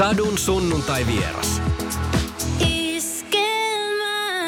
Sadun 0.00 0.38
sunnuntai 0.38 1.06
vieras. 1.06 1.62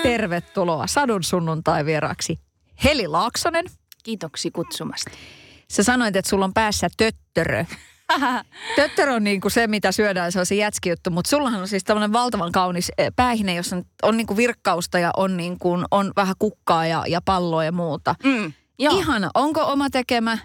Tervetuloa 0.03 0.87
Sadun 0.87 1.23
sunnuntai 1.23 1.85
vieraksi 1.85 2.41
Heli 2.85 3.09
Laaksonen. 3.09 3.65
Kiitoksi 4.03 4.51
kutsumasta. 4.51 5.11
Sä 5.71 5.83
sanoit, 5.83 6.17
että 6.17 6.29
sulla 6.29 6.45
on 6.45 6.55
päässä 6.55 6.89
töttörö. 6.97 7.65
Töttörö 8.77 9.15
on 9.15 9.25
niin 9.25 9.41
kuin 9.41 9.53
se, 9.53 9.67
mitä 9.67 9.93
syödään, 9.93 10.33
se 10.33 10.41
on 10.41 10.47
se 10.47 10.55
jätskijuttu, 10.55 11.11
mutta 11.11 11.29
sullahan 11.29 11.61
on 11.61 11.69
siis 11.69 11.85
tämmöinen 11.85 12.13
valtavan 12.13 12.53
kaunis 12.53 12.93
eh, 12.99 13.13
päähine, 13.17 13.55
jossa 13.55 13.77
on, 13.77 13.85
on 14.03 14.17
niin 14.17 14.27
kuin 14.27 14.37
virkkausta 14.37 14.99
ja 14.99 15.11
on, 15.17 15.37
niin 15.37 15.59
kuin, 15.59 15.85
on 15.91 16.13
vähän 16.17 16.35
kukkaa 16.39 16.87
ja, 16.87 17.05
ja 17.09 17.21
palloa 17.25 17.65
ja 17.65 17.73
muuta. 17.73 18.15
Mm, 18.25 18.53
joo. 18.79 18.99
Ihana. 18.99 19.31
Onko 19.35 19.61
oma 19.61 19.91
tekemä? 19.91 20.39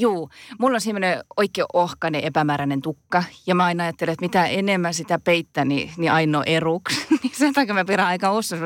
Juu, 0.00 0.30
mulla 0.58 0.74
on 0.74 0.80
semmoinen 0.80 1.24
oikein 1.36 1.66
ohkainen 1.72 2.24
epämääräinen 2.24 2.82
tukka. 2.82 3.24
Ja 3.46 3.54
mä 3.54 3.64
aina 3.64 3.84
ajattelen, 3.84 4.12
että 4.12 4.24
mitä 4.24 4.46
enemmän 4.46 4.94
sitä 4.94 5.18
peittää, 5.18 5.64
niin, 5.64 5.90
niin 5.96 6.12
ainoa 6.12 6.44
eruksi. 6.44 7.06
niin 7.22 7.32
sen 7.36 7.52
takia 7.52 7.74
mä 7.74 7.84
pidän 7.84 8.06
aika 8.06 8.30
ossa 8.30 8.56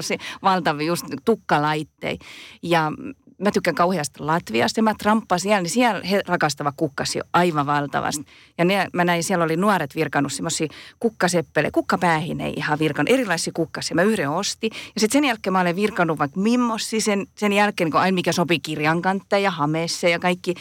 valtavia 0.43 0.87
just 0.87 1.05
tukkalaitteja. 1.25 2.17
Ja 2.63 2.93
mä 3.39 3.51
tykkään 3.51 3.75
kauheasti 3.75 4.21
Latviasta 4.23 4.79
ja 4.79 4.83
mä 4.83 4.95
tramppaan 4.99 5.41
siellä, 5.41 5.61
niin 5.61 5.71
siellä 5.71 6.01
he 6.11 6.23
rakastava 6.27 6.73
kukkasi 6.77 7.21
aivan 7.33 7.67
valtavasti. 7.67 8.25
Ja 8.59 8.65
ne, 8.65 8.89
mä 8.93 9.05
näin, 9.05 9.25
siellä 9.25 9.45
oli 9.45 9.57
nuoret 9.57 9.95
virkannut 9.95 10.33
semmoisia 10.33 10.69
kukkaseppele, 11.01 11.71
kukkapäähine 11.71 12.49
ihan 12.57 12.79
virkannut, 12.79 13.15
erilaisia 13.15 13.53
kukkasia. 13.57 13.95
Mä 13.95 14.03
yhden 14.03 14.31
osti 14.31 14.71
ja 14.73 15.01
sitten 15.01 15.19
sen 15.19 15.25
jälkeen 15.25 15.53
mä 15.53 15.61
olen 15.61 15.77
virkannut 15.77 16.19
vaikka 16.19 16.41
mimmossi 16.41 17.01
sen, 17.01 17.27
sen 17.35 17.53
jälkeen, 17.53 17.91
kun 17.91 18.01
aina 18.01 18.15
mikä 18.15 18.33
sopii 18.33 18.61
kirjan 18.61 19.03
ja 19.43 19.51
hameessa 19.51 20.09
ja 20.09 20.19
kaikki. 20.19 20.55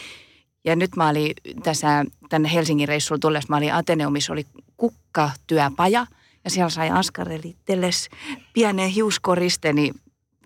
Ja 0.66 0.76
nyt 0.76 0.96
mä 0.96 1.10
olin 1.10 1.34
tässä 1.64 2.06
tänne 2.30 2.54
Helsingin 2.54 2.88
reissulla 2.88 3.20
tullessa, 3.20 3.50
mä 3.50 3.58
olin 3.58 3.74
Ateneumissa, 3.74 4.34
oli 4.34 4.46
kukkatyöpaja 4.78 6.08
ja 6.44 6.50
siellä 6.50 6.70
sai 6.70 6.90
askartelitelles 6.90 8.10
pienen 8.54 8.90
hiuskoriste, 8.90 9.74
niin 9.74 9.94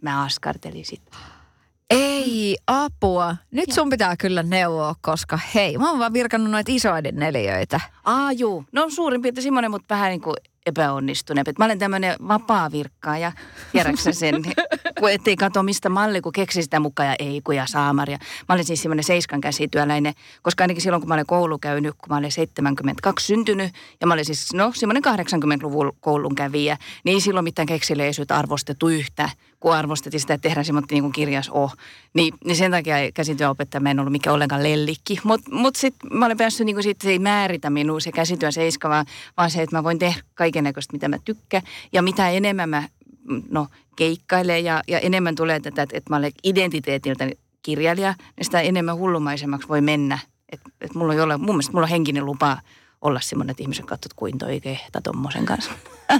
mä 0.01 0.23
askartelin 0.23 0.85
sitten. 0.85 1.19
Ei 1.89 2.57
apua. 2.67 3.35
Nyt 3.51 3.71
sun 3.71 3.89
pitää 3.89 4.17
kyllä 4.17 4.43
neuvoa, 4.43 4.95
koska 5.01 5.39
hei, 5.55 5.77
mä 5.77 5.89
oon 5.89 5.99
vaan 5.99 6.13
virkannut 6.13 6.51
noita 6.51 6.71
isoiden 6.71 7.15
neliöitä. 7.15 7.79
Aa, 8.03 8.31
juu. 8.31 8.65
No 8.71 8.89
suurin 8.89 9.21
piirtein 9.21 9.43
semmoinen, 9.43 9.71
mutta 9.71 9.95
vähän 9.95 10.09
niin 10.09 10.21
kuin 10.21 10.35
epäonnistuneempi. 10.69 11.51
Mä 11.57 11.65
olen 11.65 11.79
tämmöinen 11.79 12.15
vapaa 12.27 12.71
virkkaaja, 12.71 13.31
tiedätkö 13.71 14.13
sen, 14.13 14.35
kun 14.99 15.11
ettei 15.11 15.35
katso 15.35 15.63
mistä 15.63 15.89
malli, 15.89 16.21
kun 16.21 16.31
keksi 16.31 16.63
sitä 16.63 16.79
mukaan 16.79 17.09
ja 17.09 17.15
ei 17.19 17.41
kun 17.43 17.55
ja 17.55 17.65
saamaria. 17.67 18.17
Mä 18.49 18.55
olin 18.55 18.65
siis 18.65 18.81
semmoinen 18.81 19.03
seiskan 19.03 19.41
käsityöläinen, 19.41 20.13
koska 20.41 20.63
ainakin 20.63 20.81
silloin 20.81 21.01
kun 21.01 21.07
mä 21.07 21.13
olen 21.13 21.25
koulu 21.25 21.57
käynyt, 21.57 21.95
kun 21.97 22.09
mä 22.09 22.17
olin 22.17 22.31
72 22.31 23.25
syntynyt 23.25 23.73
ja 24.01 24.07
mä 24.07 24.13
olin 24.13 24.25
siis 24.25 24.53
no 24.53 24.71
semmoinen 24.75 25.03
80-luvun 25.03 25.93
koulun 25.99 26.35
kävijä, 26.35 26.77
niin 27.03 27.13
ei 27.13 27.21
silloin 27.21 27.43
mitään 27.43 27.65
keksileisyyttä 27.65 28.37
arvostettu 28.37 28.87
yhtä, 28.87 29.29
kun 29.59 29.73
arvostettiin 29.73 30.21
sitä, 30.21 30.33
että 30.33 30.49
tehdään 30.49 30.65
semmoinen 30.65 30.87
niin 30.91 31.11
kirjas 31.11 31.49
oh. 31.49 31.75
Niin, 32.13 32.33
niin 32.45 32.55
sen 32.55 32.71
takia 32.71 32.95
käsityöopettaja 33.13 33.89
en 33.89 33.99
ollut 33.99 34.11
mikään 34.11 34.33
ollenkaan 34.33 34.63
lellikki. 34.63 35.19
Mutta 35.23 35.51
mut, 35.51 35.61
mut 35.61 35.75
sitten 35.75 36.17
mä 36.17 36.25
olen 36.25 36.37
päässyt 36.37 36.65
niin 36.65 36.83
siitä, 36.83 37.03
se 37.03 37.09
ei 37.09 37.19
määritä 37.19 37.69
minua 37.69 37.99
se 37.99 38.11
käsityön 38.11 38.53
seiska, 38.53 38.89
vaan, 38.89 39.05
vaan 39.37 39.51
se, 39.51 39.61
että 39.61 39.75
mä 39.75 39.83
voin 39.83 39.99
tehdä 39.99 40.21
kaiken 40.33 40.63
näköistä, 40.63 40.93
mitä 40.93 41.07
mä 41.07 41.17
tykkään. 41.25 41.63
Ja 41.93 42.01
mitä 42.01 42.29
enemmän 42.29 42.69
mä 42.69 42.83
no, 43.49 43.67
keikkailen 43.95 44.63
ja, 44.63 44.83
ja 44.87 44.99
enemmän 44.99 45.35
tulee 45.35 45.59
tätä, 45.59 45.81
että, 45.81 45.97
että 45.97 46.09
mä 46.09 46.17
olen 46.17 46.31
identiteetiltä 46.43 47.29
kirjailija, 47.61 48.15
niin 48.37 48.45
sitä 48.45 48.61
enemmän 48.61 48.97
hullumaisemmaksi 48.97 49.67
voi 49.67 49.81
mennä. 49.81 50.19
Et, 50.51 50.61
et 50.81 50.95
mulla 50.95 51.13
ei 51.13 51.21
ole, 51.21 51.37
mun 51.37 51.47
mielestä 51.47 51.71
mulla 51.71 51.85
on 51.85 51.89
henkinen 51.89 52.25
lupa 52.25 52.57
olla 53.01 53.19
semmoinen, 53.21 53.51
että 53.51 53.63
ihmiset 53.63 53.85
katsovat 53.85 54.13
kuin 54.13 54.37
toi 54.37 54.61
kehta 54.61 55.01
tommosen 55.01 55.45
kanssa. 55.45 55.71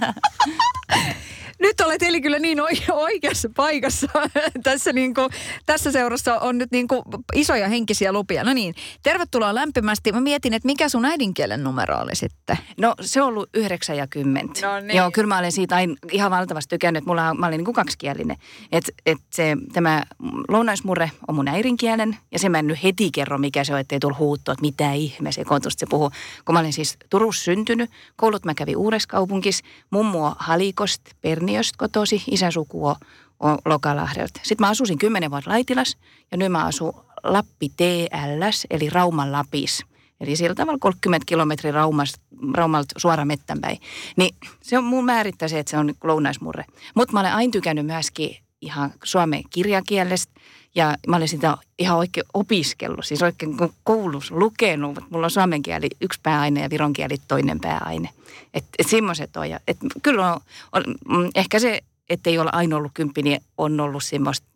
nyt 1.60 1.82
olet 1.82 2.04
eli 2.04 2.22
kyllä 2.22 2.40
niin 2.40 2.60
oikeassa 2.92 3.50
paikassa. 3.56 4.08
tässä, 4.64 4.94
niin 4.94 5.14
kuin, 5.14 5.30
tässä 5.66 5.92
seurassa 5.92 6.39
on 6.39 6.58
nyt 6.58 6.72
niin 6.72 6.88
kuin 6.88 7.02
isoja 7.36 7.67
henkisiä 7.67 8.11
lupia. 8.11 8.44
No 8.44 8.54
niin, 8.54 8.76
tervetuloa 9.04 9.56
lämpimästi. 9.56 10.11
Mä 10.11 10.22
mietin, 10.22 10.54
että 10.54 10.66
mikä 10.66 10.89
sun 10.89 11.06
äidinkielen 11.06 11.64
numero 11.64 12.00
oli 12.00 12.16
sitten? 12.16 12.58
No 12.78 12.95
se 13.02 13.22
on 13.22 13.28
ollut 13.28 13.50
90. 13.54 14.67
No 14.67 14.80
niin. 14.80 14.98
Joo, 14.98 15.11
kyllä 15.11 15.28
mä 15.28 15.38
olen 15.38 15.52
siitä 15.52 15.76
aina 15.76 15.95
ihan 16.11 16.32
valtavasti 16.32 16.70
tykännyt, 16.70 17.06
mulla, 17.06 17.33
mä 17.33 17.48
olin 17.48 17.58
niin 17.58 17.66
kuin 17.66 17.76
kaksikielinen. 17.76 18.38
Että 18.72 18.92
et 19.06 19.17
se, 19.33 19.58
tämä 19.73 20.04
lounaismurre 20.48 21.12
on 21.28 21.36
mun 21.36 21.48
äidinkielen 21.48 22.17
ja 22.32 22.39
se 22.39 22.50
mä 22.50 22.60
en 22.60 22.67
nyt 22.67 22.83
heti 22.83 23.12
kerro, 23.12 23.38
mikä 23.38 23.64
se 23.64 23.73
on, 23.73 23.80
ettei 23.80 24.00
tullut 24.00 24.20
huuttua, 24.20 24.52
että 24.52 24.62
mitä 24.62 24.94
ihme 24.94 25.32
se 25.32 25.44
se 25.70 25.86
puhuu. 25.89 26.12
Kun 26.45 26.56
mä 26.56 26.60
olin 26.60 26.73
siis 26.73 26.98
Turussa 27.10 27.44
syntynyt, 27.44 27.89
koulut 28.16 28.45
mä 28.45 28.54
kävin 28.54 28.78
Uudeskaupunkissa, 28.78 29.66
mummo 29.89 30.36
Halikost, 30.39 31.02
Perniö 31.22 31.48
Kemiöstä 31.49 31.77
kotosi, 31.77 32.23
isän 32.32 32.52
suku 32.52 32.87
on, 32.87 32.95
on 33.39 33.58
Lokalahdelta. 33.65 34.39
Sitten 34.43 34.65
mä 34.65 34.70
asusin 34.70 34.98
kymmenen 34.98 35.32
vuotta 35.32 35.49
Laitilas 35.49 35.98
ja 36.32 36.37
nyt 36.37 36.52
mä 36.52 36.65
asun 36.65 36.93
Lappi 37.23 37.70
TLS, 37.70 38.67
eli 38.70 38.89
Rauman 38.89 39.32
Lapis. 39.32 39.86
Eli 40.21 40.36
sillä 40.36 40.55
tavalla 40.55 40.80
30 40.82 41.26
kilometriä 41.26 41.71
Raumasta, 41.71 42.20
Raumalta 42.54 42.93
suoraan 42.98 43.27
mettänpäin. 43.27 43.77
Niin 44.15 44.36
se 44.61 44.77
on 44.77 44.83
mun 44.83 45.05
määrittää 45.05 45.48
se, 45.48 45.59
että 45.59 45.70
se 45.70 45.77
on 45.77 45.93
lounaismurre. 46.04 46.65
Mutta 46.95 47.14
mä 47.14 47.20
olen 47.20 47.33
aina 47.33 47.52
tykännyt 47.52 47.86
myöskin 47.86 48.38
ihan 48.61 48.93
suomen 49.04 49.43
kirjakielestä. 49.49 50.33
Ja 50.76 50.98
mä 51.08 51.16
olen 51.16 51.28
sitä 51.28 51.58
ihan 51.80 51.98
oikein 51.98 52.26
opiskellut, 52.34 53.06
siis 53.06 53.22
oikein 53.22 53.58
koulussa 53.84 54.36
lukenut, 54.36 54.96
mutta 54.96 55.10
mulla 55.10 55.26
on 55.26 55.32
suomen 55.32 55.62
kieli 55.62 55.90
yksi 56.02 56.20
pääaine 56.24 56.62
ja 56.62 56.70
viron 56.70 56.94
kieli 56.94 57.18
toinen 57.28 57.60
pääaine. 57.60 58.10
Että 58.54 58.70
et 58.80 58.88
semmoiset 58.90 59.38
on. 59.38 59.50
Ja, 59.50 59.60
et 59.68 59.78
kyllä 60.04 60.34
on, 60.34 60.42
on, 60.72 60.84
mm, 61.10 61.30
ehkä 61.36 61.60
se, 61.60 61.82
ettei 62.10 62.38
ole 62.38 62.50
aina 62.54 62.78
ollut 62.78 62.92
kymppi, 62.94 63.24
niin 63.24 63.42
on 63.58 63.80
ollut 63.80 64.04
semmoista, 64.04 64.48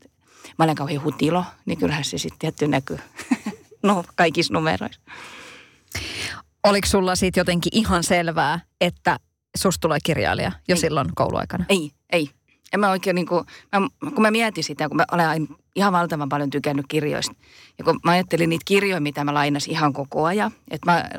mä 0.59 0.66
olen 0.66 0.75
kauhean 0.75 1.03
hutilo, 1.03 1.46
niin 1.66 1.78
kyllähän 1.78 2.03
se 2.03 2.18
sitten 2.18 2.40
tietty 2.40 2.68
näkyy 2.68 3.00
no, 3.84 4.03
kaikissa 4.16 4.53
numeroissa. 4.53 5.01
Oliko 6.63 6.88
sulla 6.88 7.16
siitä 7.16 7.40
jotenkin 7.40 7.75
ihan 7.75 8.03
selvää, 8.03 8.59
että 8.81 9.19
susta 9.57 9.81
tulee 9.81 10.00
kirjailija 10.03 10.51
jo 10.68 10.75
ei. 10.75 10.81
silloin 10.81 11.07
kouluaikana? 11.16 11.66
Ei, 11.69 11.91
ei. 12.12 12.30
En 12.74 12.80
mä 12.80 12.90
oikein 12.90 13.16
niin 13.16 13.28
kuin, 13.28 13.45
mä, 13.72 13.88
kun 14.13 14.22
mä 14.22 14.31
mietin 14.31 14.63
sitä, 14.63 14.88
kun 14.88 14.97
mä 14.97 15.06
olen 15.12 15.47
ihan 15.75 15.94
valtavan 15.94 16.29
paljon 16.29 16.50
tykännyt 16.50 16.85
kirjoista. 16.88 17.35
Ja 17.78 17.84
kun 17.84 18.00
mä 18.03 18.11
ajattelin 18.11 18.50
niitä 18.50 18.63
kirjoja, 18.66 19.01
mitä 19.01 19.23
mä 19.23 19.34
lainasin 19.34 19.72
ihan 19.72 19.94
koko 19.94 20.25
ajan. 20.25 20.51
Että 20.72 20.91
mä 20.91 21.09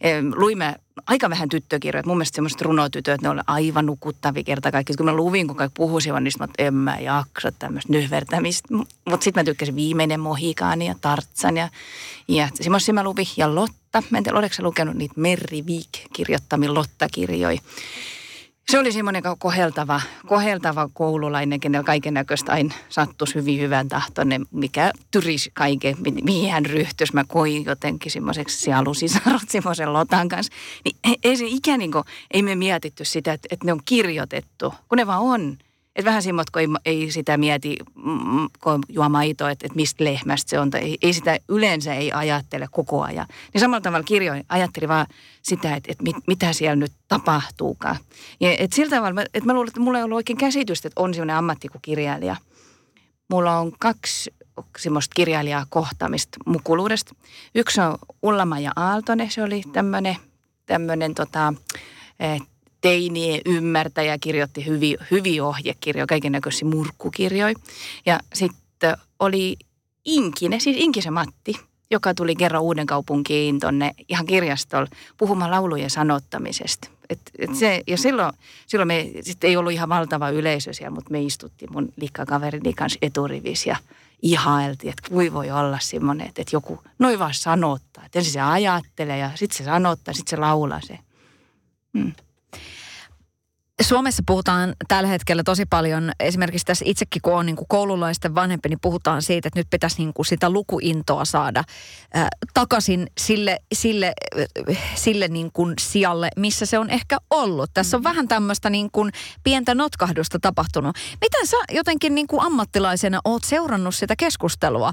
e, 0.00 0.22
luin 0.34 0.58
mä 0.58 0.76
aika 1.06 1.30
vähän 1.30 1.48
tyttökirjoja. 1.48 2.02
Mun 2.06 2.16
mielestä 2.16 2.36
semmoiset 2.36 2.60
runotytöt, 2.60 3.20
ne 3.22 3.28
on 3.28 3.42
aivan 3.46 3.86
nukuttavia 3.86 4.42
kerta 4.42 4.72
kaikki. 4.72 4.94
Kun 4.94 5.06
mä 5.06 5.12
luvin, 5.12 5.46
kun 5.46 5.56
kaikki 5.56 5.76
puhuisivat, 5.76 6.22
niin 6.22 6.32
mä 6.38 6.48
en 6.58 6.74
mä 6.74 6.98
jaksa 6.98 7.52
tämmöistä 7.58 7.92
nyhvertämistä. 7.92 8.68
Mutta 8.74 9.24
sitten 9.24 9.40
mä 9.40 9.44
tykkäsin 9.44 9.76
Viimeinen 9.76 10.20
Mohikaani 10.20 10.86
ja 10.86 10.94
Tartsan 11.00 11.56
ja, 11.56 11.68
ja 12.28 12.48
semmoisia 12.54 12.94
mä 12.94 13.04
luvin. 13.04 13.26
Ja 13.36 13.54
Lotta, 13.54 14.02
mä 14.10 14.18
en 14.18 14.24
tiedä, 14.24 14.38
oletko 14.38 14.62
lukenut 14.62 14.94
niitä 14.94 15.14
Merri 15.16 15.66
Viik 15.66 15.88
kirjoittamia 16.12 16.74
Lotta-kirjoja 16.74 17.60
se 18.72 18.78
oli 18.78 18.92
semmoinen 18.92 19.22
koheltava, 19.38 20.00
koheltava 20.26 20.88
koululainen, 20.92 21.60
kenellä 21.60 21.84
kaiken 21.84 22.14
näköistä 22.14 22.52
aina 22.52 22.74
sattuisi 22.88 23.34
hyvin 23.34 23.60
hyvän 23.60 23.88
tahtoinen, 23.88 24.46
mikä 24.50 24.92
tyrisi 25.10 25.50
kaiken, 25.54 25.96
mihin 26.22 26.50
hän 26.50 26.66
ryhtyisi. 26.66 27.14
Mä 27.14 27.24
koin 27.28 27.64
jotenkin 27.64 28.12
semmoiseksi 28.12 28.58
sielusisarot 28.58 29.48
semmoisen 29.48 29.92
lotan 29.92 30.28
kanssa. 30.28 30.52
Niin 30.84 31.18
ei 31.24 31.36
se 31.36 31.44
ikään 31.46 31.78
niin 31.78 31.92
kuin, 31.92 32.04
ei 32.30 32.42
me 32.42 32.54
mietitty 32.54 33.04
sitä, 33.04 33.32
että, 33.32 33.48
että 33.50 33.66
ne 33.66 33.72
on 33.72 33.80
kirjoitettu, 33.84 34.74
kun 34.88 34.98
ne 34.98 35.06
vaan 35.06 35.22
on. 35.22 35.58
Et 35.98 36.04
vähän 36.04 36.22
semmoista, 36.22 36.50
kun 36.52 36.78
ei, 36.84 37.02
ei 37.02 37.10
sitä 37.10 37.36
mieti, 37.36 37.76
mm, 37.94 38.48
kun 38.60 38.80
juo 38.88 39.08
maitoa, 39.08 39.50
että, 39.50 39.66
että 39.66 39.76
mistä 39.76 40.04
lehmästä 40.04 40.50
se 40.50 40.60
on. 40.60 40.70
Tai 40.70 40.80
ei, 40.80 40.98
ei 41.02 41.12
sitä 41.12 41.38
yleensä 41.48 41.94
ei 41.94 42.12
ajattele 42.12 42.66
koko 42.70 43.02
ajan. 43.02 43.26
Niin 43.54 43.60
samalla 43.60 43.80
tavalla 43.80 44.04
kirjoin 44.04 44.44
ajatteli 44.48 44.88
vaan 44.88 45.06
sitä, 45.42 45.76
että, 45.76 45.92
että 45.92 46.02
mit, 46.02 46.16
mitä 46.26 46.52
siellä 46.52 46.76
nyt 46.76 46.92
tapahtuukaan. 47.08 47.96
Ja 48.40 48.54
et 48.58 48.72
sillä 48.72 48.96
tavalla, 48.96 49.22
että 49.22 49.46
mä 49.46 49.52
luulen, 49.52 49.68
että 49.68 49.80
mulla 49.80 49.98
ei 49.98 50.04
ollut 50.04 50.16
oikein 50.16 50.38
käsitystä, 50.38 50.88
että 50.88 51.00
on 51.00 51.14
semmoinen 51.14 51.36
ammatti 51.36 51.68
kuin. 51.68 51.82
Mulla 53.30 53.58
on 53.58 53.72
kaksi 53.78 54.34
semmoista 54.78 55.14
kirjailijaa 55.14 55.66
kohtaamista 55.68 56.38
mukuluudesta. 56.46 57.14
Yksi 57.54 57.80
on 57.80 57.98
Ullama 58.22 58.58
ja 58.58 58.72
Aaltonen, 58.76 59.30
se 59.30 59.42
oli 59.42 59.62
tämmöinen, 59.72 60.16
tämmöinen 60.66 61.14
tota, 61.14 61.54
teinien 62.80 63.40
ymmärtäjä, 63.46 64.18
kirjoitti 64.18 64.66
hyviä, 64.66 65.04
hyviä 65.10 65.44
ohjekirjoja, 65.44 66.06
kaiken 66.06 66.32
näköisiä 66.32 66.68
murkkukirjoja. 66.68 67.54
Ja 68.06 68.20
sitten 68.34 68.96
oli 69.18 69.56
Inkinen, 70.04 70.60
siis 70.60 70.76
Inkisen 70.80 71.12
Matti, 71.12 71.54
joka 71.90 72.14
tuli 72.14 72.36
kerran 72.36 72.62
uuden 72.62 72.86
kaupunkiin 72.86 73.60
tuonne 73.60 73.94
ihan 74.08 74.26
kirjastolla 74.26 74.88
puhumaan 75.16 75.50
laulujen 75.50 75.90
sanottamisesta. 75.90 76.88
Et, 77.10 77.20
et 77.38 77.54
se, 77.54 77.82
ja 77.86 77.98
silloin, 77.98 78.32
silloin 78.66 78.86
me 78.86 79.10
sitten 79.20 79.50
ei 79.50 79.56
ollut 79.56 79.72
ihan 79.72 79.88
valtava 79.88 80.30
yleisö 80.30 80.72
siellä, 80.72 80.94
mutta 80.94 81.10
me 81.10 81.22
istuttiin 81.22 81.72
mun 81.72 81.92
likkakaverini 81.96 82.72
kanssa 82.72 82.98
eturivissä 83.02 83.70
ja 83.70 83.76
ihailtiin, 84.22 84.90
että 84.90 85.08
kui 85.08 85.32
voi 85.32 85.50
olla 85.50 85.78
semmoinen, 85.82 86.26
että, 86.28 86.42
että 86.42 86.56
joku 86.56 86.80
noin 86.98 87.18
vaan 87.18 87.34
sanottaa. 87.34 88.04
Että 88.04 88.18
ensin 88.18 88.32
se 88.32 88.40
ajattelee 88.40 89.18
ja 89.18 89.30
sitten 89.34 89.58
se 89.58 89.64
sanottaa, 89.64 90.14
sitten 90.14 90.30
se 90.30 90.36
laulaa 90.36 90.80
se. 90.80 90.98
Mm. 91.92 92.12
Suomessa 93.82 94.22
puhutaan 94.26 94.74
tällä 94.88 95.08
hetkellä 95.08 95.42
tosi 95.42 95.66
paljon, 95.66 96.12
esimerkiksi 96.20 96.66
tässä 96.66 96.84
itsekin 96.88 97.22
kun 97.22 97.34
on 97.34 97.46
niin 97.46 97.56
kuin 97.56 97.68
koululaisten 97.68 98.34
vanhempi, 98.34 98.68
niin 98.68 98.78
puhutaan 98.82 99.22
siitä, 99.22 99.48
että 99.48 99.60
nyt 99.60 99.66
pitäisi 99.70 99.96
niin 99.98 100.12
kuin 100.12 100.26
sitä 100.26 100.50
lukuintoa 100.50 101.24
saada 101.24 101.64
ää, 102.14 102.28
takaisin 102.54 103.06
sille, 103.18 103.58
sille, 103.74 104.12
sille 104.94 105.28
niin 105.28 105.50
kuin 105.52 105.74
sijalle, 105.80 106.28
missä 106.36 106.66
se 106.66 106.78
on 106.78 106.90
ehkä 106.90 107.18
ollut. 107.30 107.70
Tässä 107.74 107.96
on 107.96 108.00
mm. 108.00 108.04
vähän 108.04 108.28
tämmöistä 108.28 108.70
niin 108.70 108.90
kuin 108.92 109.12
pientä 109.44 109.74
notkahdusta 109.74 110.38
tapahtunut. 110.38 110.96
Miten 111.20 111.46
sä 111.46 111.56
jotenkin 111.72 112.14
niin 112.14 112.26
kuin 112.26 112.42
ammattilaisena 112.42 113.20
oot 113.24 113.44
seurannut 113.44 113.94
sitä 113.94 114.14
keskustelua, 114.18 114.92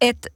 että 0.00 0.28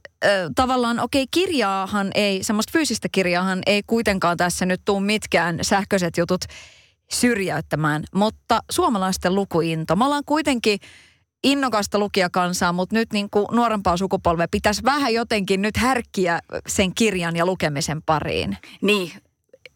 tavallaan, 0.55 0.99
okei, 0.99 1.23
okay, 1.23 1.29
kirjaahan 1.31 2.11
ei, 2.15 2.43
semmoista 2.43 2.71
fyysistä 2.71 3.07
kirjaahan 3.11 3.59
ei 3.65 3.83
kuitenkaan 3.87 4.37
tässä 4.37 4.65
nyt 4.65 4.81
tuu 4.85 4.99
mitkään 4.99 5.59
sähköiset 5.61 6.17
jutut 6.17 6.41
syrjäyttämään, 7.11 8.03
mutta 8.15 8.59
suomalaisten 8.71 9.35
lukuinto. 9.35 9.95
Me 9.95 10.05
ollaan 10.05 10.25
kuitenkin 10.25 10.79
innokasta 11.43 11.99
lukijakansaa, 11.99 12.73
mutta 12.73 12.95
nyt 12.95 13.13
niin 13.13 13.29
kuin 13.29 13.45
nuorempaa 13.51 13.97
sukupolvea 13.97 14.47
pitäisi 14.51 14.83
vähän 14.83 15.13
jotenkin 15.13 15.61
nyt 15.61 15.77
härkkiä 15.77 16.39
sen 16.67 16.95
kirjan 16.95 17.35
ja 17.35 17.45
lukemisen 17.45 18.01
pariin. 18.01 18.57
Niin, 18.81 19.11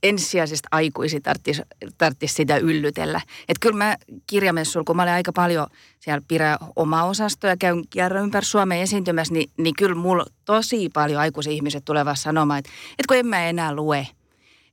ensisijaisesti 0.03 0.67
aikuisi 0.71 1.21
tarvitsisi, 1.21 1.61
tarvitsisi 1.97 2.33
sitä 2.33 2.57
yllytellä. 2.57 3.21
Että 3.27 3.59
kyllä 3.59 3.77
mä 3.77 3.97
kirjamessuilla, 4.27 4.85
kun 4.85 4.95
mä 4.95 5.01
olen 5.01 5.13
aika 5.13 5.33
paljon 5.33 5.67
siellä 5.99 6.21
pidä 6.27 6.57
oma 6.75 7.03
osasto 7.03 7.47
ja 7.47 7.57
käyn 7.57 7.87
kierron 7.89 8.23
ympäri 8.23 8.45
Suomea 8.45 8.81
esiintymässä, 8.81 9.33
niin, 9.33 9.49
niin 9.57 9.75
kyllä 9.77 9.95
mulla 9.95 10.25
tosi 10.45 10.89
paljon 10.93 11.21
aikuisia 11.21 11.53
ihmiset 11.53 11.85
tulevat 11.85 12.19
sanomaan, 12.19 12.59
että, 12.59 12.71
että 12.91 13.07
kun 13.07 13.17
en 13.17 13.27
mä 13.27 13.45
enää 13.45 13.75
lue, 13.75 14.07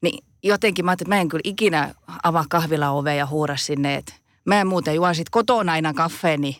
niin 0.02 0.24
jotenkin 0.42 0.84
mä 0.84 0.90
ajattelin, 0.90 1.06
että 1.08 1.16
mä 1.16 1.20
en 1.20 1.28
kyllä 1.28 1.42
ikinä 1.44 1.94
avaa 2.22 2.44
kahvila 2.48 2.90
ovea 2.90 3.14
ja 3.14 3.26
huura 3.26 3.56
sinne, 3.56 3.94
että 3.94 4.14
mä 4.48 4.60
en 4.60 4.66
muuten 4.66 4.94
juo 4.94 5.14
sit 5.14 5.30
kotona 5.30 5.72
aina 5.72 5.94
kaffeeni. 5.94 6.56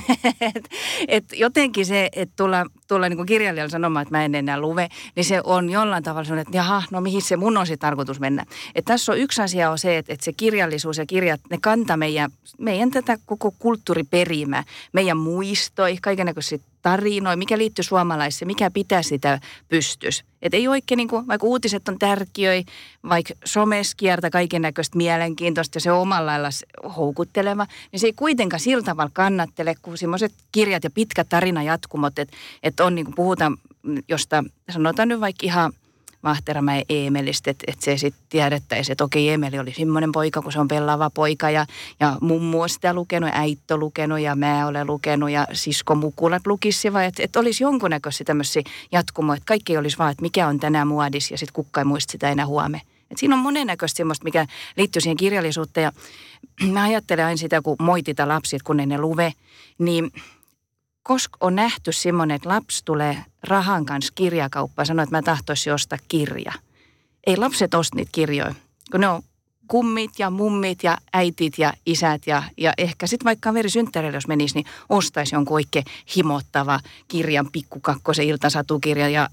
et, 0.40 0.68
et 1.08 1.24
jotenkin 1.36 1.86
se, 1.86 2.08
että 2.16 2.34
tulla, 2.36 2.66
tulla 2.88 3.08
niin 3.08 3.26
kirjailijalla 3.26 3.70
sanomaan, 3.70 4.02
että 4.02 4.16
mä 4.16 4.24
en 4.24 4.34
enää 4.34 4.60
luve, 4.60 4.88
niin 5.16 5.24
se 5.24 5.40
on 5.44 5.70
jollain 5.70 6.02
tavalla 6.02 6.24
sellainen, 6.24 6.42
että 6.48 6.56
jaha, 6.56 6.82
no 6.90 7.00
mihin 7.00 7.22
se 7.22 7.36
mun 7.36 7.56
on 7.56 7.66
se 7.66 7.76
tarkoitus 7.76 8.20
mennä. 8.20 8.44
Et 8.74 8.84
tässä 8.84 9.12
on 9.12 9.18
yksi 9.18 9.42
asia 9.42 9.70
on 9.70 9.78
se, 9.78 9.98
että, 9.98 10.12
että 10.12 10.24
se 10.24 10.32
kirjallisuus 10.32 10.98
ja 10.98 11.06
kirjat, 11.06 11.40
ne 11.50 11.58
kantaa 11.62 11.96
meidän, 11.96 12.30
meidän 12.58 12.90
tätä 12.90 13.18
koko 13.26 13.54
kulttuuriperimää, 13.58 14.64
meidän 14.92 15.16
muistoi, 15.16 15.96
kaikenlaisia 16.02 16.58
tarinoja, 16.82 17.36
mikä 17.36 17.58
liittyy 17.58 17.82
suomalaisiin, 17.82 18.46
mikä 18.46 18.70
pitää 18.70 19.02
sitä 19.02 19.40
pystys. 19.68 20.24
Että 20.42 20.56
ei 20.56 20.68
oikein, 20.68 20.96
niin 20.96 21.08
kuin, 21.08 21.26
vaikka 21.26 21.46
uutiset 21.46 21.88
on 21.88 21.98
tärkeöi, 21.98 22.64
vaikka 23.08 23.34
somessa 23.44 23.96
kiertä 23.96 24.30
kaiken 24.30 24.62
näköistä 24.62 24.96
mielenkiintoista 24.96 25.76
ja 25.76 25.80
se 25.80 25.92
on 25.92 26.00
omalla 26.00 26.26
lailla 26.26 26.48
houkutteleva, 26.96 27.66
niin 27.92 28.00
se 28.00 28.06
ei 28.06 28.12
kuitenkaan 28.12 28.60
sillä 28.60 28.82
tavalla 28.82 29.10
kannattele 29.14 29.74
kuin 29.82 29.98
semmoiset 29.98 30.32
kirjat 30.52 30.84
ja 30.84 30.90
pitkät 30.90 31.28
tarinajatkumot, 31.28 32.18
että, 32.18 32.36
että 32.62 32.84
on 32.84 32.94
niin 32.94 33.04
kuin 33.04 33.14
puhutaan 33.14 33.56
josta 34.08 34.44
sanotaan 34.70 35.08
nyt 35.08 35.20
vaikka 35.20 35.46
ihan 35.46 35.72
Vahteramäen 36.22 36.84
Eemelistä, 36.88 37.50
että, 37.50 37.64
että 37.68 37.84
se 37.84 37.96
sitten 37.96 38.22
tiedettäisiin, 38.28 38.92
että 38.92 39.04
okei, 39.04 39.30
Emeli 39.30 39.58
oli 39.58 39.74
semmoinen 39.74 40.12
poika, 40.12 40.42
kun 40.42 40.52
se 40.52 40.60
on 40.60 40.68
pelaava 40.68 41.10
poika 41.10 41.50
ja, 41.50 41.66
ja 42.00 42.16
mummu 42.20 42.62
on 42.62 42.68
sitä 42.68 42.94
lukenut, 42.94 43.30
äitto 43.32 43.78
lukenut 43.78 44.20
ja 44.20 44.36
mä 44.36 44.66
olen 44.66 44.86
lukenut 44.86 45.30
ja 45.30 45.46
sisko 45.52 45.94
Mukulat 45.94 46.42
vai 46.92 47.06
että, 47.06 47.22
että 47.22 47.40
olisi 47.40 47.64
jonkunnäköisiä 47.64 48.24
tämmöisiä 48.24 48.62
jatkumoja, 48.92 49.36
että 49.36 49.46
kaikki 49.46 49.76
olisi 49.76 49.98
vaan, 49.98 50.10
että 50.10 50.22
mikä 50.22 50.48
on 50.48 50.60
tänään 50.60 50.88
muodis 50.88 51.30
ja 51.30 51.38
sitten 51.38 51.54
kukka 51.54 51.80
ei 51.80 51.84
muista 51.84 52.12
sitä 52.12 52.30
enää 52.30 52.46
huomenna. 52.46 52.86
Et 53.10 53.18
siinä 53.18 53.34
on 53.34 53.40
monennäköistä 53.40 53.96
semmoista, 53.96 54.24
mikä 54.24 54.46
liittyy 54.76 55.00
siihen 55.00 55.16
kirjallisuuteen. 55.16 55.84
Ja 55.84 55.92
mä 56.72 56.82
ajattelen 56.82 57.24
aina 57.26 57.36
sitä, 57.36 57.62
kun 57.62 57.76
moitita 57.80 58.28
lapsit, 58.28 58.62
kun 58.62 58.76
ne 58.76 58.86
ne 58.86 58.98
luve, 58.98 59.32
niin 59.78 60.12
koska 61.02 61.36
on 61.40 61.54
nähty 61.54 61.92
semmoinen, 61.92 62.34
että 62.34 62.48
lapsi 62.48 62.84
tulee 62.84 63.24
rahan 63.42 63.86
kanssa 63.86 64.12
kirjakauppaan 64.14 64.82
ja 64.82 64.86
sanoo, 64.86 65.02
että 65.02 65.16
mä 65.16 65.22
tahtoisin 65.22 65.74
ostaa 65.74 65.98
kirja. 66.08 66.52
Ei 67.26 67.36
lapset 67.36 67.74
osta 67.74 67.96
niitä 67.96 68.10
kirjoja, 68.12 68.54
kun 68.90 69.00
ne 69.00 69.08
on 69.08 69.22
kummit 69.68 70.10
ja 70.18 70.30
mummit 70.30 70.82
ja 70.82 70.98
äitit 71.12 71.58
ja 71.58 71.72
isät 71.86 72.26
ja, 72.26 72.42
ja 72.56 72.72
ehkä 72.78 73.06
sitten 73.06 73.24
vaikka 73.24 73.50
kaveri 73.50 73.70
synttäreille, 73.70 74.16
jos 74.16 74.26
menisi, 74.26 74.54
niin 74.54 74.66
ostaisi 74.88 75.34
jonkun 75.34 75.54
oikein 75.54 75.84
himottava 76.16 76.80
kirjan, 77.08 77.48
pikkukakkosen 77.52 78.26
iltasatukirja. 78.26 79.08
Ja 79.08 79.28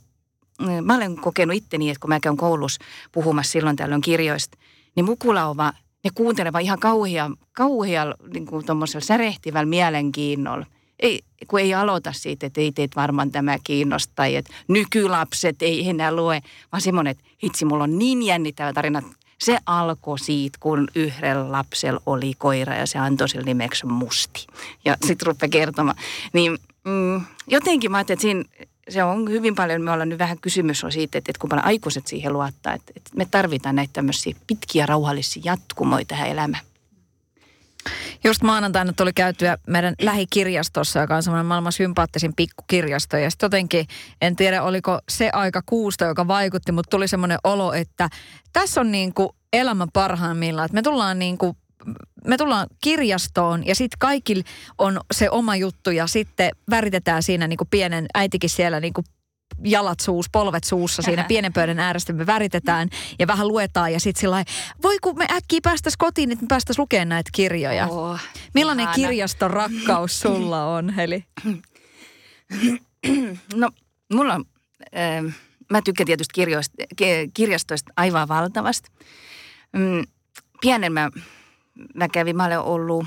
mm, 0.62 0.86
mä 0.86 0.96
olen 0.96 1.16
kokenut 1.16 1.56
itteni, 1.56 1.90
että 1.90 2.00
kun 2.02 2.10
mä 2.10 2.20
käyn 2.20 2.38
koulussa 2.38 2.84
puhumassa 3.12 3.52
silloin 3.52 3.75
tällöin 3.75 4.02
kirjoista, 4.02 4.58
niin 4.96 5.06
mukulaova, 5.06 5.74
ne 6.04 6.10
kuuntelevat 6.16 6.62
ihan 6.62 6.80
kauhia, 6.80 7.31
kauhia 7.52 8.16
niin 8.34 8.46
kuin 8.46 8.63
särehtivällä 9.00 9.70
mielenkiinnolla 9.70 10.66
ei, 11.00 11.22
kun 11.48 11.60
ei 11.60 11.74
aloita 11.74 12.14
siitä, 12.14 12.46
että 12.48 12.62
ei 12.62 12.72
teet 12.72 12.96
varmaan 12.96 13.32
tämä 13.32 13.58
kiinnosta 13.64 14.26
että 14.26 14.54
nykylapset 14.68 15.62
ei 15.62 15.90
enää 15.90 16.16
lue, 16.16 16.42
vaan 16.72 16.82
semmoinen, 16.82 17.12
että 17.12 17.24
hitsi, 17.44 17.66
mulla 17.66 17.84
on 17.84 18.00
niin 18.00 18.24
jännittävä 18.24 18.74
tarina. 18.74 19.02
Se 19.38 19.58
alkoi 19.66 20.20
siitä, 20.20 20.58
kun 20.62 20.88
yhdellä 20.96 21.52
lapsella 21.52 22.02
oli 22.06 22.34
koira 22.38 22.76
ja 22.76 22.86
se 22.86 23.00
antoi 23.00 23.30
sille 23.30 23.46
nimeksi 23.46 23.86
Musti. 23.86 24.48
Ja 24.86 24.98
sitten 25.06 25.28
rupeaa 25.28 25.50
kertomaan. 25.50 25.98
Niin 26.34 26.58
mm, 26.84 27.22
jotenkin 27.48 27.92
mä 27.92 27.98
ajattelin, 27.98 28.18
että 28.18 28.22
siinä 28.22 28.68
se 28.90 29.04
on 29.04 29.30
hyvin 29.30 29.56
paljon, 29.56 29.82
me 29.82 29.92
ollaan 29.92 30.10
nyt 30.10 30.20
vähän 30.20 30.40
kysymys 30.40 30.84
on 30.84 30.92
siitä, 30.92 31.18
että, 31.18 31.32
että 31.32 31.40
kun 31.40 31.50
paljon 31.50 31.66
aikuiset 31.66 32.08
siihen 32.08 32.34
luottaa, 32.34 32.74
että, 32.74 32.94
että 32.96 33.12
me 33.16 33.26
tarvitaan 33.26 33.76
näitä 33.76 33.94
tämmöisiä 33.94 34.36
pitkiä 34.48 34.86
rauhallisia 34.86 35.42
jatkumoita 35.46 36.08
tähän 36.08 36.30
elämään. 36.30 36.64
Just 38.24 38.42
maanantaina 38.42 38.94
tuli 38.94 39.13
käytyä 39.13 39.57
meidän 39.68 39.95
lähikirjastossa, 40.01 41.00
joka 41.00 41.16
on 41.16 41.24
semmoinen 41.24 41.45
maailman 41.45 41.72
sympaattisin 41.72 42.34
pikkukirjasto. 42.36 43.18
Ja 43.18 43.30
sitten 43.30 43.45
jotenkin, 43.45 43.88
en 44.22 44.36
tiedä 44.36 44.63
oliko 44.63 45.00
se 45.10 45.30
aika 45.34 45.62
kuusta, 45.66 46.06
joka 46.06 46.28
vaikutti, 46.28 46.72
mutta 46.72 46.89
tuli 46.89 47.07
semmoinen 47.07 47.39
olo, 47.44 47.74
että 47.74 48.10
tässä 48.54 48.81
on 48.81 48.92
niin 48.92 49.13
kuin 49.13 49.30
elämä 49.54 49.88
parhaimmillaan. 49.94 50.66
Että 50.66 50.75
me 50.75 50.81
tullaan 50.81 51.19
niin 51.19 51.38
kuin 51.38 51.57
me 52.28 52.38
tullaan 52.38 52.68
kirjastoon 52.84 53.68
ja 53.68 53.75
sitten 53.75 54.00
kaikilla 54.00 54.44
on 54.78 55.00
se 55.13 55.30
oma 55.30 55.56
juttu 55.56 55.92
ja 55.92 56.07
sitten 56.07 56.51
väritetään 56.69 57.24
siinä 57.24 57.48
niin 57.48 57.57
kuin 57.57 57.68
pienen 57.72 58.06
äitikin 58.13 58.50
siellä 58.50 58.80
niin 58.80 58.94
kuin 58.94 59.06
jalat 59.63 60.00
suus, 60.00 60.30
polvet 60.31 60.63
suussa 60.63 61.01
siinä 61.01 61.24
pienen 61.33 61.54
pöydän 61.54 61.80
äärestä 61.80 62.13
me 62.13 62.25
väritetään 62.25 62.89
ja 63.19 63.27
vähän 63.27 63.48
luetaan 63.48 63.94
ja 63.94 64.00
sitten 64.00 64.21
sillä 64.21 64.44
voi 64.83 64.98
kun 65.01 65.18
me 65.18 65.25
äkkiä 65.31 65.59
päästäisiin 65.63 65.98
kotiin, 66.00 66.31
että 66.31 66.43
me 66.43 66.48
päästäisiin 66.48 66.82
lukemaan 66.82 67.10
näitä 67.10 67.29
kirjoja. 67.34 67.88
Oh, 67.88 68.20
Millainen 68.53 68.84
ihana. 68.84 68.96
kirjaston 68.96 69.51
rakkaus 69.51 70.20
sulla 70.20 70.65
on, 70.65 70.89
Heli? 70.89 71.24
No, 73.55 73.70
mulla 74.13 74.34
on, 74.34 74.46
äh, 74.98 75.36
mä 75.72 75.82
tykkään 75.82 76.05
tietysti 76.05 76.34
kirjoista, 76.34 76.75
kirjastoista 77.34 77.93
aivan 77.98 78.27
valtavasti. 78.27 78.89
Mm, 79.74 80.03
pienen 80.62 80.93
mä, 80.93 81.10
mä 81.93 82.10
kävin, 82.10 82.36
mä 82.36 82.46
olen 82.46 82.60
ollut 82.60 83.05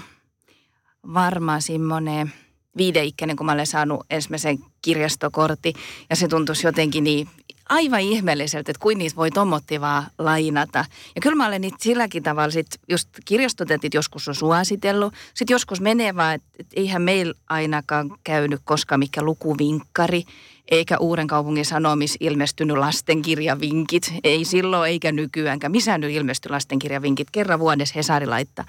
varmaan 1.15 1.63
semmoinen 1.63 2.33
viideikäinen, 2.77 3.37
kun 3.37 3.47
mä 3.47 3.53
olen 3.53 3.67
saanut 3.67 4.07
ensimmäisen 4.11 4.59
kirjastokortti. 4.83 5.75
Ja 6.11 6.17
se 6.17 6.29
tuntuisi 6.29 6.67
jotenkin 6.67 7.05
niin 7.05 7.29
aivan 7.69 8.01
ihmeelliseltä, 8.01 8.71
että 8.71 8.83
kuin 8.83 8.99
niitä 8.99 9.17
voi 9.17 9.31
tomotti 9.31 9.81
vaan 9.81 10.07
lainata. 10.19 10.85
Ja 11.15 11.21
kyllä 11.21 11.37
mä 11.37 11.47
olen 11.47 11.61
niitä 11.61 11.77
silläkin 11.81 12.23
tavalla, 12.23 12.51
sit 12.51 12.67
just 12.89 13.09
kirjastotetit 13.25 13.95
joskus 13.95 14.29
on 14.29 14.35
suositellut. 14.35 15.15
Sitten 15.35 15.55
joskus 15.55 15.81
menee 15.81 16.17
vaan, 16.17 16.35
että 16.35 16.49
et 16.59 16.67
eihän 16.77 17.03
meillä 17.03 17.35
ainakaan 17.49 18.11
käynyt 18.25 18.61
koskaan 18.65 18.99
mikä 18.99 19.23
lukuvinkkari 19.23 20.25
eikä 20.71 20.99
Uuden 20.99 21.27
kaupungin 21.27 21.65
sanomis 21.65 22.17
ilmestynyt 22.21 22.77
lastenkirjavinkit. 22.77 24.15
Ei 24.25 24.45
silloin 24.45 24.91
eikä 24.91 25.13
nykyäänkään. 25.13 25.71
Missä 25.71 25.99
nyt 25.99 26.11
ilmesty 26.11 26.49
lastenkirjavinkit? 26.49 27.29
Kerran 27.33 27.61
vuodessa 27.61 27.93
Hesari 27.97 28.27
laittaa. 28.27 28.65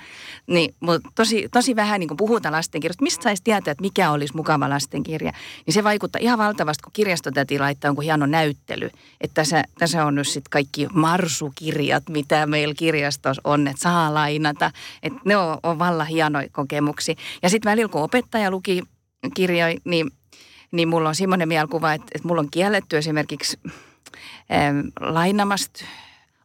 Niin, 0.47 0.75
mutta 0.79 1.09
tosi, 1.15 1.49
tosi 1.51 1.75
vähän 1.75 1.99
niin 1.99 2.17
puhutaan 2.17 2.53
lastenkirjasta. 2.53 3.03
Mistä 3.03 3.23
saisi 3.23 3.43
tietää, 3.43 3.71
että 3.71 3.81
mikä 3.81 4.11
olisi 4.11 4.35
mukava 4.35 4.69
lastenkirja? 4.69 5.31
Niin 5.65 5.73
se 5.73 5.83
vaikuttaa 5.83 6.19
ihan 6.21 6.39
valtavasti, 6.39 6.83
kun 6.83 6.93
kirjastotäti 6.93 7.59
laittaa 7.59 7.89
jonkun 7.89 8.03
hieno 8.03 8.25
näyttely. 8.25 8.89
Että 9.21 9.33
tässä, 9.33 9.63
tässä 9.79 10.05
on 10.05 10.15
nyt 10.15 10.27
sitten 10.27 10.51
kaikki 10.51 10.87
marsukirjat, 10.93 12.03
mitä 12.09 12.45
meillä 12.45 12.73
kirjastossa 12.73 13.41
on, 13.43 13.67
että 13.67 13.81
saa 13.81 14.13
lainata. 14.13 14.71
Että 15.03 15.19
ne 15.25 15.37
on, 15.37 15.57
on 15.63 15.79
vallan 15.79 16.07
hienoja 16.07 16.47
kokemuksia. 16.51 17.15
Ja 17.43 17.49
sitten 17.49 17.71
välillä, 17.71 17.89
kun 17.89 18.01
opettaja 18.01 18.51
luki 18.51 18.83
kirjoja, 19.33 19.77
niin 19.85 20.11
niin 20.71 20.87
mulla 20.87 21.09
on 21.09 21.15
semmoinen 21.15 21.47
mielikuva, 21.47 21.93
että, 21.93 22.07
että 22.15 22.27
mulla 22.27 22.41
on 22.41 22.51
kielletty 22.51 22.97
esimerkiksi 22.97 23.59
ähm, 24.51 24.79
lainamasta 24.99 25.85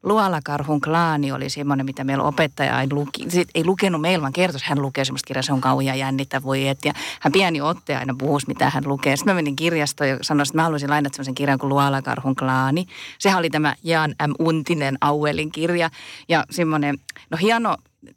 Luolakarhun 0.06 0.80
klaani 0.80 1.32
oli 1.32 1.50
semmoinen, 1.50 1.86
mitä 1.86 2.04
meillä 2.04 2.24
opettaja 2.24 2.80
ei, 2.80 2.86
luki, 2.90 3.30
sit 3.30 3.48
ei 3.54 3.64
lukenut 3.64 4.00
meillä, 4.00 4.22
vaan 4.22 4.32
kertoi, 4.32 4.60
hän 4.64 4.82
lukee 4.82 5.04
semmoista 5.04 5.26
kirjaa, 5.26 5.42
se 5.42 5.52
on 5.52 5.60
kauhean 5.60 5.98
jännittä, 5.98 6.42
voi 6.42 6.68
et. 6.68 6.78
Ja 6.84 6.92
hän 7.20 7.32
pieni 7.32 7.60
otte 7.60 7.96
aina 7.96 8.14
puhuisi, 8.18 8.48
mitä 8.48 8.70
hän 8.70 8.82
lukee. 8.86 9.16
Sitten 9.16 9.34
mä 9.34 9.38
menin 9.38 9.56
kirjastoon 9.56 10.10
ja 10.10 10.18
sanoin, 10.22 10.42
että 10.48 10.58
mä 10.58 10.62
haluaisin 10.62 10.90
lainata 10.90 11.16
semmoisen 11.16 11.34
kirjan 11.34 11.58
kuin 11.58 11.68
Luolakarhun 11.68 12.36
klaani. 12.36 12.86
Sehän 13.18 13.38
oli 13.38 13.50
tämä 13.50 13.74
Jan 13.82 14.10
M. 14.10 14.32
Untinen 14.38 14.98
Auelin 15.00 15.52
kirja. 15.52 15.90
Ja 16.28 16.44
semmoinen, 16.50 16.98
no 17.30 17.38
hieno 17.40 17.76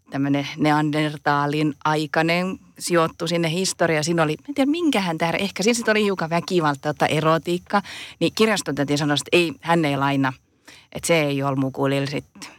tämmöinen 0.10 0.48
Neandertaalin 0.58 1.74
aikainen 1.86 2.60
sijoittu 2.80 3.28
sinne 3.28 3.52
historiaan. 3.52 4.04
Siinä 4.04 4.24
oli, 4.24 4.36
en 4.50 4.56
tiedä 4.56 4.72
minkähän 4.72 5.18
tämä, 5.18 5.32
ehkä 5.32 5.64
siinä 5.64 5.74
sitten 5.74 5.92
oli 5.92 6.04
hiukan 6.04 6.30
väkivalta, 6.30 7.06
erotiikka. 7.06 7.82
Niin 8.20 8.34
kirjaston 8.36 8.76
sanoi, 8.96 9.14
että 9.14 9.30
ei, 9.32 9.54
hän 9.62 9.86
ei 9.86 9.98
laina– 9.98 10.34
että 10.92 11.08
se 11.08 11.22
ei 11.22 11.44
ole 11.44 11.56
mukulilla 11.56 12.08
sitten. 12.08 12.52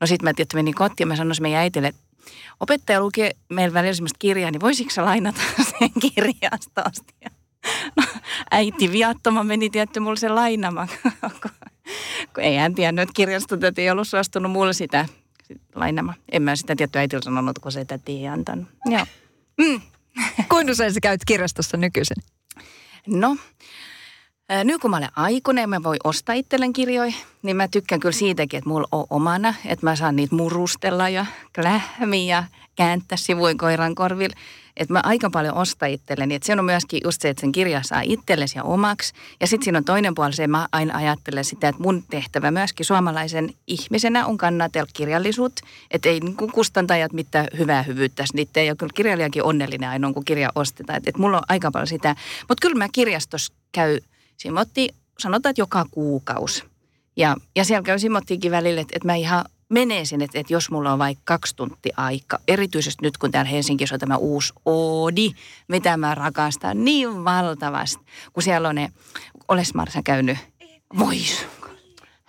No 0.00 0.06
sitten 0.06 0.24
mä 0.24 0.34
tietysti 0.34 0.56
menin 0.56 0.74
kotiin 0.74 0.94
ja 1.00 1.06
mä 1.06 1.16
sanoin 1.16 1.36
meidän 1.40 1.60
äitille, 1.60 1.88
että 1.88 2.02
opettaja 2.60 3.00
lukee 3.00 3.30
meillä 3.48 3.74
välillä 3.74 3.94
semmoista 3.94 4.18
kirjaa, 4.18 4.50
niin 4.50 4.60
voisitko 4.60 4.90
sä 4.90 5.04
lainata 5.04 5.40
sen 5.78 5.90
kirjastosta? 6.00 7.14
Ja 7.24 7.30
no, 7.96 8.02
äiti 8.50 8.92
viattoma 8.92 9.44
meni 9.44 9.70
tietty 9.70 10.00
mulle 10.00 10.16
sen 10.16 10.34
lainamaan, 10.34 10.88
kun 12.34 12.44
ei 12.44 12.56
hän 12.56 12.74
tiennyt, 12.74 13.02
että 13.02 13.16
kirjastot 13.16 13.78
ei 13.78 13.90
ollut 13.90 14.08
suostunut 14.08 14.52
mulle 14.52 14.72
sitä 14.72 15.08
lainamaan. 15.74 16.16
En 16.32 16.42
mä 16.42 16.56
sitä 16.56 16.76
tietty 16.76 16.98
äitillä 16.98 17.22
sanonut, 17.22 17.58
kun 17.58 17.72
se 17.72 17.84
tätä 17.84 18.02
ei 18.06 18.28
antanut. 18.28 18.68
Joo. 18.86 19.06
Mm. 19.58 19.80
Kuinka 20.50 20.72
usein 20.72 20.94
sä 20.94 21.00
käyt 21.00 21.24
kirjastossa 21.26 21.76
nykyisin? 21.76 22.16
No, 23.06 23.36
nyt 24.64 24.80
kun 24.80 24.90
mä 24.90 24.96
olen 24.96 25.08
aikuinen 25.16 25.70
mä 25.70 25.82
voi 25.82 25.96
ostaa 26.04 26.34
itselleen 26.34 26.72
kirjoja, 26.72 27.12
niin 27.42 27.56
mä 27.56 27.68
tykkään 27.68 28.00
kyllä 28.00 28.12
siitäkin, 28.12 28.58
että 28.58 28.70
mulla 28.70 28.88
on 28.92 29.06
omana, 29.10 29.54
että 29.66 29.86
mä 29.86 29.96
saan 29.96 30.16
niitä 30.16 30.34
murustella 30.34 31.08
ja 31.08 31.26
klähmiä 31.54 32.36
ja 32.36 32.44
kääntää 32.76 33.18
sivuin 33.18 33.58
koiran 33.58 33.94
korville. 33.94 34.36
Että 34.76 34.92
mä 34.92 35.00
aika 35.04 35.30
paljon 35.30 35.54
ostan 35.54 35.90
itselleni. 35.90 36.34
Että 36.34 36.46
se 36.46 36.52
on 36.52 36.64
myöskin 36.64 37.00
just 37.04 37.22
se, 37.22 37.28
että 37.28 37.40
sen 37.40 37.52
kirja 37.52 37.82
saa 37.82 38.00
itsellesi 38.04 38.58
ja 38.58 38.62
omaksi. 38.62 39.12
Ja 39.40 39.46
sitten 39.46 39.64
siinä 39.64 39.78
on 39.78 39.84
toinen 39.84 40.14
puoli 40.14 40.32
se, 40.32 40.46
mä 40.46 40.68
aina 40.72 40.98
ajattelen 40.98 41.44
sitä, 41.44 41.68
että 41.68 41.82
mun 41.82 42.04
tehtävä 42.10 42.50
myöskin 42.50 42.86
suomalaisen 42.86 43.50
ihmisenä 43.66 44.26
on 44.26 44.36
kannatella 44.36 44.90
kirjallisuutta. 44.92 45.66
Että 45.90 46.08
ei 46.08 46.20
niin 46.20 46.36
kustantajat 46.36 47.12
mitään 47.12 47.46
hyvää 47.58 47.82
hyvyyttä 47.82 48.24
niitä. 48.34 48.60
Ja 48.60 48.76
kyllä 48.76 48.92
kirjailijakin 48.94 49.44
onnellinen 49.44 49.90
ainoa, 49.90 50.12
kun 50.12 50.24
kirja 50.24 50.50
ostetaan. 50.54 50.96
Että 50.96 51.10
et 51.10 51.18
mulla 51.18 51.36
on 51.36 51.44
aika 51.48 51.70
paljon 51.70 51.86
sitä. 51.86 52.16
Mutta 52.48 52.62
kyllä 52.62 52.78
mä 52.78 52.88
kirjastossa 52.92 53.52
käy– 53.72 53.98
Simotti, 54.36 54.88
sanotaan, 55.18 55.50
että 55.50 55.62
joka 55.62 55.86
kuukausi. 55.90 56.64
Ja, 57.16 57.36
ja 57.56 57.64
siellä 57.64 57.82
käy 57.82 57.98
Simottiinkin 57.98 58.50
välillä, 58.50 58.80
että, 58.80 58.92
että 58.96 59.08
mä 59.08 59.14
ihan 59.14 59.44
menee 59.74 60.04
sinne, 60.04 60.24
että, 60.24 60.38
että 60.38 60.52
jos 60.52 60.70
mulla 60.70 60.92
on 60.92 60.98
vaikka 60.98 61.22
kaksi 61.24 61.56
tuntia 61.56 61.94
aika, 61.96 62.38
erityisesti 62.48 63.02
nyt 63.02 63.18
kun 63.18 63.30
täällä 63.30 63.50
Helsingissä 63.50 63.94
on 63.94 64.00
tämä 64.00 64.16
uusi 64.16 64.52
Oodi, 64.64 65.30
mitä 65.68 65.96
mä 65.96 66.14
rakastan 66.14 66.84
niin 66.84 67.24
valtavasti, 67.24 68.04
kun 68.32 68.42
siellä 68.42 68.68
on 68.68 68.74
ne, 68.74 68.92
oles 69.48 69.74
Marsa 69.74 70.02
käynyt, 70.02 70.38
vois, 70.98 71.46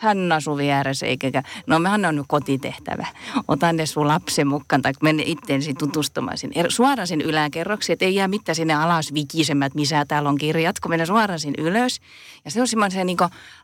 hän 0.05 0.31
asuu 0.31 0.57
vieressä 0.57 1.05
eikä, 1.05 1.43
no 1.67 1.79
mehän 1.79 2.05
on 2.05 2.15
nyt 2.15 2.25
kotitehtävä. 2.27 3.07
Otan 3.47 3.75
ne 3.75 3.85
sun 3.85 4.07
lapsen 4.07 4.47
mukaan 4.47 4.81
tai 4.81 4.93
mene 5.01 5.23
itteensä 5.25 5.71
tutustumaan 5.79 6.37
sinne. 6.37 6.65
Suoraan 6.69 7.07
sinne 7.07 7.25
yläkerroksi, 7.25 7.93
että 7.93 8.05
ei 8.05 8.15
jää 8.15 8.27
mitään 8.27 8.55
sinne 8.55 8.73
alas 8.73 9.13
vikisemät, 9.13 9.75
missä 9.75 10.05
täällä 10.05 10.29
on 10.29 10.37
kirjat, 10.37 10.79
kun 10.79 10.91
mennään 10.91 11.07
suoraan 11.07 11.39
sinne 11.39 11.63
ylös. 11.63 11.99
Ja 12.45 12.51
se 12.51 12.61
on 12.61 12.67
semmoinen 12.67 13.05
niin 13.05 13.17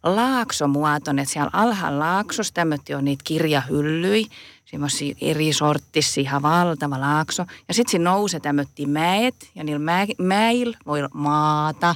laaksomuotoinen, 0.03 1.23
että 1.23 1.33
siellä 1.33 1.49
alhaalla 1.53 1.99
laaksossa 1.99 2.53
tämmöinen 2.53 2.97
on 2.97 3.05
niitä 3.05 3.23
kirjahyllyi 3.23 4.25
semmoisia 4.71 5.15
eri 5.21 5.53
sorttisia, 5.53 6.21
ihan 6.21 6.41
valtava 6.41 7.01
laakso. 7.01 7.45
Ja 7.67 7.73
sitten 7.73 7.91
siinä 7.91 8.11
nousee 8.11 8.39
tämmöttiin 8.39 8.89
mäet, 8.89 9.35
ja 9.55 9.63
niillä 9.63 9.79
mä, 9.79 10.05
mäillä 10.17 10.77
voi 10.85 10.99
maata, 11.13 11.95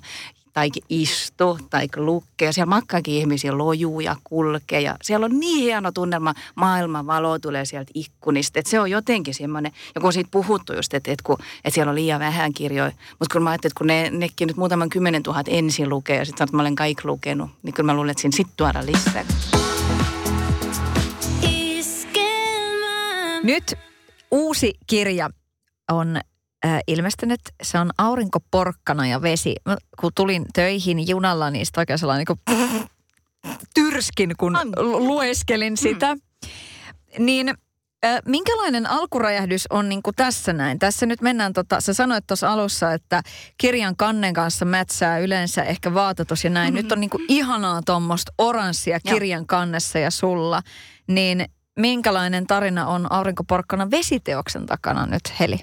tai 0.55 0.69
istu 0.89 1.59
tai 1.69 1.87
lukkee. 1.95 2.51
Siellä 2.51 2.69
makkaakin 2.69 3.13
ihmisiä 3.13 3.57
lojuu 3.57 3.99
ja 3.99 4.15
kulkee 4.23 4.81
ja 4.81 4.95
siellä 5.01 5.25
on 5.25 5.39
niin 5.39 5.61
hieno 5.61 5.91
tunnelma, 5.91 6.33
maailman 6.55 7.07
valo 7.07 7.39
tulee 7.39 7.65
sieltä 7.65 7.91
ikkunista. 7.93 8.59
Että 8.59 8.71
se 8.71 8.79
on 8.79 8.91
jotenkin 8.91 9.33
semmoinen, 9.33 9.71
ja 9.95 10.01
kun 10.01 10.07
on 10.07 10.13
siitä 10.13 10.29
puhuttu 10.31 10.73
just, 10.73 10.93
että, 10.93 11.11
että, 11.11 11.23
kun, 11.23 11.37
että 11.65 11.75
siellä 11.75 11.89
on 11.89 11.95
liian 11.95 12.19
vähän 12.19 12.53
kirjoja, 12.53 12.91
mutta 13.19 13.33
kun 13.33 13.43
mä 13.43 13.49
ajattelin, 13.49 13.71
että 13.71 13.77
kun 13.77 13.87
ne, 13.87 14.09
nekin 14.09 14.47
nyt 14.47 14.57
muutaman 14.57 14.89
kymmenen 14.89 15.23
tuhat 15.23 15.45
ensin 15.49 15.89
lukee 15.89 16.17
ja 16.17 16.25
sitten 16.25 16.47
mä 16.51 16.61
olen 16.61 16.75
kaikki 16.75 17.07
lukenut, 17.07 17.49
niin 17.63 17.73
kyllä 17.73 17.87
mä 17.87 17.93
luulen, 17.93 18.11
että 18.11 18.21
siinä 18.21 18.35
sitten 18.35 18.57
tuoda 18.57 18.85
lisää. 18.85 19.25
Nyt 23.43 23.73
uusi 24.31 24.73
kirja 24.87 25.29
on 25.91 26.19
ilmestynyt. 26.87 27.41
Se 27.63 27.79
on 27.79 27.91
aurinkoporkkana 27.97 29.07
ja 29.07 29.21
vesi. 29.21 29.55
Mä, 29.65 29.77
kun 29.99 30.11
tulin 30.15 30.45
töihin 30.53 31.07
junalla, 31.07 31.49
niin 31.51 31.65
sitten 31.65 31.81
oikein 31.81 31.99
sellainen 31.99 32.25
niin 32.29 32.85
tyrskin, 33.73 34.33
kun 34.37 34.57
lueskelin 34.97 35.77
sitä. 35.77 36.15
Mm. 36.15 36.21
Niin 37.19 37.53
minkälainen 38.25 38.89
alkuräjähdys 38.89 39.67
on 39.69 39.89
niin 39.89 40.03
kuin 40.03 40.15
tässä 40.15 40.53
näin? 40.53 40.79
Tässä 40.79 41.05
nyt 41.05 41.21
mennään, 41.21 41.53
tota, 41.53 41.81
sä 41.81 41.93
sanoit 41.93 42.27
tuossa 42.27 42.53
alussa, 42.53 42.93
että 42.93 43.21
kirjan 43.57 43.95
kannen 43.95 44.33
kanssa 44.33 44.65
mätsää 44.65 45.19
yleensä 45.19 45.63
ehkä 45.63 45.93
vaatetus 45.93 46.43
ja 46.43 46.49
näin. 46.49 46.73
Mm-hmm. 46.73 46.83
Nyt 46.83 46.91
on 46.91 46.99
niin 46.99 47.09
kuin 47.09 47.25
ihanaa 47.27 47.81
tuommoista 47.85 48.31
oranssia 48.37 48.99
kirjan 48.99 49.47
kannessa 49.47 49.99
ja 49.99 50.11
sulla. 50.11 50.61
Niin 51.07 51.45
minkälainen 51.79 52.47
tarina 52.47 52.87
on 52.87 53.11
Aurinkoporkkana 53.11 53.91
vesiteoksen 53.91 54.65
takana 54.65 55.05
nyt, 55.05 55.39
Heli? 55.39 55.57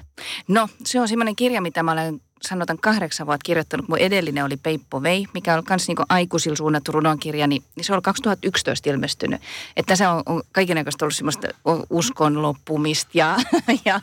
No, 0.49 0.69
se 0.85 1.01
on 1.01 1.09
semmoinen 1.09 1.37
kirja, 1.37 1.63
mitä 1.63 1.83
mä 1.83 1.93
olen 1.93 2.21
sanotaan 2.49 2.79
kahdeksan 2.79 3.27
vuotta 3.27 3.45
kirjoittanut. 3.45 3.89
Mun 3.89 3.99
edellinen 3.99 4.45
oli 4.45 4.57
Peippo 4.57 5.03
Vei, 5.03 5.27
mikä 5.35 5.55
on 5.55 5.63
myös 5.69 5.89
niin 5.89 5.97
aikuisilla 6.09 6.57
suunnattu 6.57 6.93
runonkirja, 6.93 7.47
niin 7.47 7.63
se 7.81 7.95
on 7.95 8.03
2011 8.03 8.91
ilmestynyt. 8.91 9.41
Että 9.77 9.97
se 9.97 10.09
on, 10.09 10.23
on 10.27 10.43
kaikenlaista 10.53 11.05
ollut 11.05 11.15
semmoista 11.15 11.49
uskon 11.91 12.43
loppumista 12.43 13.11
ja, 13.15 13.37
ja, 13.85 14.01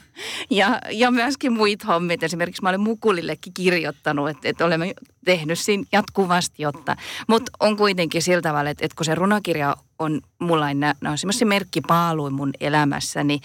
ja, 0.49 0.81
ja 0.91 1.11
myöskin 1.11 1.53
muita 1.53 1.87
hommia. 1.87 2.17
Esimerkiksi 2.21 2.61
mä 2.61 2.69
olen 2.69 2.81
Mukulillekin 2.81 3.53
kirjoittanut, 3.53 4.29
että, 4.29 4.49
että 4.49 4.65
olemme 4.65 4.93
tehnyt 5.25 5.59
siinä 5.59 5.83
jatkuvasti, 5.91 6.63
jotta. 6.63 6.95
Mutta 7.27 7.51
on 7.59 7.77
kuitenkin 7.77 8.21
sillä 8.21 8.41
tavalla, 8.41 8.69
että, 8.69 8.85
että 8.85 8.95
kun 8.95 9.05
se 9.05 9.15
runokirja 9.15 9.75
on 9.99 10.21
mulla, 10.39 10.73
nämä 10.73 10.95
on 11.07 11.17
semmoisia 11.17 11.47
merkkipaaluja 11.47 12.31
mun 12.31 12.51
elämässäni, 12.59 13.39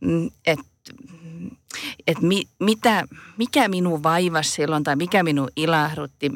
mm, 0.00 0.30
että 0.46 0.64
että 2.06 2.26
mi, 2.26 2.42
mitä, 2.60 3.04
mikä 3.36 3.68
minun 3.68 4.02
vaivasi 4.02 4.50
silloin 4.50 4.84
tai 4.84 4.96
mikä 4.96 5.22
minun 5.22 5.48
ilahdutti, 5.56 6.30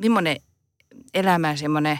millainen 0.00 0.36
elämä 1.14 1.56
semmoinen 1.56 1.98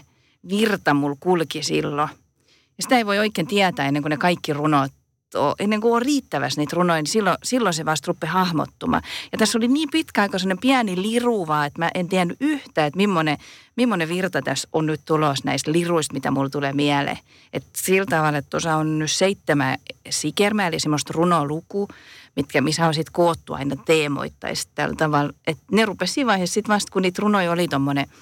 virta 0.49 0.95
mulla 0.95 1.17
kulki 1.21 1.63
silloin. 1.63 2.09
Ja 2.49 2.83
sitä 2.83 2.97
ei 2.97 3.07
voi 3.07 3.19
oikein 3.19 3.47
tietää 3.47 3.87
ennen 3.89 4.03
kuin 4.03 4.11
ne 4.11 4.17
kaikki 4.17 4.53
runot 4.53 4.93
ole, 5.35 5.55
ennen 5.59 5.81
kuin 5.81 5.95
on 5.95 6.03
riittävästi 6.03 6.61
niitä 6.61 6.77
runoja, 6.77 7.03
niin 7.03 7.07
silloin, 7.07 7.37
silloin 7.43 7.75
se 7.75 7.85
vasta 7.85 8.07
rupeaa 8.07 8.33
hahmottumaan. 8.33 9.03
Ja 9.33 9.39
tässä 9.39 9.59
oli 9.59 9.69
niin 9.69 9.89
pitkä 9.93 10.23
aika 10.23 10.39
sellainen 10.39 10.61
pieni 10.61 11.03
liruva, 11.03 11.65
että 11.65 11.79
mä 11.79 11.91
en 11.95 12.09
tiennyt 12.09 12.37
yhtään, 12.41 12.87
että 12.87 12.97
millainen, 12.97 13.39
millainen 13.77 14.09
virta 14.09 14.43
tässä 14.43 14.69
on 14.73 14.87
nyt 14.87 15.01
tulos 15.05 15.45
näistä 15.45 15.73
liruista, 15.73 16.15
mitä 16.15 16.31
mulla 16.31 16.51
tulee 16.51 16.73
mieleen. 16.73 17.19
Että 17.53 17.71
sillä 17.77 18.07
tavalla, 18.07 18.39
että 18.39 18.51
tuossa 18.51 18.77
on 18.77 18.99
nyt 18.99 19.11
seitsemän 19.11 19.79
sikermää, 20.11 20.69
eli 20.69 20.81
semmoista 20.81 21.13
runoluku, 21.17 21.89
mitkä, 22.37 22.61
missä 22.61 22.87
on 22.87 22.95
sitten 22.95 23.13
koottu 23.13 23.55
aina 23.55 23.77
teemoittaisi 23.77 24.69
tällä 24.75 24.95
tavalla. 24.99 25.33
Että 25.47 25.63
ne 25.73 25.85
rupesi 25.85 26.13
siinä 26.13 26.29
vaiheessa 26.29 26.55
sitten 26.55 26.75
vasta, 26.75 26.93
kun 26.93 27.03
niitä 27.03 27.23
runoja 27.23 27.53
oli 27.53 27.69
tuommoinen– 27.69 28.07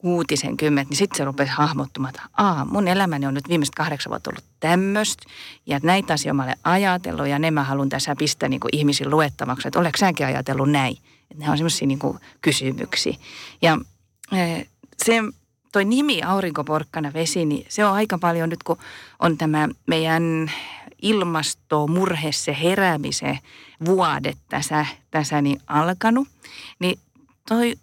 kuutisen 0.00 0.56
kymmenet, 0.56 0.88
niin 0.88 0.96
sitten 0.96 1.16
se 1.16 1.24
rupesi 1.24 1.52
hahmottumaan, 1.52 2.14
että 2.14 2.28
Aa, 2.36 2.64
mun 2.64 2.88
elämäni 2.88 3.26
on 3.26 3.34
nyt 3.34 3.48
viimeiset 3.48 3.74
kahdeksan 3.74 4.10
vuotta 4.10 4.30
ollut 4.30 4.44
tämmöistä. 4.60 5.22
Ja 5.66 5.80
näitä 5.82 6.12
asioita 6.12 6.34
mä 6.34 6.42
olen 6.42 6.56
ajatellut 6.64 7.26
ja 7.26 7.38
ne 7.38 7.50
mä 7.50 7.64
haluan 7.64 7.88
tässä 7.88 8.16
pistää 8.16 8.48
niin 8.48 8.60
kuin 8.60 8.76
ihmisiin 8.76 9.10
luettavaksi, 9.10 9.68
että 9.68 9.78
oletko 9.78 9.98
säkin 9.98 10.26
ajatellut 10.26 10.70
näin? 10.70 10.96
Että 11.30 11.44
ne 11.44 11.50
on 11.50 11.58
semmoisia 11.58 11.88
niin 11.88 11.98
kysymyksiä. 12.42 13.14
Ja 13.62 13.78
e, 14.32 14.62
se, 15.04 15.22
toi 15.72 15.84
nimi 15.84 16.22
Aurinkoporkkana 16.22 17.12
vesi, 17.12 17.44
niin 17.44 17.66
se 17.68 17.84
on 17.84 17.92
aika 17.92 18.18
paljon 18.18 18.48
nyt, 18.48 18.62
kun 18.62 18.78
on 19.18 19.38
tämä 19.38 19.68
meidän 19.86 20.50
ilmastomurhe, 21.02 22.32
se 22.32 22.56
heräämisen 22.62 23.38
vuodet 23.84 24.38
tässä, 24.48 24.86
tässä 25.10 25.42
niin 25.42 25.60
alkanut, 25.66 26.28
niin 26.78 26.98
toi 27.48 27.74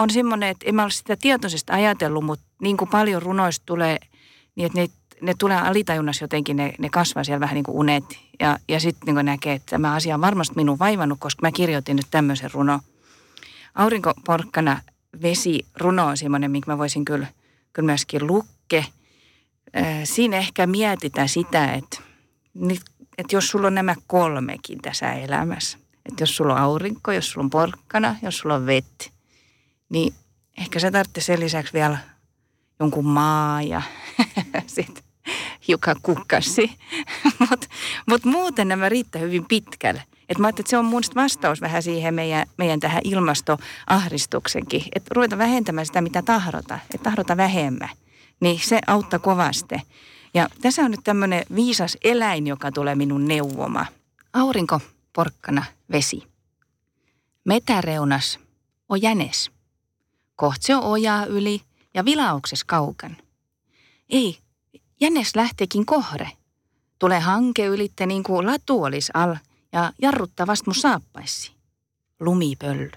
on 0.00 0.10
semmoinen, 0.10 0.48
että 0.48 0.66
en 0.68 0.74
mä 0.74 0.82
ole 0.82 0.90
sitä 0.90 1.16
tietoisesti 1.16 1.72
ajatellut, 1.72 2.24
mutta 2.24 2.44
niin 2.62 2.76
kuin 2.76 2.90
paljon 2.90 3.22
runoista 3.22 3.66
tulee, 3.66 3.98
niin 4.54 4.66
että 4.66 4.80
ne, 4.80 4.88
ne 5.20 5.34
tulee 5.38 5.56
alitajunnassa 5.56 6.24
jotenkin, 6.24 6.56
ne, 6.56 6.72
ne 6.78 6.88
kasvaa 6.88 7.24
siellä 7.24 7.40
vähän 7.40 7.54
niin 7.54 7.64
kuin 7.64 7.76
unet. 7.76 8.04
Ja, 8.40 8.58
ja 8.68 8.80
sitten 8.80 9.14
niin 9.14 9.26
näkee, 9.26 9.54
että 9.54 9.70
tämä 9.70 9.94
asia 9.94 10.14
on 10.14 10.20
varmasti 10.20 10.56
minun 10.56 10.78
vaivannut, 10.78 11.18
koska 11.20 11.42
mä 11.42 11.52
kirjoitin 11.52 11.96
nyt 11.96 12.06
tämmöisen 12.10 12.50
runo. 12.52 12.80
Aurinkoporkkana 13.74 14.80
vesi 15.22 15.66
runo 15.76 16.06
on 16.06 16.16
semmoinen, 16.16 16.50
minkä 16.50 16.70
mä 16.70 16.78
voisin 16.78 17.04
kyllä, 17.04 17.26
kyllä 17.72 17.86
myöskin 17.86 18.26
lukke. 18.26 18.84
siinä 20.04 20.36
ehkä 20.36 20.66
mietitään 20.66 21.28
sitä, 21.28 21.72
että, 21.72 21.98
että 23.18 23.36
jos 23.36 23.48
sulla 23.48 23.66
on 23.66 23.74
nämä 23.74 23.94
kolmekin 24.06 24.82
tässä 24.82 25.12
elämässä, 25.12 25.78
että 26.06 26.22
jos 26.22 26.36
sulla 26.36 26.54
on 26.54 26.60
aurinko, 26.60 27.12
jos 27.12 27.30
sulla 27.30 27.44
on 27.44 27.50
porkkana, 27.50 28.16
jos 28.22 28.38
sulla 28.38 28.54
on 28.54 28.66
vetti, 28.66 29.12
niin 29.90 30.14
ehkä 30.58 30.78
se 30.78 30.90
tarvitsee 30.90 31.22
sen 31.22 31.40
lisäksi 31.40 31.72
vielä 31.72 31.98
jonkun 32.80 33.06
maa 33.06 33.62
ja 33.62 33.82
sitten 34.66 35.04
joka 35.68 35.94
kukkasi. 36.02 36.70
Mutta 37.50 37.66
mut 38.06 38.24
muuten 38.24 38.68
nämä 38.68 38.88
riittää 38.88 39.22
hyvin 39.22 39.44
pitkälle. 39.48 40.02
Et 40.28 40.38
mä 40.38 40.48
että 40.48 40.62
se 40.66 40.78
on 40.78 40.84
mun 40.84 41.02
vastaus 41.14 41.60
vähän 41.60 41.82
siihen 41.82 42.14
meidän, 42.14 42.46
meidän 42.58 42.80
tähän 42.80 43.02
ilmastoahristuksenkin. 43.04 44.82
Että 44.94 45.14
ruveta 45.14 45.38
vähentämään 45.38 45.86
sitä, 45.86 46.00
mitä 46.00 46.22
tahdota. 46.22 46.78
Että 46.94 47.04
tahdota 47.04 47.36
vähemmän. 47.36 47.88
Niin 48.40 48.60
se 48.64 48.80
auttaa 48.86 49.18
kovasti. 49.18 49.74
Ja 50.34 50.48
tässä 50.62 50.82
on 50.82 50.90
nyt 50.90 51.00
tämmöinen 51.04 51.44
viisas 51.54 51.96
eläin, 52.04 52.46
joka 52.46 52.72
tulee 52.72 52.94
minun 52.94 53.28
neuvoma. 53.28 53.86
Aurinko, 54.32 54.80
porkkana, 55.12 55.64
vesi. 55.92 56.22
Metäreunas 57.44 58.38
on 58.88 59.02
jänes. 59.02 59.50
Koht 60.40 60.62
se 60.62 60.76
ojaa 60.76 61.24
yli 61.26 61.62
ja 61.94 62.04
vilaukses 62.04 62.64
kaukan. 62.64 63.16
Ei, 64.08 64.38
jänes 65.00 65.36
lähteekin 65.36 65.86
kohre. 65.86 66.30
Tulee 66.98 67.20
hanke 67.20 67.66
ylitte 67.66 68.06
niin 68.06 68.22
kuin 68.22 68.46
latu 68.46 68.82
olisi 68.82 69.12
al 69.14 69.36
ja 69.72 69.92
jarruttaa 70.02 70.46
vasta 70.46 70.70
mun 70.70 70.74
saappaissi. 70.74 71.52
Lumipölly. 72.20 72.90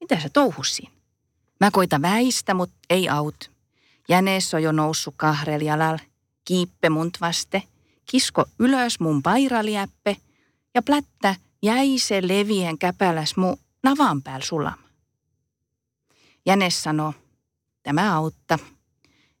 Mitä 0.00 0.20
sä 0.20 0.28
touhussin? 0.28 0.88
Mä 1.60 1.70
koitan 1.70 2.02
väistä, 2.02 2.54
mut 2.54 2.70
ei 2.90 3.08
aut. 3.08 3.50
Jänes 4.08 4.54
on 4.54 4.62
jo 4.62 4.72
noussut 4.72 5.14
kahrel 5.16 5.60
jalal, 5.60 5.98
kiippe 6.44 6.88
munt 6.88 7.20
vaste, 7.20 7.62
kisko 8.10 8.44
ylös 8.58 9.00
mun 9.00 9.22
pairaliäppe 9.22 10.16
ja 10.74 10.82
plättä 10.82 11.34
jäi 11.62 11.98
se 11.98 12.28
levien 12.28 12.78
käpäläs 12.78 13.36
mu 13.36 13.56
navan 13.82 14.22
päällä 14.22 14.46
sulama. 14.46 14.89
Jänes 16.46 16.82
sanoo, 16.82 17.14
tämä 17.82 18.16
autta. 18.16 18.58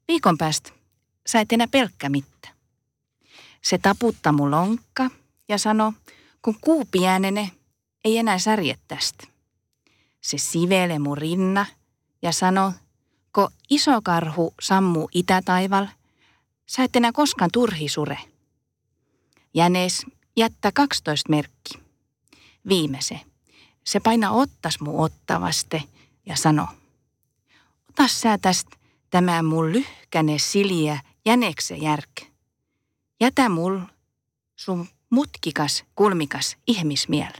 Viikon 0.08 0.38
päästä 0.38 0.80
sä 1.30 1.40
et 1.40 1.52
enää 1.52 1.66
pelkkä 1.70 2.08
mittä. 2.08 2.48
Se 3.62 3.78
taputtaa 3.78 4.32
mun 4.32 4.50
lonkka 4.50 5.10
ja 5.48 5.58
sano, 5.58 5.92
kun 6.42 6.56
kuu 6.60 6.84
pienene, 6.90 7.50
ei 8.04 8.18
enää 8.18 8.38
särje 8.38 8.78
tästä. 8.88 9.26
Se 10.20 10.38
sivele 10.38 10.98
mun 10.98 11.18
rinna 11.18 11.66
ja 12.22 12.32
sano, 12.32 12.72
kun 13.34 13.48
iso 13.70 14.02
karhu 14.02 14.54
sammuu 14.62 15.08
itätaival, 15.14 15.86
sä 16.66 16.84
et 16.84 16.96
enää 16.96 17.12
koskaan 17.12 17.50
turhi 17.52 17.88
sure. 17.88 18.18
Jänes 19.54 20.06
jättä 20.36 20.72
12 20.74 21.30
merkki. 21.30 21.78
Viimeise. 22.68 23.20
Se 23.84 24.00
paina 24.00 24.30
ottas 24.30 24.80
mu 24.80 25.02
ottavaste 25.02 25.82
ja 26.26 26.36
sano, 26.36 26.68
ota 27.90 28.08
sä 28.08 28.38
tästä 28.38 28.76
tämä 29.10 29.42
mun 29.42 29.72
lyhkäne 29.72 30.38
siliä 30.38 31.00
jänekse 31.24 31.74
järk. 31.74 32.10
Jätä 33.20 33.48
mul 33.48 33.78
sun 34.56 34.88
mutkikas, 35.10 35.84
kulmikas 35.94 36.56
ihmismiel. 36.66 37.32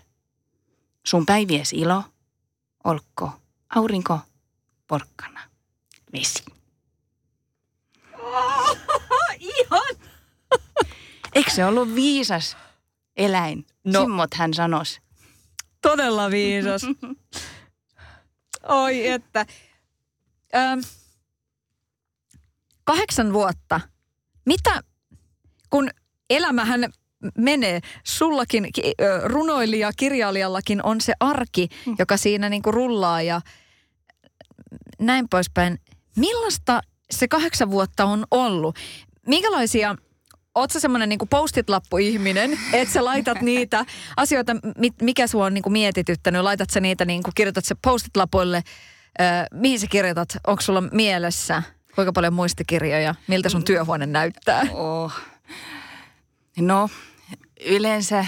Sun 1.07 1.27
päivies 1.27 1.73
ilo, 1.73 2.05
olkko, 2.85 3.33
aurinko, 3.75 4.19
porkkana, 4.87 5.41
vesi. 6.13 6.45
Oh, 8.23 8.77
ihan! 9.39 9.97
Eikö 11.35 11.51
se 11.51 11.65
ollut 11.65 11.95
viisas 11.95 12.57
eläin? 13.17 13.67
No. 13.85 14.01
Simmot 14.01 14.35
hän 14.35 14.55
sanos. 14.55 15.01
Todella 15.83 16.31
viisas. 16.31 16.83
Oi 18.69 19.07
että. 19.07 19.47
Öm, 20.57 20.83
kahdeksan 22.85 23.33
vuotta. 23.33 23.81
Mitä, 24.47 24.83
kun 25.71 25.91
elämähän 26.31 26.93
menee. 27.39 27.81
Sullakin 28.05 28.67
runoilija, 29.25 29.93
kirjailijallakin 29.97 30.85
on 30.85 31.01
se 31.01 31.13
arki, 31.21 31.69
mm. 31.87 31.97
joka 31.99 32.17
siinä 32.17 32.49
niin 32.49 32.63
kuin 32.63 32.75
rullaa 32.75 33.23
ja 33.23 33.41
näin 35.01 35.29
poispäin. 35.29 35.79
Millaista 36.17 36.81
se 37.11 37.29
kahdeksan 37.29 37.71
vuotta 37.71 38.05
on 38.05 38.25
ollut? 38.31 38.77
Minkälaisia 39.27 39.97
Oletko 40.55 40.81
semmoinen 40.81 41.09
niin 41.09 41.19
postit-lappu-ihminen, 41.31 42.59
että 42.73 42.95
sä 42.95 43.05
laitat 43.05 43.41
niitä 43.51 43.87
asioita, 44.17 44.53
mikä 45.03 45.27
sua 45.27 45.47
on 45.47 45.55
niin 45.55 45.63
kuin 45.63 45.73
mietityttänyt, 45.73 46.43
laitat 46.43 46.71
sä 46.71 46.81
niitä, 46.81 47.05
niin 47.05 47.23
kuin, 47.23 47.35
kirjoitat 47.35 47.65
se 47.65 47.75
postit-lapuille, 47.87 48.63
mihin 49.55 49.81
sä 49.81 49.87
kirjoitat, 49.91 50.29
onko 50.47 50.61
sulla 50.61 50.81
mielessä, 50.81 51.63
kuinka 51.95 52.13
paljon 52.13 52.35
muistikirjoja, 52.35 53.15
miltä 53.27 53.49
sun 53.49 53.65
työhuone 53.65 54.07
näyttää? 54.07 54.67
Oh. 54.73 55.13
No, 56.59 56.89
yleensä 57.67 58.27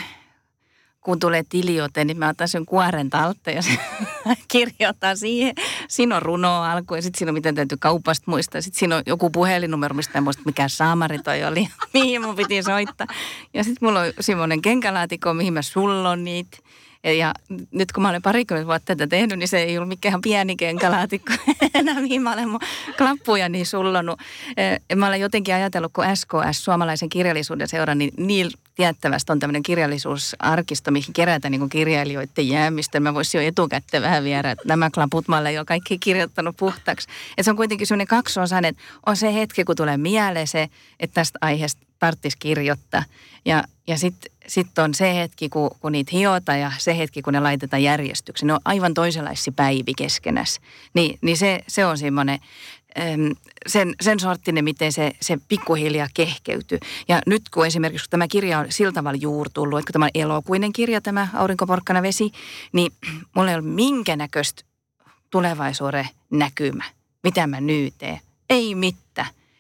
kun 1.03 1.19
tulee 1.19 1.43
tiliote, 1.49 2.05
niin 2.05 2.19
mä 2.19 2.29
otan 2.29 2.49
sen 2.49 2.67
kuoren 2.67 3.11
talta 3.11 3.51
ja 3.51 3.63
kirjoitan 4.53 5.17
siihen. 5.17 5.55
Siinä 5.89 6.17
on 6.17 6.23
runo 6.23 6.63
alku 6.63 6.95
ja 6.95 7.03
sitten 7.03 7.19
siinä 7.19 7.31
on 7.31 7.35
miten 7.35 7.55
täytyy 7.55 7.79
kaupasta 7.81 8.31
muistaa. 8.31 8.61
Sitten 8.61 8.79
siinä 8.79 8.97
on 8.97 9.03
joku 9.07 9.31
puhelinnumero, 9.31 9.95
mistä 9.95 10.19
en 10.19 10.25
muista 10.25 10.43
mikä 10.47 10.69
saamari 10.69 11.19
toi 11.19 11.45
oli, 11.45 11.69
mihin 11.95 12.23
mun 12.23 12.37
piti 12.37 12.63
soittaa. 12.63 13.07
Ja 13.55 13.65
sitten 13.65 13.89
mulla 13.89 14.01
on 14.01 14.13
semmoinen 14.21 14.63
kenkälaatikko, 14.63 15.35
mihin 15.35 15.53
mä 15.53 15.63
sullon 15.63 16.25
niitä. 16.25 16.59
Ja 17.05 17.35
nyt 17.71 17.93
kun 17.93 18.03
mä 18.03 18.09
olen 18.09 18.23
parikymmentä 18.23 18.67
vuotta 18.67 18.87
tätä 18.87 19.07
tehnyt, 19.07 19.39
niin 19.39 19.49
se 19.49 19.63
ei 19.63 19.79
ollut 19.79 19.89
mikään 19.89 20.21
pieni 20.21 20.57
kenkälaatikko 20.57 21.33
enää, 21.75 22.01
mihin 22.01 22.23
mä 22.23 22.33
olen 22.33 22.49
mun 22.49 22.61
klappuja 22.99 23.49
niin 23.49 23.67
sullonut. 23.67 24.21
Mä 24.97 25.07
olen 25.07 25.21
jotenkin 25.21 25.55
ajatellut, 25.55 25.93
kun 25.93 26.05
SKS, 26.15 26.65
suomalaisen 26.65 27.09
kirjallisuuden 27.09 27.69
seura, 27.69 27.95
niin 27.95 28.11
niillä 28.17 28.53
tiettävästi 28.75 29.33
on 29.33 29.39
tämmöinen 29.39 29.63
kirjallisuusarkisto, 29.63 30.91
mihin 30.91 31.13
kerätään 31.13 31.53
niin 31.53 31.69
kirjailijoiden 31.69 32.49
jäämistä. 32.49 33.01
Mä 33.01 33.15
voisin 33.15 33.39
jo 33.43 33.49
etukäteen 33.49 34.03
vähän 34.03 34.25
viedä, 34.25 34.51
että 34.51 34.69
nämä 34.69 34.91
klaput 34.91 35.29
mä 35.29 35.39
olen 35.39 35.55
jo 35.55 35.65
kaikki 35.65 35.99
kirjoittanut 35.99 36.57
puhtaaksi. 36.57 37.09
Että 37.31 37.43
se 37.43 37.51
on 37.51 37.57
kuitenkin 37.57 37.87
semmoinen 37.87 38.07
kaksiosainen, 38.07 38.69
että 38.69 38.83
on 39.07 39.17
se 39.17 39.35
hetki, 39.35 39.65
kun 39.65 39.77
tulee 39.77 39.97
mieleen 39.97 40.49
se, 40.49 40.69
että 41.01 41.15
tästä 41.15 41.39
aiheesta 41.43 41.83
tarvitsisi 41.99 42.37
kirjoittaa. 42.39 43.05
Ja, 43.45 43.65
ja 43.87 43.99
sitten 43.99 44.32
sit 44.47 44.79
on 44.79 44.95
se 44.95 45.15
hetki, 45.15 45.49
kun, 45.49 45.71
kun 45.81 45.93
niitä 45.93 46.11
hiota 46.13 46.57
ja 46.57 46.73
se 46.79 46.99
hetki, 46.99 47.23
kun 47.23 47.33
ne 47.33 47.41
laitetaan 47.41 47.83
järjestykseen. 47.83 48.47
Ne 48.47 48.53
on 48.53 48.61
aivan 48.65 48.95
toisenlaisia 48.95 49.53
päivi 49.57 49.95
keskenässä. 49.97 50.61
Ni, 50.95 51.19
niin 51.21 51.37
se, 51.37 51.65
se 51.69 51.87
on 51.87 51.99
semmoinen, 51.99 52.39
sen, 53.67 53.95
sen 54.01 54.21
sorttinen, 54.21 54.65
miten 54.65 54.93
se, 54.93 55.13
se 55.21 55.39
pikkuhiljaa 55.49 56.09
kehkeytyy. 56.15 56.79
Ja 57.09 57.23
nyt 57.27 57.43
kun 57.55 57.67
esimerkiksi 57.67 58.05
kun 58.05 58.11
tämä 58.11 58.29
kirja 58.29 58.59
on 58.59 58.67
sillä 58.69 58.93
tavalla 58.93 59.19
juurtullut, 59.23 59.79
että 59.79 59.87
kun 59.89 59.93
tämä 59.93 60.05
on 60.05 60.11
elokuinen 60.15 60.73
kirja, 60.73 61.01
tämä 61.01 61.29
Aurinkoporkkana 61.35 62.03
vesi, 62.03 62.33
niin 62.73 62.93
mulla 63.37 63.51
ei 63.51 63.57
ole 63.57 63.63
minkä 63.63 64.17
näköistä 64.17 64.63
tulevaisuuden 65.31 66.09
näkymä, 66.31 66.85
mitä 67.23 67.47
mä 67.47 67.61
nyt 67.61 67.95
teen. 67.99 68.21
Ei 68.51 68.75
mitään. 68.75 69.02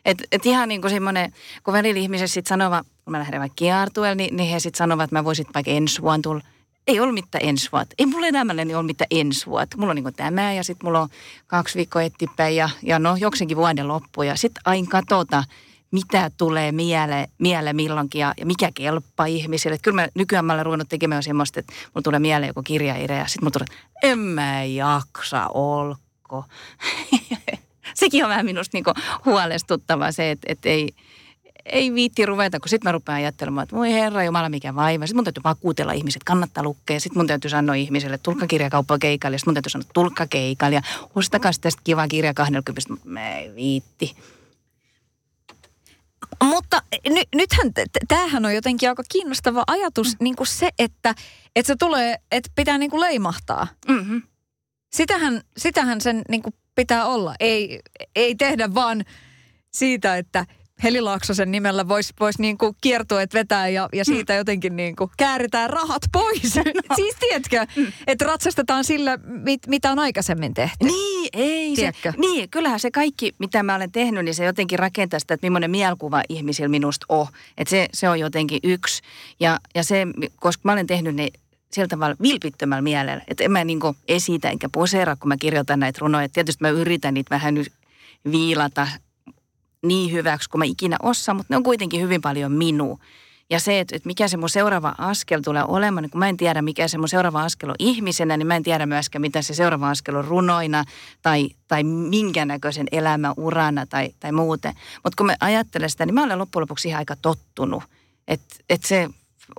Et, 0.04 0.22
et 0.32 0.46
ihan 0.46 0.68
niin 0.68 0.80
kuin 0.80 0.90
semmoinen, 0.90 1.32
kun 1.64 1.74
välillä 1.74 2.00
ihmiset 2.00 2.30
sitten 2.30 2.48
sanovat, 2.48 2.86
kun 3.04 3.12
mä 3.12 3.18
lähden 3.18 3.40
vaikka 3.40 3.56
kiertueelle, 3.56 4.14
niin, 4.14 4.36
niin 4.36 4.50
he 4.50 4.60
sitten 4.60 4.78
sanovat, 4.78 5.04
että 5.04 5.16
mä 5.16 5.24
voisin 5.24 5.46
vaikka 5.54 5.70
ensi 5.70 6.02
vuonna 6.02 6.22
tulla. 6.22 6.42
Ei 6.86 7.00
ole 7.00 7.12
mitään 7.12 7.44
ensi 7.44 7.68
vuotta. 7.72 7.94
Ei 7.98 8.06
mulla 8.06 8.26
elämälläni 8.26 8.74
ole 8.74 8.82
mitään 8.82 9.06
ensi 9.10 9.46
vuotta. 9.46 9.76
Mulla 9.76 9.90
on 9.90 9.96
niin 9.96 10.14
tämä 10.16 10.52
ja 10.52 10.64
sitten 10.64 10.86
mulla 10.86 11.00
on 11.00 11.08
kaksi 11.46 11.76
viikkoa 11.76 12.02
eteenpäin 12.02 12.56
ja, 12.56 12.70
ja 12.82 12.98
no 12.98 13.16
jokseenkin 13.16 13.56
vuoden 13.56 13.88
loppu. 13.88 14.22
Ja 14.22 14.36
sitten 14.36 14.62
aina 14.64 14.86
katota, 14.90 15.44
mitä 15.90 16.30
tulee 16.36 16.72
miele, 16.72 17.28
miele 17.38 17.72
milloinkin 17.72 18.18
ja, 18.18 18.34
ja 18.36 18.46
mikä 18.46 18.70
kelpaa 18.74 19.26
ihmisille. 19.26 19.74
Et 19.74 19.82
kyllä 19.82 20.02
mä 20.02 20.08
nykyään 20.14 20.44
mä 20.44 20.52
olen 20.52 20.66
ruvennut 20.66 20.88
tekemään 20.88 21.22
semmoista, 21.22 21.60
että 21.60 21.72
mulla 21.72 22.02
tulee 22.02 22.20
mieleen 22.20 22.48
joku 22.48 22.62
kirjaidea 22.62 23.16
ja 23.16 23.26
sitten 23.26 23.44
mulla 23.44 23.52
tulee, 23.52 23.82
en 24.02 24.18
mä 24.18 24.64
jaksa, 24.64 25.48
olko. 25.48 26.44
sekin 27.94 28.24
on 28.24 28.30
vähän 28.30 28.46
minusta 28.46 28.76
niin 28.76 28.84
huolestuttavaa 29.24 30.12
se, 30.12 30.30
että, 30.30 30.46
että 30.52 30.68
ei, 30.68 30.88
ei 31.64 31.94
viitti 31.94 32.26
ruveta, 32.26 32.60
kun 32.60 32.68
sitten 32.68 32.88
mä 32.88 32.92
rupean 32.92 33.16
ajattelemaan, 33.16 33.62
että 33.62 33.76
voi 33.76 33.92
herra 33.92 34.24
Jumala, 34.24 34.48
mikä 34.48 34.74
vaiva. 34.74 35.06
Sitten 35.06 35.16
mun 35.16 35.24
täytyy 35.24 35.42
vakuutella 35.44 35.92
ihmiset, 35.92 36.24
kannattaa 36.24 36.64
lukea. 36.64 37.00
Sitten 37.00 37.18
mun 37.18 37.26
täytyy 37.26 37.50
sanoa 37.50 37.74
ihmiselle, 37.74 38.18
tulkka 38.18 38.46
kirjakauppa 38.46 38.98
keikalle. 38.98 39.38
Sitten 39.38 39.50
mun 39.50 39.54
täytyy 39.54 39.70
sanoa, 39.70 39.88
tulkka 39.94 40.26
keikalle. 40.26 40.74
Ja 40.74 40.82
ostakaa 41.14 41.52
tästä 41.60 41.80
kiva 41.84 42.08
kirja 42.08 42.34
20. 42.34 42.92
Mä 43.04 43.30
ei 43.36 43.54
viitti. 43.54 44.16
Mutta 46.44 46.82
ny, 47.08 47.20
nythän, 47.34 47.72
tämähän 48.08 48.44
on 48.44 48.54
jotenkin 48.54 48.88
aika 48.88 49.02
kiinnostava 49.12 49.64
ajatus, 49.66 50.08
mm. 50.08 50.24
niin 50.24 50.36
kuin 50.36 50.46
se, 50.46 50.70
että, 50.78 51.14
että 51.56 51.66
se 51.66 51.76
tulee, 51.78 52.16
että 52.32 52.50
pitää 52.54 52.78
niin 52.78 52.90
kuin 52.90 53.00
leimahtaa. 53.00 53.66
Mm-hmm. 53.88 54.22
Sitähän, 54.94 55.40
sitähän 55.56 56.00
sen 56.00 56.22
niin 56.28 56.42
kuin 56.42 56.54
pitää 56.74 57.06
olla. 57.06 57.34
Ei, 57.40 57.80
ei 58.16 58.34
tehdä 58.34 58.74
vaan 58.74 59.04
siitä, 59.70 60.16
että 60.16 60.46
Heli 60.82 61.00
Laaksosen 61.00 61.50
nimellä 61.50 61.88
voisi 61.88 62.12
vois 62.20 62.38
niinku 62.38 62.76
kiertueet 62.80 63.34
vetää 63.34 63.68
ja, 63.68 63.88
ja 63.92 64.04
siitä 64.04 64.34
jotenkin 64.34 64.76
niinku 64.76 65.10
kääritään 65.16 65.70
rahat 65.70 66.02
pois. 66.12 66.56
No. 66.88 66.96
siis 66.96 67.16
tiedätkö, 67.20 67.66
mm. 67.76 67.92
että 68.06 68.24
ratsastetaan 68.24 68.84
sillä, 68.84 69.18
mit, 69.24 69.60
mitä 69.66 69.92
on 69.92 69.98
aikaisemmin 69.98 70.54
tehty. 70.54 70.86
Niin, 70.86 71.28
ei 71.32 71.76
se, 71.76 71.92
niin, 72.16 72.50
kyllähän 72.50 72.80
se 72.80 72.90
kaikki, 72.90 73.32
mitä 73.38 73.62
mä 73.62 73.74
olen 73.74 73.92
tehnyt, 73.92 74.24
niin 74.24 74.34
se 74.34 74.44
jotenkin 74.44 74.78
rakentaa 74.78 75.20
sitä, 75.20 75.34
että 75.34 75.46
millainen 75.46 75.70
mielikuva 75.70 76.22
ihmisillä 76.28 76.68
minusta 76.68 77.06
on. 77.08 77.26
Että 77.58 77.70
se, 77.70 77.88
se 77.92 78.08
on 78.08 78.20
jotenkin 78.20 78.60
yksi. 78.62 79.02
Ja, 79.40 79.58
ja 79.74 79.84
se, 79.84 80.06
koska 80.36 80.60
mä 80.64 80.72
olen 80.72 80.86
tehnyt 80.86 81.14
ne 81.14 81.28
sillä 81.74 81.88
tavalla 81.88 82.16
vilpittömällä 82.22 82.82
mielellä. 82.82 83.22
Että 83.28 83.44
en 83.44 83.52
mä 83.52 83.64
niin 83.64 83.80
esitä 84.08 84.50
enkä 84.50 84.68
poseera, 84.68 85.16
kun 85.16 85.28
mä 85.28 85.36
kirjoitan 85.36 85.80
näitä 85.80 85.98
runoja. 86.00 86.28
Tietysti 86.28 86.64
mä 86.64 86.68
yritän 86.68 87.14
niitä 87.14 87.30
vähän 87.30 87.54
nyt 87.54 87.72
viilata 88.30 88.88
niin 89.86 90.12
hyväksi 90.12 90.50
kuin 90.50 90.58
mä 90.58 90.64
ikinä 90.64 90.96
osaan, 91.02 91.36
mutta 91.36 91.52
ne 91.52 91.56
on 91.56 91.62
kuitenkin 91.62 92.00
hyvin 92.00 92.20
paljon 92.20 92.52
minua. 92.52 92.98
Ja 93.50 93.60
se, 93.60 93.80
että, 93.80 93.98
mikä 94.04 94.28
se 94.28 94.36
mun 94.36 94.48
seuraava 94.48 94.94
askel 94.98 95.40
tulee 95.44 95.64
olemaan, 95.68 96.02
niin 96.02 96.10
kun 96.10 96.18
mä 96.18 96.28
en 96.28 96.36
tiedä, 96.36 96.62
mikä 96.62 96.88
se 96.88 96.98
mun 96.98 97.08
seuraava 97.08 97.42
askel 97.42 97.68
on 97.68 97.74
ihmisenä, 97.78 98.36
niin 98.36 98.46
mä 98.46 98.56
en 98.56 98.62
tiedä 98.62 98.86
myöskään, 98.86 99.20
mitä 99.20 99.42
se 99.42 99.54
seuraava 99.54 99.90
askel 99.90 100.16
on 100.16 100.24
runoina 100.24 100.84
tai, 101.22 101.48
tai 101.68 101.84
minkä 101.84 102.44
näköisen 102.44 102.86
elämäurana 102.92 103.86
tai, 103.86 104.10
tai 104.20 104.32
muuten. 104.32 104.74
Mutta 105.04 105.16
kun 105.16 105.26
mä 105.26 105.36
ajattelen 105.40 105.90
sitä, 105.90 106.06
niin 106.06 106.14
mä 106.14 106.24
olen 106.24 106.38
loppujen 106.38 106.62
lopuksi 106.62 106.88
ihan 106.88 106.98
aika 106.98 107.16
tottunut. 107.16 107.82
Että 108.28 108.56
et 108.70 108.84
se 108.84 109.08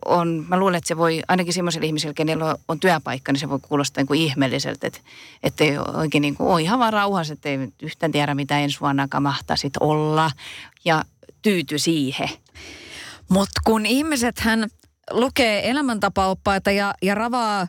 on, 0.05 0.45
mä 0.47 0.59
luulen, 0.59 0.75
että 0.75 0.87
se 0.87 0.97
voi 0.97 1.21
ainakin 1.27 1.53
semmoiselle 1.53 1.87
ihmiselle, 1.87 2.13
kenellä 2.13 2.55
on 2.67 2.79
työpaikka, 2.79 3.31
niin 3.31 3.39
se 3.39 3.49
voi 3.49 3.59
kuulostaa 3.61 4.01
niin 4.01 4.07
kuin 4.07 4.19
ihmeelliseltä, 4.19 4.87
että, 4.87 4.99
että 5.43 5.63
ei 5.63 5.77
oikein 5.77 6.21
niin 6.21 6.35
kuin, 6.35 6.49
ole 6.49 6.61
ihan 6.61 6.79
vaan 6.79 6.93
rauhassa, 6.93 7.33
että 7.33 7.49
ei 7.49 7.57
yhtään 7.81 8.11
tiedä, 8.11 8.35
mitä 8.35 8.59
ensi 8.59 8.79
vuonnakaan 8.79 9.23
mahtaisi 9.23 9.71
olla 9.79 10.31
ja 10.85 11.03
tyyty 11.41 11.79
siihen. 11.79 12.29
Mutta 13.29 13.61
kun 13.65 13.85
ihmiset 13.85 14.39
hän 14.39 14.67
lukee 15.11 15.69
elämäntapaoppaita 15.69 16.71
ja, 16.71 16.93
ja 17.01 17.15
ravaa 17.15 17.61
ö, 17.61 17.65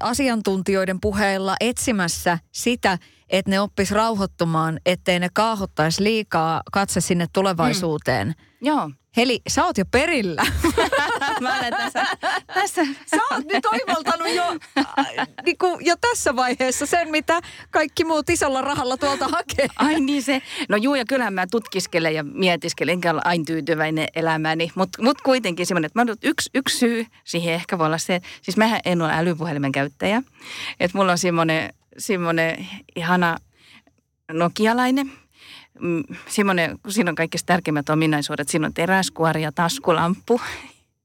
asiantuntijoiden 0.00 1.00
puheilla 1.00 1.56
etsimässä 1.60 2.38
sitä, 2.52 2.98
että 3.30 3.50
ne 3.50 3.60
oppis 3.60 3.90
rauhoittumaan, 3.90 4.80
ettei 4.86 5.20
ne 5.20 5.28
kaahottaisi 5.32 6.02
liikaa 6.02 6.62
katse 6.72 7.00
sinne 7.00 7.26
tulevaisuuteen. 7.32 8.28
Mm. 8.28 8.66
Joo. 8.66 8.90
Heli, 9.16 9.40
sä 9.48 9.64
oot 9.64 9.78
jo 9.78 9.84
perillä. 9.90 10.46
Mä 11.40 11.58
olen 11.58 11.72
tässä, 11.72 12.06
tässä. 12.54 12.84
Sä 13.06 13.16
oot 13.30 13.44
nyt 13.52 13.66
oivaltanut 13.66 14.28
jo, 14.28 14.44
äh, 14.78 15.26
niin 15.44 15.58
kuin 15.58 15.86
jo 15.86 15.96
tässä 16.00 16.36
vaiheessa 16.36 16.86
sen, 16.86 17.10
mitä 17.10 17.40
kaikki 17.70 18.04
muut 18.04 18.30
isolla 18.30 18.60
rahalla 18.60 18.96
tuolta 18.96 19.28
hakee. 19.28 19.68
Ai 19.76 20.00
niin 20.00 20.22
se. 20.22 20.42
No 20.68 20.76
juu, 20.76 20.94
ja 20.94 21.04
kyllähän 21.04 21.34
mä 21.34 21.46
tutkiskelen 21.50 22.14
ja 22.14 22.22
mietiskelen, 22.22 22.92
enkä 22.92 23.10
ole 23.10 23.20
aina 23.24 23.44
tyytyväinen 23.44 24.08
elämäni. 24.14 24.72
Mutta 24.74 25.02
mut 25.02 25.20
kuitenkin 25.20 25.66
semmoinen, 25.66 25.86
että 25.86 26.04
mä 26.04 26.12
yksi, 26.22 26.50
yksi 26.54 26.78
syy 26.78 27.06
siihen 27.24 27.54
ehkä 27.54 27.78
voi 27.78 27.86
olla 27.86 27.98
se, 27.98 28.14
että 28.14 28.28
siis 28.42 28.56
mähän 28.56 28.80
en 28.84 29.02
ole 29.02 29.12
älypuhelimen 29.12 29.72
käyttäjä. 29.72 30.22
Että 30.80 30.98
mulla 30.98 31.12
on 31.12 31.18
semmoinen, 31.18 31.74
semmoinen 31.98 32.68
ihana 32.96 33.36
nokialainen– 34.32 35.12
Mm, 35.80 36.02
semmoinen, 36.28 36.78
kun 36.82 36.92
siinä 36.92 37.10
on 37.10 37.14
kaikista 37.14 37.46
tärkeimmät 37.46 37.88
ominaisuudet, 37.88 38.48
siinä 38.48 38.66
on 38.66 38.74
teräskuori 38.74 39.42
ja 39.42 39.52
taskulamppu. 39.52 40.40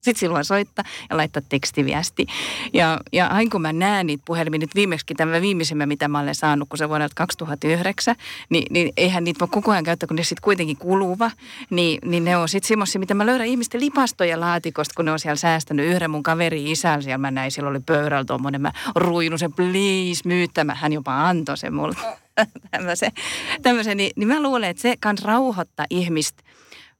Sitten 0.02 0.20
silloin 0.20 0.46
soittaa 0.46 0.86
ja 1.10 1.18
laittaa 1.18 1.42
tekstiviesti. 1.50 2.26
Ja, 2.74 3.00
ja 3.14 3.28
aina 3.28 3.52
kun 3.52 3.62
mä 3.62 3.74
näen 3.74 4.08
niitä 4.08 4.24
puhelimia, 4.28 4.60
nyt 4.60 4.76
viimeksi 4.76 5.06
tämä 5.18 5.42
viimeisimmä, 5.42 5.86
mitä 5.86 6.08
mä 6.08 6.20
olen 6.20 6.36
saanut, 6.36 6.70
kun 6.70 6.78
se 6.78 6.90
vuodelta 6.90 7.14
2009, 7.16 8.16
niin, 8.50 8.66
niin 8.70 8.94
eihän 8.98 9.24
niitä 9.24 9.40
voi 9.40 9.48
koko 9.52 9.72
ajan 9.72 9.84
käyttää, 9.84 10.08
kun 10.08 10.16
ne 10.16 10.24
sitten 10.24 10.44
kuitenkin 10.44 10.78
kuluva. 10.78 11.32
Niin, 11.70 12.00
niin 12.06 12.26
ne 12.26 12.38
on 12.38 12.50
sitten 12.50 12.68
semmoisia, 12.68 13.00
mitä 13.00 13.14
mä 13.14 13.26
löydän 13.26 13.48
ihmisten 13.48 13.82
lipastoja 13.82 14.40
laatikosta, 14.40 14.94
kun 14.96 15.06
ne 15.06 15.12
on 15.12 15.20
siellä 15.20 15.36
säästänyt 15.36 15.86
yhden 15.86 16.12
mun 16.12 16.24
kaveri 16.24 16.72
isällä. 16.72 17.02
Siellä 17.02 17.18
mä 17.18 17.32
näin, 17.32 17.52
sillä 17.52 17.70
oli 17.70 17.80
pöydällä 17.80 18.26
tuommoinen, 18.26 18.62
mä 18.62 18.72
ruinun 18.96 19.40
sen, 19.40 19.54
please, 19.54 20.22
myyttämä. 20.26 20.76
Hän 20.76 20.94
jopa 20.94 21.28
antoi 21.28 21.58
sen 21.58 21.74
mulle. 21.74 21.96
tämmöisen, 22.72 23.12
tämmöisen 23.62 23.98
niin, 23.98 24.12
niin 24.16 24.28
mä 24.28 24.42
luulen, 24.42 24.70
että 24.70 24.82
se 24.82 24.96
kans 25.00 25.24
rauhoittaa 25.24 25.86
ihmistä 25.90 26.44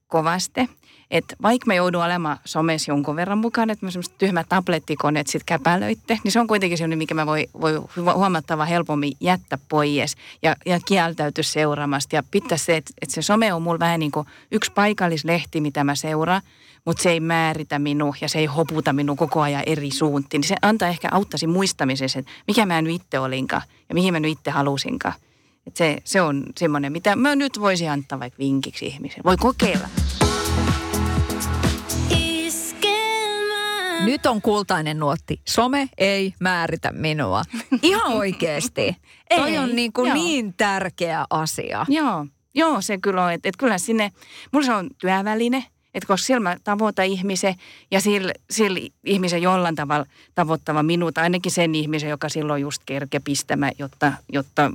kovasti. 0.08 0.79
Että 1.12 1.36
vaikka 1.42 1.68
me 1.68 1.76
joudun 1.76 2.04
olemaan 2.04 2.38
somessa 2.46 2.92
jonkun 2.92 3.16
verran 3.16 3.38
mukaan, 3.38 3.70
että 3.70 3.86
me 3.86 3.92
semmoista 3.92 4.16
tyhmät 4.18 4.50
tablettikoneet 4.50 5.28
sitten 5.28 5.46
käpälöitte, 5.46 6.20
niin 6.24 6.32
se 6.32 6.40
on 6.40 6.48
kuitenkin 6.48 6.78
sellainen, 6.78 6.98
mikä 6.98 7.14
mä 7.14 7.26
voi, 7.26 7.48
voi 7.62 7.82
huomattava 8.14 8.66
helpommin 8.66 9.14
jättää 9.20 9.60
pois 9.70 10.16
ja, 10.44 10.56
ja 10.66 10.80
kieltäytyä 10.86 11.44
seuraamasta. 11.44 12.16
Ja 12.16 12.24
pitää 12.32 12.58
se, 12.58 12.78
että, 12.78 12.94
että 13.02 13.16
se 13.16 13.22
some 13.22 13.54
on 13.54 13.62
mulla 13.62 13.80
vähän 13.80 14.00
niin 14.00 14.12
kuin 14.12 14.28
yksi 14.52 14.72
paikallislehti, 14.72 15.62
mitä 15.62 15.84
mä 15.84 15.96
seuraan, 15.96 16.42
mutta 16.86 17.04
se 17.04 17.10
ei 17.10 17.20
määritä 17.20 17.80
minua 17.80 18.16
ja 18.22 18.30
se 18.30 18.40
ei 18.40 18.46
hoputa 18.46 18.94
minua 18.94 19.16
koko 19.16 19.42
ajan 19.42 19.64
eri 19.66 19.92
suuntiin. 19.92 20.42
Niin 20.42 20.48
se 20.48 20.56
antaa 20.62 20.88
ehkä 20.88 21.10
auttaisi 21.12 21.48
muistamisessa, 21.48 22.20
että 22.20 22.32
mikä 22.48 22.66
mä 22.66 22.82
nyt 22.82 23.02
itse 23.02 23.20
olinkaan 23.20 23.62
ja 23.90 23.96
mihin 23.96 24.14
mä 24.14 24.20
nyt 24.20 24.32
itse 24.32 24.52
halusinkaan. 24.52 25.14
Et 25.68 25.78
se, 25.78 25.98
se 26.04 26.22
on 26.22 26.44
semmoinen, 26.58 26.92
mitä 26.92 27.16
mä 27.16 27.36
nyt 27.36 27.60
voisin 27.60 27.92
antaa 27.92 28.20
vaikka 28.20 28.40
vinkiksi 28.40 28.86
ihmiselle. 28.86 29.24
Voi 29.24 29.38
kokeilla. 29.38 29.88
Nyt 34.06 34.26
on 34.26 34.42
kultainen 34.42 35.00
nuotti. 35.00 35.42
Some 35.48 35.90
ei 35.98 36.34
määritä 36.40 36.92
minua. 36.92 37.44
Ihan 37.82 38.14
oikeasti. 38.14 38.98
Toi 39.36 39.58
on 39.58 39.76
niin, 39.76 39.94
kuin 39.94 40.14
niin 40.14 40.54
tärkeä 40.54 41.26
asia. 41.30 41.86
Joo, 41.90 42.26
joo 42.56 42.82
se 42.82 42.98
kyllä 42.98 43.26
on. 43.26 43.34
Että 43.34 43.50
et 43.50 43.58
kyllä 43.58 43.78
sinne, 43.78 44.12
mulla 44.52 44.66
se 44.66 44.74
on 44.74 44.90
työväline– 44.98 45.66
että 45.94 46.08
koska 46.08 46.26
siellä 46.26 46.44
mä 46.44 46.58
tavoitan 46.64 47.06
ihmisen 47.06 47.56
ja 47.92 48.02
sillä, 48.02 48.34
sillä 48.50 48.80
ihmisen 49.06 49.42
jollain 49.42 49.76
tavalla 49.76 50.06
tavoittava 50.36 50.84
minut, 50.84 51.18
ainakin 51.18 51.52
sen 51.52 51.76
ihmisen, 51.76 52.10
joka 52.10 52.30
silloin 52.30 52.62
just 52.62 52.82
kerke 52.86 53.20
pistämään, 53.20 53.72
jotta, 53.80 54.14
jotta 54.34 54.72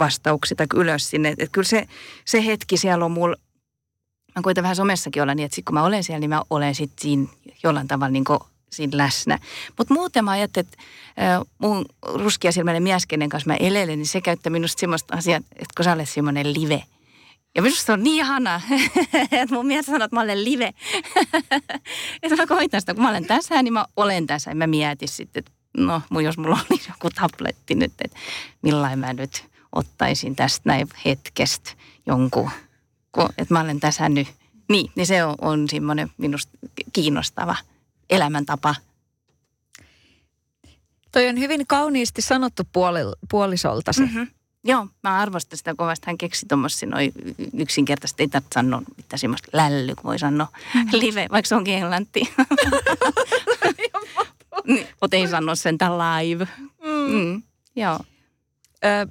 vastauksia 0.00 0.56
tai 0.56 0.66
ylös 0.74 1.10
sinne. 1.10 1.28
Että 1.28 1.46
kyllä 1.52 1.68
se, 1.68 1.88
se 2.24 2.46
hetki 2.46 2.76
siellä 2.76 3.04
on 3.04 3.10
mulla, 3.10 3.36
mä 4.36 4.42
koitan 4.42 4.62
vähän 4.62 4.76
somessakin 4.76 5.22
olla 5.22 5.34
niin, 5.34 5.44
että 5.44 5.54
sit 5.54 5.64
kun 5.64 5.74
mä 5.74 5.82
olen 5.82 6.04
siellä, 6.04 6.20
niin 6.20 6.30
mä 6.30 6.42
olen 6.50 6.74
sitten 6.74 7.02
siinä 7.02 7.28
jollain 7.62 7.88
tavalla 7.88 8.12
niin 8.12 8.24
siinä 8.70 8.96
läsnä. 8.96 9.38
Mutta 9.78 9.94
muuten 9.94 10.24
mä 10.24 10.30
ajattelin, 10.30 10.68
että 10.68 10.84
mun 11.58 11.86
ruskia 12.02 12.52
silmäinen 12.52 12.82
mies, 12.82 13.06
kenen 13.06 13.28
kanssa 13.28 13.50
mä 13.50 13.56
elelen, 13.56 13.98
niin 13.98 14.06
se 14.06 14.20
käyttää 14.20 14.50
minusta 14.50 14.80
semmoista 14.80 15.16
asiaa, 15.16 15.36
että 15.36 15.74
kun 15.76 15.84
sä 15.84 15.92
olet 15.92 16.08
semmoinen 16.08 16.54
live– 16.54 16.82
ja 17.54 17.62
minusta 17.62 17.84
se 17.84 17.92
on 17.92 18.02
niin 18.02 18.16
ihana, 18.16 18.60
että 19.32 19.54
mun 19.54 19.66
mies 19.66 19.86
sanoo, 19.86 20.04
että 20.04 20.16
mä 20.16 20.20
olen 20.20 20.44
live. 20.44 20.74
että 22.22 22.36
mä 22.36 22.46
koitan 22.46 22.80
sitä, 22.80 22.94
kun 22.94 23.02
mä 23.02 23.10
olen 23.10 23.26
tässä, 23.26 23.62
niin 23.62 23.72
mä 23.72 23.86
olen 23.96 24.26
tässä. 24.26 24.50
En 24.50 24.56
mä 24.56 24.66
mieti 24.66 25.06
sitten, 25.06 25.40
että 25.40 25.52
no, 25.76 26.20
jos 26.20 26.38
mulla 26.38 26.58
olisi 26.70 26.90
joku 26.90 27.10
tabletti 27.10 27.74
nyt, 27.74 27.92
että 28.04 28.18
millain 28.62 28.98
mä 28.98 29.12
nyt 29.12 29.44
ottaisin 29.72 30.36
tästä 30.36 30.62
näin 30.64 30.88
hetkestä 31.04 31.70
jonkun, 32.06 32.50
että 33.38 33.54
mä 33.54 33.60
olen 33.60 33.80
tässä 33.80 34.08
nyt. 34.08 34.28
Niin, 34.68 34.90
niin 34.94 35.06
se 35.06 35.24
on, 35.24 35.34
on 35.40 35.68
semmoinen 35.68 36.10
minusta 36.18 36.58
kiinnostava 36.92 37.56
elämäntapa. 38.10 38.74
Toi 41.12 41.28
on 41.28 41.38
hyvin 41.38 41.66
kauniisti 41.66 42.22
sanottu 42.22 42.62
puoli, 42.72 43.00
puolisoltasi. 43.30 44.00
Mm-hmm. 44.00 44.26
Joo, 44.64 44.86
mä 45.02 45.18
arvostan 45.18 45.58
sitä 45.58 45.74
kovasti. 45.74 46.06
Hän 46.06 46.18
keksi 46.18 46.46
tuommoista 46.46 46.86
noin 46.86 47.12
yksinkertaisesti. 47.54 48.22
Ei 48.22 48.28
tarvitse 48.28 48.54
sanoa 48.54 48.82
mitään 48.96 49.18
semmoista 49.18 49.48
lälly, 49.52 49.94
kun 49.94 50.04
voi 50.04 50.18
sanoa 50.18 50.48
mm. 50.74 50.86
live, 50.92 51.26
vaikka 51.30 51.48
se 51.48 51.54
onkin 51.54 51.74
englanti. 51.74 52.20
niin, 54.66 54.86
Mutta 55.00 55.16
ei 55.16 55.28
sanoa 55.28 55.54
sen 55.54 55.74
live. 55.74 56.48
Mm. 56.84 57.14
Mm, 57.14 57.42
joo. 57.76 57.98
Ö, 58.84 59.06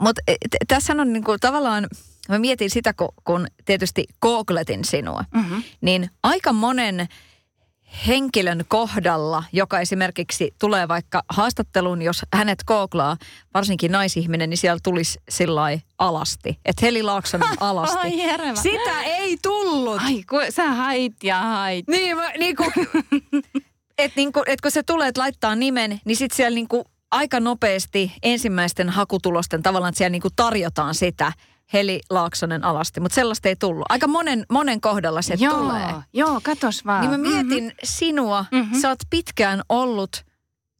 Mutta 0.00 0.22
e, 0.28 0.36
tässä 0.68 0.92
on 0.92 1.12
niinku 1.12 1.38
tavallaan, 1.40 1.86
mä 2.28 2.38
mietin 2.38 2.70
sitä, 2.70 2.92
kun, 2.92 3.08
kun 3.24 3.46
tietysti 3.64 4.04
googletin 4.22 4.84
sinua, 4.84 5.24
mm-hmm. 5.34 5.62
niin 5.80 6.10
aika 6.22 6.52
monen 6.52 7.08
henkilön 8.06 8.64
kohdalla, 8.68 9.44
joka 9.52 9.80
esimerkiksi 9.80 10.54
tulee 10.60 10.88
vaikka 10.88 11.22
haastatteluun, 11.28 12.02
jos 12.02 12.22
hänet 12.34 12.58
kooklaa, 12.66 13.16
varsinkin 13.54 13.92
naisihminen, 13.92 14.50
niin 14.50 14.58
siellä 14.58 14.78
tulisi 14.82 15.18
sillä 15.28 15.62
alasti. 15.98 16.58
Että 16.64 16.86
Heli 16.86 17.02
Laaksonen 17.02 17.48
alasti. 17.60 17.98
Ai 17.98 18.56
Sitä 18.56 19.02
ei 19.02 19.36
tullut. 19.42 20.02
Ai 20.02 20.22
kun 20.30 20.42
sä 20.50 20.70
hait 20.70 21.24
ja 21.24 21.38
hait. 21.38 21.88
Niin, 21.88 22.16
mä, 22.16 22.30
niin 22.38 22.56
kuin, 22.56 22.72
et, 23.98 24.12
niin 24.16 24.32
kuin, 24.32 24.44
et 24.46 24.60
kun 24.60 24.70
se 24.70 24.82
tulee, 24.82 25.08
että 25.08 25.20
laittaa 25.20 25.54
nimen, 25.54 26.00
niin 26.04 26.16
sitten 26.16 26.36
siellä 26.36 26.54
niin 26.54 26.68
kuin 26.68 26.84
aika 27.10 27.40
nopeasti 27.40 28.12
ensimmäisten 28.22 28.88
hakutulosten 28.88 29.62
tavallaan, 29.62 29.88
että 29.88 29.98
siellä 29.98 30.10
niin 30.10 30.22
kuin 30.22 30.34
tarjotaan 30.36 30.94
sitä– 30.94 31.32
Heli 31.72 32.00
Laaksonen 32.10 32.64
alasti, 32.64 33.00
mutta 33.00 33.14
sellaista 33.14 33.48
ei 33.48 33.56
tullut. 33.56 33.86
Aika 33.88 34.06
monen, 34.06 34.46
monen 34.50 34.80
kohdalla 34.80 35.22
se 35.22 35.34
joo, 35.38 35.58
tulee. 35.58 35.94
Joo, 36.12 36.40
katos 36.42 36.86
vaan. 36.86 37.00
Niin 37.00 37.10
mä 37.10 37.18
mietin 37.18 37.64
mm-hmm. 37.64 37.78
sinua, 37.84 38.44
mm-hmm. 38.52 38.80
sä 38.80 38.88
oot 38.88 38.98
pitkään 39.10 39.62
ollut 39.68 40.24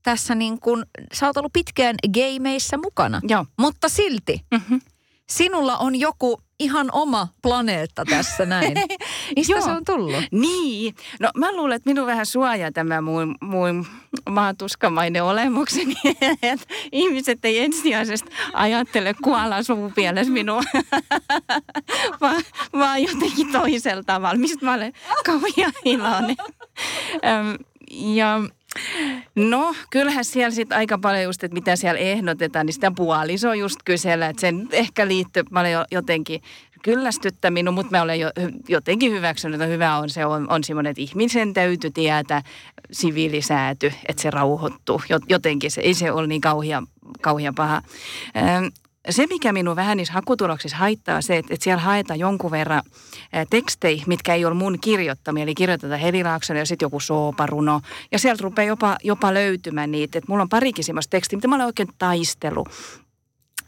tässä 0.03 0.35
niin 0.35 0.61
kuin, 0.61 0.85
sä 1.13 1.27
oot 1.27 1.37
ollut 1.37 1.53
pitkään 1.53 1.97
gameissa 2.15 2.79
mukana. 2.79 3.21
Joo. 3.29 3.47
Mutta 3.59 3.89
silti, 3.89 4.47
mm-hmm. 4.51 4.81
sinulla 5.29 5.79
on 5.79 5.97
joku 5.97 6.41
ihan 6.63 6.89
oma 6.93 7.29
planeetta 7.43 8.05
tässä 8.05 8.47
näin. 8.47 8.75
Mistä 9.37 9.61
se 9.61 9.71
on 9.71 9.85
tullut? 9.85 10.25
Niin. 10.31 10.95
No 11.21 11.31
mä 11.37 11.53
luulen, 11.53 11.77
että 11.77 11.91
minun 11.91 12.07
vähän 12.07 12.27
suojaa 12.27 12.73
tämä 12.73 13.01
mun, 13.01 13.35
mun 13.41 13.87
maatuskamainen 14.31 15.25
olemukseni. 15.25 15.95
että 16.43 16.75
ihmiset 16.93 17.45
ei 17.45 17.59
ensisijaisesti 17.59 18.31
ajattele 18.53 19.15
kuolla 19.23 19.63
suupielessä 19.63 20.33
minua, 20.33 20.63
vaan, 22.21 22.43
vaan 22.73 23.03
jotenkin 23.03 23.53
toisella 23.53 24.03
tavalla, 24.03 24.39
mistä 24.39 24.65
mä 24.65 24.75
olen 24.75 24.93
kauhean 25.25 25.73
iloinen. 25.85 26.37
ja 27.91 28.41
No, 29.35 29.75
kyllähän 29.91 30.25
siellä 30.25 30.51
sitten 30.51 30.79
aika 30.79 30.99
paljon 30.99 31.23
just, 31.23 31.45
että 31.45 31.55
mitä 31.55 31.77
siellä 31.77 31.99
ehdotetaan, 31.99 32.67
niin 32.67 32.75
sitä 32.75 32.93
puoliso 32.97 33.53
just 33.53 33.77
kysellä, 33.85 34.27
että 34.27 34.41
sen 34.41 34.69
ehkä 34.73 35.09
liittyy 35.09 35.43
paljon 35.53 35.85
jotenkin 35.91 36.43
kyllästyttä 36.83 37.51
minun, 37.51 37.75
mutta 37.75 37.91
mä 37.91 38.03
olen 38.03 38.21
jo, 38.21 38.31
jotenkin 38.69 39.13
hyväksynyt, 39.13 39.61
että 39.61 39.73
hyvä 39.73 39.97
on 39.97 40.11
se 40.11 40.27
on, 40.27 40.51
on 40.51 40.65
semmoinen, 40.65 40.91
että 40.91 41.03
ihmisen 41.03 41.55
täytyy 41.55 41.91
tietää 41.91 42.43
siviilisääty, 42.93 43.93
että 44.09 44.23
se 44.23 44.31
rauhoittuu. 44.31 45.03
Jotenkin 45.29 45.71
se 45.71 45.81
ei 45.81 45.95
se 45.95 46.13
ole 46.13 46.27
niin 46.27 46.41
kauhia, 46.41 46.83
kauhia 47.21 47.53
paha 47.57 47.83
se, 49.11 49.27
mikä 49.27 49.53
minun 49.53 49.77
vähän 49.77 49.97
niissä 49.97 50.15
hakutuloksissa 50.15 50.77
haittaa, 50.77 51.23
se, 51.23 51.37
että, 51.37 51.55
että 51.55 51.65
siellä 51.65 51.83
haetaan 51.83 52.19
jonkun 52.19 52.51
verran 52.51 52.83
tekstejä, 53.51 54.03
mitkä 54.07 54.35
ei 54.35 54.45
ole 54.45 54.55
mun 54.55 54.79
kirjoittamia. 54.81 55.43
Eli 55.43 55.55
kirjoitetaan 55.55 56.01
Heli 56.01 56.25
Laaksonen 56.25 56.61
ja 56.61 56.67
sitten 56.67 56.87
joku 56.87 57.01
sooparuno. 57.01 57.81
Ja 58.13 58.19
sieltä 58.19 58.43
rupeaa 58.43 58.69
jopa, 58.69 58.97
jopa 59.05 59.35
löytymään 59.35 59.91
niitä. 59.91 60.19
Että 60.19 60.33
mulla 60.33 60.43
on 60.43 60.49
parikin 60.49 60.85
semmoista 60.85 61.11
tekstiä, 61.11 61.37
mitä 61.37 61.49
mä 61.49 61.55
olen 61.55 61.67
oikein 61.67 61.89
taistelu. 61.99 62.67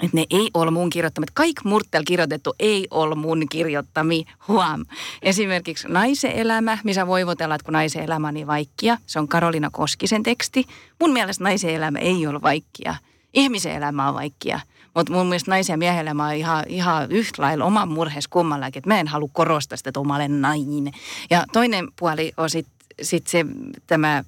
Että 0.02 0.16
ne 0.16 0.24
ei 0.30 0.50
ole 0.54 0.70
mun 0.70 0.90
kirjoittamia. 0.90 1.28
Kaikki 1.34 1.60
Murtel 1.64 2.02
kirjoitettu 2.06 2.54
ei 2.58 2.86
ole 2.90 3.14
mun 3.14 3.48
kirjoittami. 3.50 4.24
Huom. 4.48 4.84
Esimerkiksi 5.22 5.88
Naisen 5.88 6.32
elämä, 6.32 6.78
missä 6.84 7.06
voivotellaan, 7.06 7.56
että 7.56 7.64
kun 7.64 7.72
naisen 7.72 8.04
elämä 8.04 8.28
on 8.28 8.34
niin 8.34 8.46
vaikkia. 8.46 8.98
Se 9.06 9.18
on 9.18 9.28
Karolina 9.28 9.70
Koskisen 9.70 10.22
teksti. 10.22 10.64
Mun 11.00 11.12
mielestä 11.12 11.44
naisen 11.44 11.74
elämä 11.74 11.98
ei 11.98 12.26
ole 12.26 12.42
vaikkia. 12.42 12.94
Ihmisen 13.34 13.72
elämä 13.72 14.08
on 14.08 14.14
vaikkia. 14.14 14.60
Mutta 14.94 15.12
mun 15.12 15.26
mielestä 15.26 15.50
naisen 15.50 15.74
ja 15.74 15.78
miehen 15.78 16.20
on 16.20 16.34
ihan, 16.34 16.64
ihan 16.68 17.12
yhtä 17.12 17.42
lailla 17.42 17.64
oman 17.64 17.88
murheessa 17.88 18.30
kummallakin, 18.30 18.80
että 18.80 18.90
mä 18.90 19.00
en 19.00 19.08
halua 19.08 19.28
korostaa 19.32 19.76
sitä, 19.76 19.90
että 19.90 20.04
mä 20.04 20.16
olen 20.16 20.40
nainen. 20.40 20.92
Ja 21.30 21.44
toinen 21.52 21.88
puoli 21.98 22.32
on 22.36 22.50
sitten 22.50 22.74
sit 23.02 23.26
se, 23.26 23.44
tämä 23.86 24.24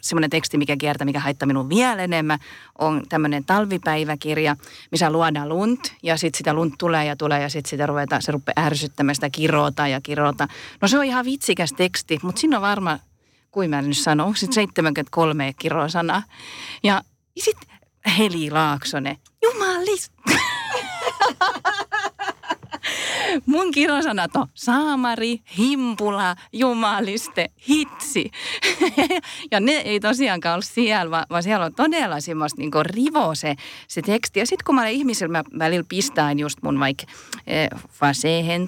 semmoinen 0.00 0.30
teksti, 0.30 0.58
mikä 0.58 0.76
kiertää, 0.76 1.04
mikä 1.04 1.20
haittaa 1.20 1.46
minun 1.46 1.68
vielä 1.68 2.02
enemmän, 2.02 2.38
on 2.78 3.02
tämmöinen 3.08 3.44
talvipäiväkirja, 3.44 4.56
missä 4.90 5.10
luodaan 5.10 5.48
lunt. 5.48 5.94
Ja 6.02 6.16
sitten 6.16 6.38
sitä 6.38 6.54
lunt 6.54 6.74
tulee 6.78 7.04
ja 7.04 7.16
tulee 7.16 7.42
ja 7.42 7.48
sitten 7.48 7.70
sitä 7.70 7.86
ruvetaan, 7.86 8.22
se 8.22 8.32
rupeaa 8.32 8.66
ärsyttämään 8.66 9.14
sitä 9.14 9.30
kirota 9.30 9.88
ja 9.88 10.00
kirota. 10.00 10.48
No 10.80 10.88
se 10.88 10.98
on 10.98 11.04
ihan 11.04 11.24
vitsikäs 11.24 11.72
teksti, 11.72 12.18
mutta 12.22 12.40
siinä 12.40 12.56
on 12.56 12.62
varma, 12.62 12.98
kuin 13.50 13.70
mä 13.70 13.82
nyt 13.82 13.98
sanon, 13.98 14.26
onko 14.26 14.36
sitten 14.36 14.54
73 14.54 15.52
kirosanaa. 15.58 16.22
Ja 16.82 17.02
sitten 17.38 17.76
Heli 18.18 18.50
Laaksonen, 18.50 19.16
Alice! 19.82 20.10
Mun 23.46 23.70
kirosanat 23.70 24.36
on 24.36 24.46
saamari, 24.54 25.40
himpula, 25.58 26.36
jumaliste, 26.52 27.50
hitsi. 27.68 28.30
ja 29.50 29.60
ne 29.60 29.72
ei 29.72 30.00
tosiaankaan 30.00 30.54
ole 30.54 30.62
siellä, 30.62 31.24
vaan, 31.30 31.42
siellä 31.42 31.66
on 31.66 31.74
todella 31.74 32.20
semmoista 32.20 32.60
niin 32.60 32.70
rivo 32.82 33.34
se, 33.34 33.54
se 33.88 34.02
teksti. 34.02 34.40
Ja 34.40 34.46
sitten 34.46 34.64
kun 34.66 34.74
mä 34.74 34.80
olen 34.80 34.92
ihmisillä, 34.92 35.32
mä 35.32 35.44
välillä 35.58 35.84
pistään 35.88 36.38
just 36.38 36.58
mun 36.62 36.80
vaikka 36.80 37.04
eh, 37.46 37.68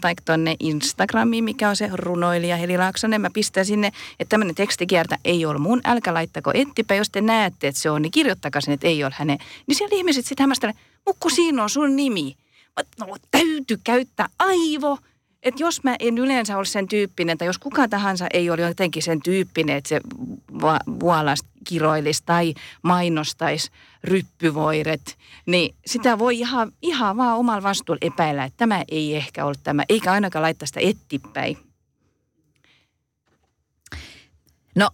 tai 0.01 0.15
tonne 0.25 0.57
Instagramiin, 0.61 1.45
mikä 1.45 1.69
on 1.69 1.77
se 1.77 1.91
runoilija 1.93 2.57
Heli 2.57 2.79
Laaksonen, 2.79 3.21
mä 3.21 3.31
pistän 3.31 3.67
sinne, 3.67 3.87
että 4.21 4.31
tämmöinen 4.31 4.55
tekstikiertä 4.55 5.19
ei 5.25 5.47
ole 5.47 5.59
mun, 5.59 5.81
älkää 5.85 6.15
laittako 6.15 6.51
ettipä, 6.55 6.95
jos 6.95 7.11
te 7.11 7.21
näette, 7.21 7.69
että 7.69 7.81
se 7.81 7.91
on, 7.91 8.03
niin 8.03 8.13
kirjoittakaa 8.13 8.61
sen, 8.61 8.75
että 8.75 8.87
ei 8.87 9.05
ole 9.05 9.13
hänen. 9.17 9.39
Niin 9.67 9.77
siellä 9.77 9.97
ihmiset 9.97 10.27
sitten 10.27 10.45
hämmästelee, 10.45 10.75
mukku 11.07 11.31
siinä 11.31 11.63
on 11.63 11.71
sun 11.71 11.97
nimi 11.97 12.37
no, 13.01 13.17
täytyy 13.31 13.79
käyttää 13.85 14.29
aivo. 14.39 14.99
Että 15.43 15.63
jos 15.63 15.85
mä 15.85 15.97
en 15.99 16.19
yleensä 16.19 16.57
ole 16.57 16.65
sen 16.65 16.89
tyyppinen, 16.89 17.39
tai 17.39 17.47
jos 17.47 17.59
kuka 17.59 17.89
tahansa 17.89 18.27
ei 18.33 18.51
ole 18.51 18.63
jotenkin 18.63 19.03
sen 19.03 19.23
tyyppinen, 19.23 19.77
että 19.77 19.89
se 19.89 20.01
vuolasta 21.01 21.49
kiroilisi 21.65 22.23
tai 22.27 22.55
mainostaisi 22.83 23.71
ryppyvoiret, 24.05 25.19
niin 25.47 25.75
sitä 25.87 26.19
voi 26.19 26.39
ihan, 26.39 26.73
ihan 26.83 27.17
vaan 27.17 27.39
omalla 27.39 27.63
vastuulla 27.63 27.99
epäillä, 28.03 28.45
että 28.45 28.57
tämä 28.57 28.85
ei 28.89 29.17
ehkä 29.17 29.45
ole 29.45 29.55
tämä, 29.63 29.83
eikä 29.89 30.13
ainakaan 30.13 30.43
laittaa 30.43 30.67
sitä 30.67 30.81
ettipäin. 30.81 31.59
No, 34.77 34.91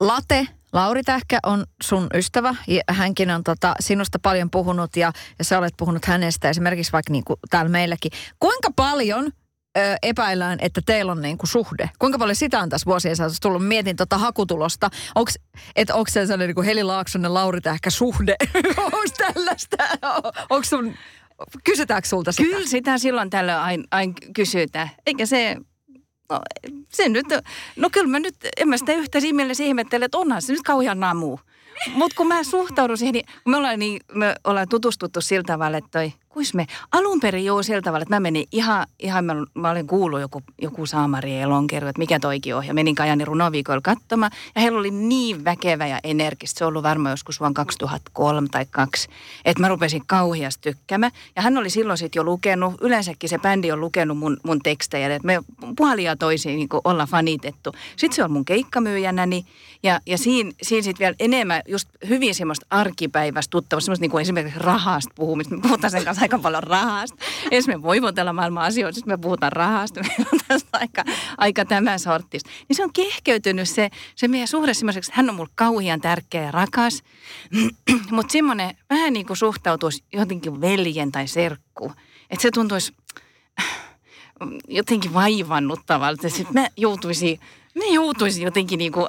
late 0.00 0.48
Lauri 0.72 1.02
Tähkä 1.02 1.38
on 1.42 1.64
sun 1.82 2.06
ystävä 2.14 2.54
ja 2.68 2.82
hänkin 2.88 3.30
on 3.30 3.44
tota, 3.44 3.74
sinusta 3.80 4.18
paljon 4.18 4.50
puhunut 4.50 4.96
ja, 4.96 5.12
ja 5.38 5.44
sä 5.44 5.58
olet 5.58 5.74
puhunut 5.76 6.04
hänestä 6.04 6.48
esimerkiksi 6.48 6.92
vaikka 6.92 7.12
niin 7.12 7.24
kuin 7.24 7.40
täällä 7.50 7.68
meilläkin. 7.68 8.12
Kuinka 8.40 8.68
paljon 8.76 9.32
ö, 9.78 9.96
epäillään, 10.02 10.58
että 10.62 10.80
teillä 10.86 11.12
on 11.12 11.22
niin 11.22 11.38
kuin 11.38 11.48
suhde? 11.48 11.90
Kuinka 11.98 12.18
paljon 12.18 12.36
sitä 12.36 12.60
on 12.60 12.68
tässä 12.68 12.86
vuosien 12.86 13.16
saatossa 13.16 13.42
tullut? 13.42 13.66
Mietin 13.68 13.96
tota 13.96 14.18
hakutulosta. 14.18 14.90
Onko 15.14 15.30
onko 15.92 16.10
se 16.10 16.26
sellainen 16.26 16.48
niin 16.48 16.54
kuin 16.54 16.66
Heli 16.66 16.82
Laaksonen, 16.82 17.34
Lauri 17.34 17.60
Tähkä 17.60 17.90
suhde? 17.90 18.36
onko 18.76 19.02
tällaista? 19.18 19.76
Onko 20.50 20.64
sun, 20.64 20.94
kysytäänkö 21.64 22.08
sulta 22.08 22.32
sitä? 22.32 22.48
Kyllä 22.48 22.68
sitä 22.68 22.98
silloin 22.98 23.30
tällöin 23.30 23.58
aina 23.58 23.84
ain 23.90 24.14
kysytään. 24.34 24.90
Eikä 25.06 25.26
se 25.26 25.56
se 26.88 27.08
nyt, 27.08 27.26
no 27.76 27.90
kyllä 27.92 28.08
mä 28.08 28.18
nyt, 28.18 28.36
en 28.56 28.68
mä 28.68 28.76
sitä 28.76 28.92
yhtä 28.92 29.20
siinä 29.20 29.36
mielessä 29.36 29.64
ihmettele, 29.64 30.04
että 30.04 30.18
onhan 30.18 30.42
se 30.42 30.52
nyt 30.52 30.62
kauhean 30.62 31.00
namu. 31.00 31.38
Mutta 31.94 32.16
kun 32.16 32.26
mä 32.26 32.44
suhtaudun 32.44 32.98
siihen, 32.98 33.12
niin 33.12 33.26
me 33.44 33.56
ollaan, 33.56 33.78
niin, 33.78 34.00
me 34.14 34.34
ollaan 34.44 34.68
tutustuttu 34.68 35.20
sillä 35.20 35.44
tavalla, 35.46 35.78
että 35.78 35.90
toi 35.92 36.12
kuis 36.32 36.54
me, 36.54 36.66
alun 36.92 37.20
perin 37.20 37.44
joo 37.44 37.62
sillä 37.62 37.82
tavalla, 37.82 38.02
että 38.02 38.14
mä 38.14 38.20
menin 38.20 38.46
ihan, 38.52 38.86
ihan 38.98 39.24
mä, 39.24 39.34
mä 39.54 39.70
olin 39.70 39.86
kuullut 39.86 40.20
joku, 40.20 40.42
joku 40.62 40.86
Saamari 40.86 41.40
Elonkerro, 41.40 41.88
että 41.88 41.98
mikä 41.98 42.20
toikin 42.20 42.56
on. 42.56 42.66
Ja 42.66 42.74
menin 42.74 42.94
Kajani 42.94 43.24
runoviikolla 43.24 43.80
katsomaan. 43.80 44.32
Ja 44.54 44.60
heillä 44.60 44.78
oli 44.78 44.90
niin 44.90 45.44
väkevä 45.44 45.86
ja 45.86 45.98
energistä. 46.04 46.58
Se 46.58 46.64
on 46.64 46.68
ollut 46.68 46.82
varmaan 46.82 47.12
joskus 47.12 47.40
vuonna 47.40 47.54
2003 47.54 48.48
tai 48.48 48.66
2, 48.70 49.08
että 49.44 49.60
mä 49.60 49.68
rupesin 49.68 50.02
kauheasti 50.06 50.70
tykkäämään. 50.70 51.12
Ja 51.36 51.42
hän 51.42 51.58
oli 51.58 51.70
silloin 51.70 51.98
sitten 51.98 52.20
jo 52.20 52.24
lukenut, 52.24 52.74
yleensäkin 52.80 53.30
se 53.30 53.38
bändi 53.38 53.72
on 53.72 53.80
lukenut 53.80 54.18
mun, 54.18 54.36
mun 54.44 54.60
tekstejä, 54.62 55.14
että 55.14 55.26
me 55.26 55.42
puolia 55.76 56.16
toisiin 56.16 56.56
niin 56.56 56.68
olla 56.84 57.06
fanitettu. 57.06 57.72
Sitten 57.96 58.16
se 58.16 58.24
on 58.24 58.32
mun 58.32 58.44
keikkamyyjänäni 58.44 59.46
ja, 59.82 60.00
ja 60.06 60.18
siinä, 60.18 60.52
siinä 60.62 60.82
sitten 60.82 61.04
vielä 61.04 61.16
enemmän 61.18 61.62
just 61.68 61.88
hyvin 62.08 62.34
semmoista 62.34 62.66
arkipäivästä 62.70 63.50
tuttavasta, 63.50 63.84
semmoista 63.84 64.02
niin 64.02 64.10
kuin 64.10 64.22
esimerkiksi 64.22 64.58
rahasta 64.58 65.12
puhumista. 65.14 65.54
Me 65.54 65.62
puhutaan 65.62 65.90
sen 65.90 66.04
kanssa 66.04 66.21
aika 66.22 66.38
paljon 66.38 66.62
rahasta. 66.62 67.24
Edes 67.50 67.66
me 67.66 67.82
voivotella 67.82 68.32
maailman 68.32 68.64
asioita, 68.64 69.00
me 69.06 69.16
puhutaan 69.16 69.52
rahasta. 69.52 70.00
Meillä 70.08 70.26
on 70.32 70.38
tästä 70.48 70.68
aika, 70.72 71.04
aika 71.38 71.64
tämän 71.64 71.98
sortista. 71.98 72.50
Niin 72.68 72.76
se 72.76 72.84
on 72.84 72.92
kehkeytynyt 72.92 73.68
se, 73.68 73.90
se 74.14 74.28
meidän 74.28 74.48
suhde 74.48 74.74
semmoiseksi, 74.74 75.10
että 75.10 75.16
hän 75.16 75.30
on 75.30 75.36
mulle 75.36 75.50
kauhean 75.54 76.00
tärkeä 76.00 76.42
ja 76.42 76.50
rakas. 76.50 77.02
Mutta 78.10 78.32
semmoinen 78.32 78.76
vähän 78.90 79.12
niin 79.12 79.26
kuin 79.26 79.36
suhtautuisi 79.36 80.04
jotenkin 80.12 80.60
veljen 80.60 81.12
tai 81.12 81.28
serkku. 81.28 81.92
Että 82.30 82.42
se 82.42 82.50
tuntuisi 82.50 82.92
jotenkin 84.68 85.14
vaivannuttavalta. 85.14 86.28
Sitten 86.28 86.54
mä 86.54 86.68
joutuisin, 86.76 87.40
mä 87.74 87.84
joutuisin 87.84 88.42
jotenkin 88.42 88.78
niin 88.78 88.92
kuin, 88.92 89.06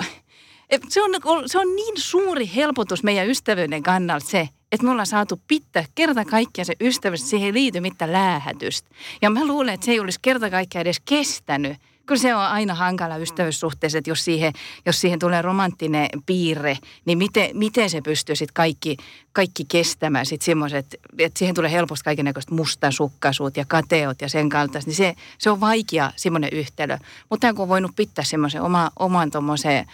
se 0.90 1.02
on, 1.02 1.12
se 1.46 1.60
on 1.60 1.76
niin 1.76 1.94
suuri 1.98 2.52
helpotus 2.56 3.04
meidän 3.04 3.30
ystävyyden 3.30 3.84
kannalta 3.84 4.26
se, 4.26 4.50
että 4.74 4.86
me 4.86 4.92
ollaan 4.92 5.08
saatu 5.08 5.42
pitää 5.48 5.86
kerta 5.96 6.26
kaikkiaan 6.26 6.66
se 6.66 6.74
ystävyys, 6.82 7.30
siihen 7.30 7.46
ei 7.46 7.54
liity 7.54 7.80
mitään 7.80 8.12
läähätystä. 8.12 8.90
Ja 9.22 9.30
mä 9.30 9.48
luulen, 9.48 9.74
että 9.74 9.86
se 9.86 9.92
ei 9.92 10.00
olisi 10.00 10.20
kerta 10.22 10.50
kaikkiaan 10.50 10.82
edes 10.82 11.00
kestänyt. 11.06 11.78
Kyllä 12.06 12.22
se 12.22 12.36
on 12.36 12.42
aina 12.42 12.74
hankala 12.74 13.18
ystävyyssuhteessa, 13.18 13.98
että 13.98 14.10
jos 14.10 14.26
siihen, 14.26 14.54
jos 14.86 15.02
siihen 15.02 15.20
tulee 15.20 15.42
romanttinen 15.42 16.10
piirre, 16.26 16.78
niin 17.06 17.18
miten, 17.18 17.50
miten 17.54 17.90
se 17.90 18.02
pystyy 18.02 18.36
sitten 18.36 18.54
kaikki, 18.54 18.98
kaikki 19.34 19.66
kestämään 19.66 20.26
sitten 20.26 20.46
semmoiset, 20.46 20.96
että 21.18 21.40
siihen 21.40 21.56
tulee 21.56 21.72
helposti 21.72 22.04
kaikenlaista 22.04 22.56
mustasukkaisuutta 22.56 23.60
ja 23.60 23.66
kateot 23.68 24.22
ja 24.22 24.30
sen 24.30 24.50
kaltaista, 24.50 24.90
niin 24.90 24.96
se, 24.96 25.16
se 25.38 25.50
on 25.50 25.60
vaikea 25.60 26.12
semmoinen 26.16 26.50
yhtälö. 26.54 26.98
Mutta 27.30 27.54
kun 27.54 27.64
on 27.64 27.70
voinut 27.70 27.96
pitää 27.96 28.24
semmoisen 28.24 28.62
oma, 28.62 28.92
oman 29.00 29.32
tuommoisen 29.32 29.86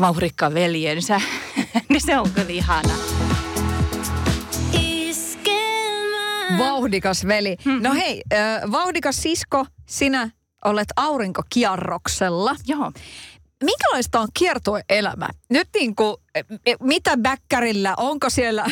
vauhrikka 0.00 0.54
veljensä, 0.54 1.20
niin 1.88 2.00
se 2.00 2.18
on 2.18 2.30
kyllä 2.30 2.50
ihana. 2.50 3.27
Vauhdikas 6.58 7.26
veli. 7.26 7.56
Mm-hmm. 7.64 7.82
No 7.82 7.94
hei, 7.94 8.22
vauhdikas 8.72 9.22
sisko, 9.22 9.66
sinä 9.86 10.30
olet 10.64 10.88
aurinkokierroksella. 10.96 12.56
Joo. 12.66 12.92
Minkälaista 13.64 14.20
on 14.20 14.28
kiertoelämä? 14.34 15.28
Nyt 15.50 15.68
niin 15.74 15.94
kuin, 15.94 16.16
mitä 16.80 17.16
bäkkärillä, 17.16 17.94
onko 17.96 18.30
siellä 18.30 18.66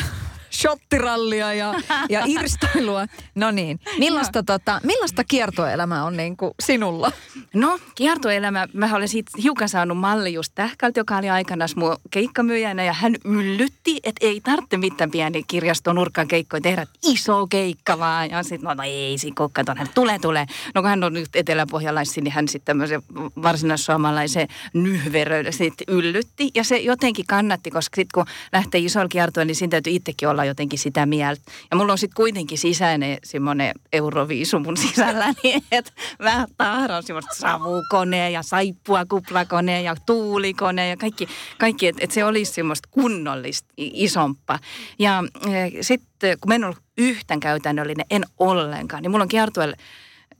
shottirallia 0.51 1.53
ja, 1.53 1.73
ja 2.09 2.23
irstailua. 2.25 3.05
No 3.35 3.51
niin, 3.51 3.79
millaista, 3.99 4.43
tota, 4.43 4.81
millaista 4.83 5.23
kiertoelämää 5.23 6.03
on 6.03 6.17
niin 6.17 6.37
kuin 6.37 6.51
sinulla? 6.63 7.11
No, 7.53 7.79
kiertoelämä, 7.95 8.67
mä 8.73 8.95
olen 8.95 9.07
siitä 9.07 9.31
hiukan 9.43 9.69
saanut 9.69 9.97
malli 9.97 10.33
just 10.33 10.51
Tähkältä, 10.55 10.99
joka 10.99 11.17
oli 11.17 11.29
aikanaan 11.29 11.69
mun 11.75 11.97
keikkamyyjänä 12.11 12.83
ja 12.83 12.93
hän 12.93 13.15
yllytti, 13.25 13.99
että 14.03 14.27
ei 14.27 14.41
tarvitse 14.41 14.77
mitään 14.77 15.11
pieni 15.11 15.43
kirjaston 15.47 15.95
nurkkaan 15.95 16.27
keikkoja 16.27 16.61
tehdä, 16.61 16.87
iso 17.03 17.47
keikka 17.47 17.99
vaan. 17.99 18.29
Ja 18.29 18.43
sitten 18.43 18.61
no, 18.61 18.73
no 18.73 18.83
ei, 18.83 19.17
siinä 19.17 19.35
kato, 19.53 19.73
hän 19.77 19.87
tulee, 19.95 20.19
tulee. 20.19 20.45
No 20.75 20.81
kun 20.81 20.89
hän 20.89 21.03
on 21.03 21.13
nyt 21.13 21.29
eteläpohjalaisen, 21.35 22.23
niin 22.23 22.31
hän 22.31 22.47
sitten 22.47 22.65
tämmöisen 22.65 23.01
varsinaissuomalaisen 23.41 24.47
nyhveröiden 24.73 25.53
sitten 25.53 25.85
yllytti. 25.87 26.51
Ja 26.55 26.63
se 26.63 26.77
jotenkin 26.77 27.25
kannatti, 27.27 27.71
koska 27.71 27.95
sitten 27.95 28.11
kun 28.13 28.25
lähtee 28.53 28.81
isolla 28.81 29.07
kiertoon, 29.07 29.47
niin 29.47 29.55
siinä 29.55 29.71
täytyy 29.71 29.93
itsekin 29.93 30.29
olla 30.29 30.36
jotenkin 30.45 30.79
sitä 30.79 31.05
mieltä. 31.05 31.41
Ja 31.71 31.77
mulla 31.77 31.91
on 31.91 31.97
sitten 31.97 32.15
kuitenkin 32.15 32.57
sisäinen 32.57 33.17
semmoinen 33.23 33.71
euroviisu 33.93 34.59
mun 34.59 34.77
sisällä, 34.77 35.33
niin 35.43 35.63
että 35.71 35.91
mä 36.19 36.45
tahron 36.57 37.03
semmoista 37.03 37.35
savukone 37.35 38.31
ja 38.31 38.43
saippua 38.43 39.05
kuplakone 39.05 39.81
ja 39.81 39.95
tuulikone 40.05 40.89
ja 40.89 40.97
kaikki, 40.97 41.27
kaikki 41.57 41.87
että 41.87 42.03
et 42.03 42.11
se 42.11 42.25
olisi 42.25 42.53
semmoista 42.53 42.89
kunnollista 42.91 43.69
isompaa. 43.77 44.59
Ja 44.99 45.23
e, 45.45 45.83
sitten 45.83 46.37
kun 46.41 46.49
mä 46.49 46.55
en 46.55 46.63
ollut 46.63 46.81
yhtään 46.97 47.39
käytännöllinen, 47.39 48.05
en 48.09 48.23
ollenkaan, 48.37 49.03
niin 49.03 49.11
mulla 49.11 49.23
on 49.23 49.29
kiertueella 49.29 49.75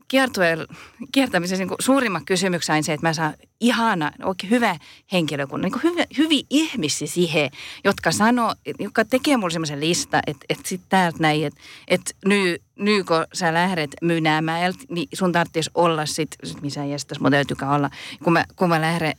kiertueen, 0.08 0.66
kiertämisen 1.12 1.58
niin 1.58 1.68
suurimmat 1.80 2.22
kysymykset 2.26 2.76
on 2.76 2.84
se, 2.84 2.92
että 2.92 3.06
mä 3.06 3.12
saan 3.12 3.34
ihana, 3.60 4.12
oikein 4.22 4.50
hyvä 4.50 4.76
henkilökunnan, 5.12 5.70
niin 5.70 5.82
hyvä, 5.82 6.04
hyviä 6.18 6.42
ihmisiä 6.50 7.06
siihen, 7.06 7.50
jotka 7.84 8.12
sanoo, 8.12 8.54
jotka 8.78 9.04
tekee 9.04 9.36
mulle 9.36 9.50
semmoisen 9.50 9.80
lista, 9.80 10.20
että, 10.26 10.46
että 10.48 10.68
sitten 10.68 10.90
täältä 10.90 11.18
näin, 11.20 11.46
että, 11.46 11.60
että 11.88 12.10
nyt, 12.24 12.62
nyt 12.78 13.06
kun 13.06 13.26
sä 13.32 13.54
lähdet 13.54 13.90
mynäämään, 14.02 14.74
niin 14.88 15.08
sun 15.14 15.32
tarvitsisi 15.32 15.70
olla 15.74 16.06
sitten, 16.06 16.50
missä 16.62 16.84
jästäs 16.84 17.20
mun 17.20 17.30
täytyykään 17.30 17.72
olla, 17.72 17.90
kun 18.24 18.32
mä, 18.32 18.44
kun 18.56 18.68
mä 18.68 18.80
lähden 18.80 19.12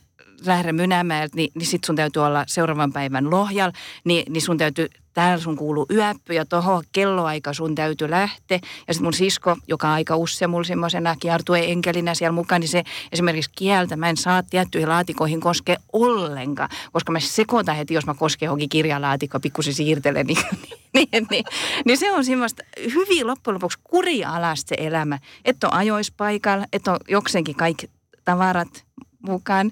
lähde 0.46 0.72
Mynämäeltä, 0.72 1.36
niin, 1.36 1.50
niin 1.54 1.66
sit 1.66 1.84
sun 1.84 1.96
täytyy 1.96 2.24
olla 2.24 2.44
seuraavan 2.46 2.92
päivän 2.92 3.30
lohjal, 3.30 3.72
niin, 4.04 4.32
niin 4.32 4.42
sun 4.42 4.58
täytyy, 4.58 4.88
täällä 5.14 5.42
sun 5.42 5.56
kuuluu 5.56 5.86
yöppy 5.90 6.34
ja 6.34 6.44
tohon 6.44 6.84
kelloaika 6.92 7.52
sun 7.52 7.74
täytyy 7.74 8.10
lähteä. 8.10 8.60
Ja 8.88 8.94
sitten 8.94 9.04
mun 9.04 9.14
sisko, 9.14 9.56
joka 9.68 9.88
on 9.88 9.94
aika 9.94 10.16
usein 10.16 10.50
mulla 10.50 10.64
semmoisena 10.64 11.16
kiertue 11.16 11.60
enkelinä 11.64 12.14
siellä 12.14 12.32
mukaan, 12.32 12.60
niin 12.60 12.68
se 12.68 12.84
esimerkiksi 13.12 13.50
kieltä 13.56 13.96
mä 13.96 14.08
en 14.08 14.16
saa 14.16 14.42
tiettyihin 14.42 14.88
laatikoihin 14.88 15.40
koskea 15.40 15.76
ollenkaan, 15.92 16.68
koska 16.92 17.12
mä 17.12 17.20
sekoitan 17.20 17.76
heti, 17.76 17.94
jos 17.94 18.06
mä 18.06 18.14
kosken 18.14 18.46
johonkin 18.46 18.68
kirjalaatikkoon, 18.68 19.42
pikkusen 19.42 19.74
siirtelen, 19.74 20.26
niin, 20.26 20.38
niin, 20.94 21.08
niin, 21.12 21.26
niin, 21.30 21.44
niin, 21.84 21.98
se 21.98 22.12
on 22.12 22.24
semmoista 22.24 22.62
hyvin 22.94 23.26
loppujen 23.26 23.54
lopuksi 23.54 23.78
kurialasta 23.84 24.68
se 24.68 24.74
elämä. 24.78 25.18
Että 25.44 25.66
on 25.66 25.74
ajoispaikalla, 25.74 26.66
että 26.72 26.92
on 26.92 26.98
jokseenkin 27.08 27.54
kaikki 27.54 27.90
tavarat 28.24 28.84
mukaan. 29.22 29.70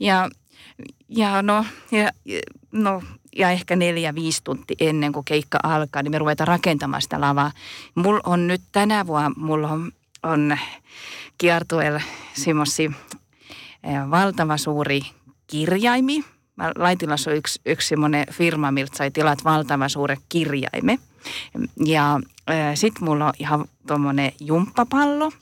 Ja, 0.00 0.30
ja, 1.08 1.42
no, 1.42 1.64
ja, 1.92 2.10
no, 2.72 3.02
ja 3.38 3.50
ehkä 3.50 3.76
neljä, 3.76 4.14
viisi 4.14 4.44
tuntia 4.44 4.76
ennen 4.80 5.12
kuin 5.12 5.24
keikka 5.24 5.58
alkaa, 5.62 6.02
niin 6.02 6.10
me 6.10 6.18
ruvetaan 6.18 6.48
rakentamaan 6.48 7.02
sitä 7.02 7.20
lavaa. 7.20 7.52
Mulla 7.94 8.20
on 8.24 8.46
nyt 8.46 8.62
tänä 8.72 9.06
vuonna, 9.06 9.30
mulla 9.36 9.68
on, 9.68 9.92
on 10.22 10.58
kiertueella 11.38 12.00
semmoisia 12.34 12.90
valtava 14.10 14.56
suuri 14.56 15.00
kirjaimi. 15.46 16.24
Laitilassa 16.76 17.30
on 17.30 17.36
yksi, 17.36 17.60
yksi 17.66 17.88
semmoinen 17.88 18.26
firma, 18.32 18.70
miltä 18.70 18.96
sai 18.96 19.10
tilat 19.10 19.44
valtava 19.44 19.88
suure 19.88 20.16
kirjaime. 20.28 20.98
Ja 21.84 22.20
äh, 22.50 22.74
sitten 22.74 23.04
mulla 23.04 23.26
on 23.26 23.32
ihan 23.38 23.64
tuommoinen 23.86 24.32
jumppapallo– 24.40 25.32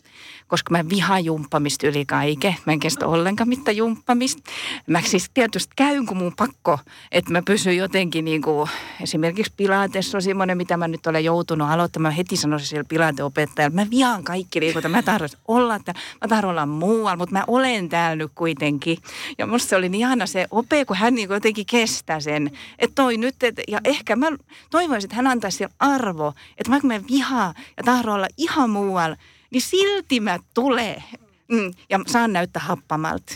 koska 0.49 0.73
mä 0.73 0.89
vihaan 0.89 1.25
jumppamista 1.25 1.87
yli 1.87 2.05
kaiken. 2.07 2.57
Mä 2.67 2.73
en 2.73 2.81
kestä 2.81 3.07
ollenkaan 3.07 3.49
mitään 3.49 3.77
jumppamista. 3.77 4.43
Mä 4.87 5.03
siis 5.03 5.31
tietysti 5.35 5.73
käyn, 5.77 6.07
kun 6.07 6.17
mun 6.17 6.33
pakko, 6.37 6.79
että 7.13 7.33
mä 7.33 7.43
pysyn 7.43 7.77
jotenkin 7.77 8.25
niin 8.25 8.43
kuin, 8.43 8.71
esimerkiksi 9.03 9.53
Pilates 9.57 10.15
on 10.15 10.23
semmoinen, 10.23 10.57
mitä 10.57 10.77
mä 10.77 10.89
nyt 10.89 11.07
olen 11.07 11.25
joutunut 11.25 11.71
aloittamaan. 11.71 12.13
Mä 12.13 12.17
heti 12.17 12.37
sanoisin 12.37 12.69
siellä 12.69 12.89
Pilateopettajalle, 12.89 13.75
mä 13.75 13.91
vihaan 13.91 14.25
kaikki 14.25 14.61
liikunta. 14.61 14.89
Mä 14.89 15.03
tahdon 15.03 15.29
olla 15.49 15.79
täällä, 15.79 16.01
mä 16.21 16.29
tahdon 16.29 16.51
olla 16.51 16.67
muualla, 16.67 17.17
mutta 17.17 17.33
mä 17.33 17.45
olen 17.47 17.89
täällä 17.89 18.17
nyt 18.17 18.33
kuitenkin. 18.35 18.99
Ja 19.39 19.47
musta 19.47 19.69
se 19.69 19.77
oli 19.77 19.89
niin 19.89 20.01
ihana 20.01 20.27
se 20.27 20.47
ope, 20.51 20.85
kun 20.85 20.97
hän 20.97 21.15
niin 21.15 21.31
jotenkin 21.31 21.67
kestää 21.67 22.21
sen. 22.21 22.51
Että 22.79 22.95
toi 22.95 23.17
nyt, 23.17 23.43
et, 23.43 23.55
ja 23.69 23.81
ehkä 23.85 24.17
mä 24.17 24.27
toivoisin, 24.71 25.07
että 25.07 25.17
hän 25.17 25.27
antaisi 25.27 25.57
siellä 25.57 25.75
arvo, 25.79 26.33
että 26.59 26.71
vaikka 26.71 26.89
mä 26.89 27.01
vihaan 27.11 27.55
ja 27.77 27.83
tahdon 27.85 28.15
olla 28.15 28.29
ihan 28.37 28.71
muualla, 28.71 29.17
niin 29.51 29.63
silti 29.63 30.21
mä 30.21 30.39
tulee 30.55 31.03
mm, 31.49 31.73
ja 31.91 32.01
saan 32.07 32.33
näyttää 32.33 32.63
happamalta. 32.63 33.33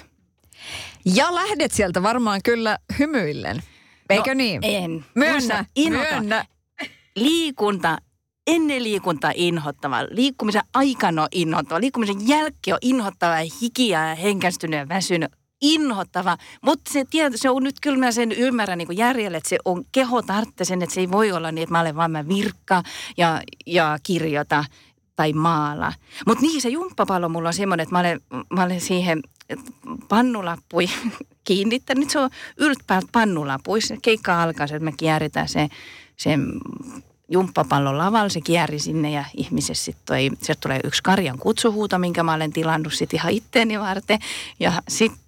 Ja 1.04 1.34
lähdet 1.34 1.72
sieltä 1.72 2.02
varmaan 2.02 2.40
kyllä 2.44 2.78
hymyillen. 2.98 3.62
Eikö 4.10 4.30
no, 4.30 4.34
niin? 4.34 4.60
En. 4.62 5.04
Myönnä, 5.14 5.64
myönnä. 5.88 6.44
Liikunta 7.16 7.98
ennen 8.46 8.82
liikunta 8.82 9.32
inhottava, 9.34 9.96
liikkumisen 10.10 10.62
aikana 10.74 11.22
on 11.22 11.28
inhottava, 11.32 11.80
liikkumisen 11.80 12.28
jälkeen 12.28 12.74
on 12.74 12.78
inhottava 12.82 13.40
ja 13.40 13.50
hikiä 13.62 14.08
ja 14.08 14.14
henkästynyt 14.14 14.78
ja 14.78 14.88
väsynyt 14.88 15.32
inhottava. 15.60 16.36
Mutta 16.62 16.92
se, 16.92 17.04
se 17.34 17.50
on 17.50 17.62
nyt 17.62 17.80
kyllä 17.80 17.98
mä 17.98 18.12
sen 18.12 18.32
ymmärrän 18.32 18.78
niin 18.78 18.96
järjelle, 18.96 19.36
että 19.36 19.48
se 19.48 19.58
on 19.64 19.84
keho 19.92 20.22
tarvitsee 20.22 20.64
sen, 20.64 20.82
että 20.82 20.94
se 20.94 21.00
ei 21.00 21.10
voi 21.10 21.32
olla 21.32 21.52
niin, 21.52 21.62
että 21.62 21.72
mä 21.72 21.80
olen 21.80 21.96
vaan 21.96 22.10
mä 22.10 22.28
virkka 22.28 22.82
ja, 23.16 23.42
ja 23.66 23.98
kirjoita 24.02 24.64
tai 25.20 25.32
maala. 25.32 25.92
Mutta 26.26 26.42
niin, 26.42 26.62
se 26.62 26.68
jumppapallo 26.68 27.28
mulla 27.28 27.48
on 27.48 27.54
semmoinen, 27.54 27.82
että 27.82 27.94
mä 27.94 27.98
olen, 27.98 28.20
mä 28.50 28.62
olen 28.62 28.80
siihen 28.80 29.22
pannulappui 30.08 30.86
kiinnittänyt. 31.48 32.10
Se 32.10 32.18
on 32.18 32.30
yltpäältä 32.56 33.08
pannulapuissa. 33.12 33.94
Keikka 34.02 34.42
alkaa 34.42 34.66
se, 34.66 34.76
että 34.76 34.84
me 34.84 34.92
kierretään 34.96 35.48
se, 35.48 35.68
sen 36.16 36.52
jumppapallon 37.28 37.98
lavalla, 37.98 38.28
se 38.28 38.40
kierri 38.40 38.78
sinne 38.78 39.10
ja 39.10 39.24
ihmiset 39.36 39.78
sitten 39.78 40.06
toi, 40.06 40.30
sieltä 40.42 40.60
tulee 40.60 40.80
yksi 40.84 41.02
karjan 41.02 41.38
kutsuhuuto, 41.38 41.98
minkä 41.98 42.22
mä 42.22 42.34
olen 42.34 42.52
tilannut 42.52 42.94
sitten 42.94 43.20
ihan 43.20 43.32
itteeni 43.32 43.80
varten. 43.80 44.18
Ja 44.60 44.72
sitten 44.88 45.18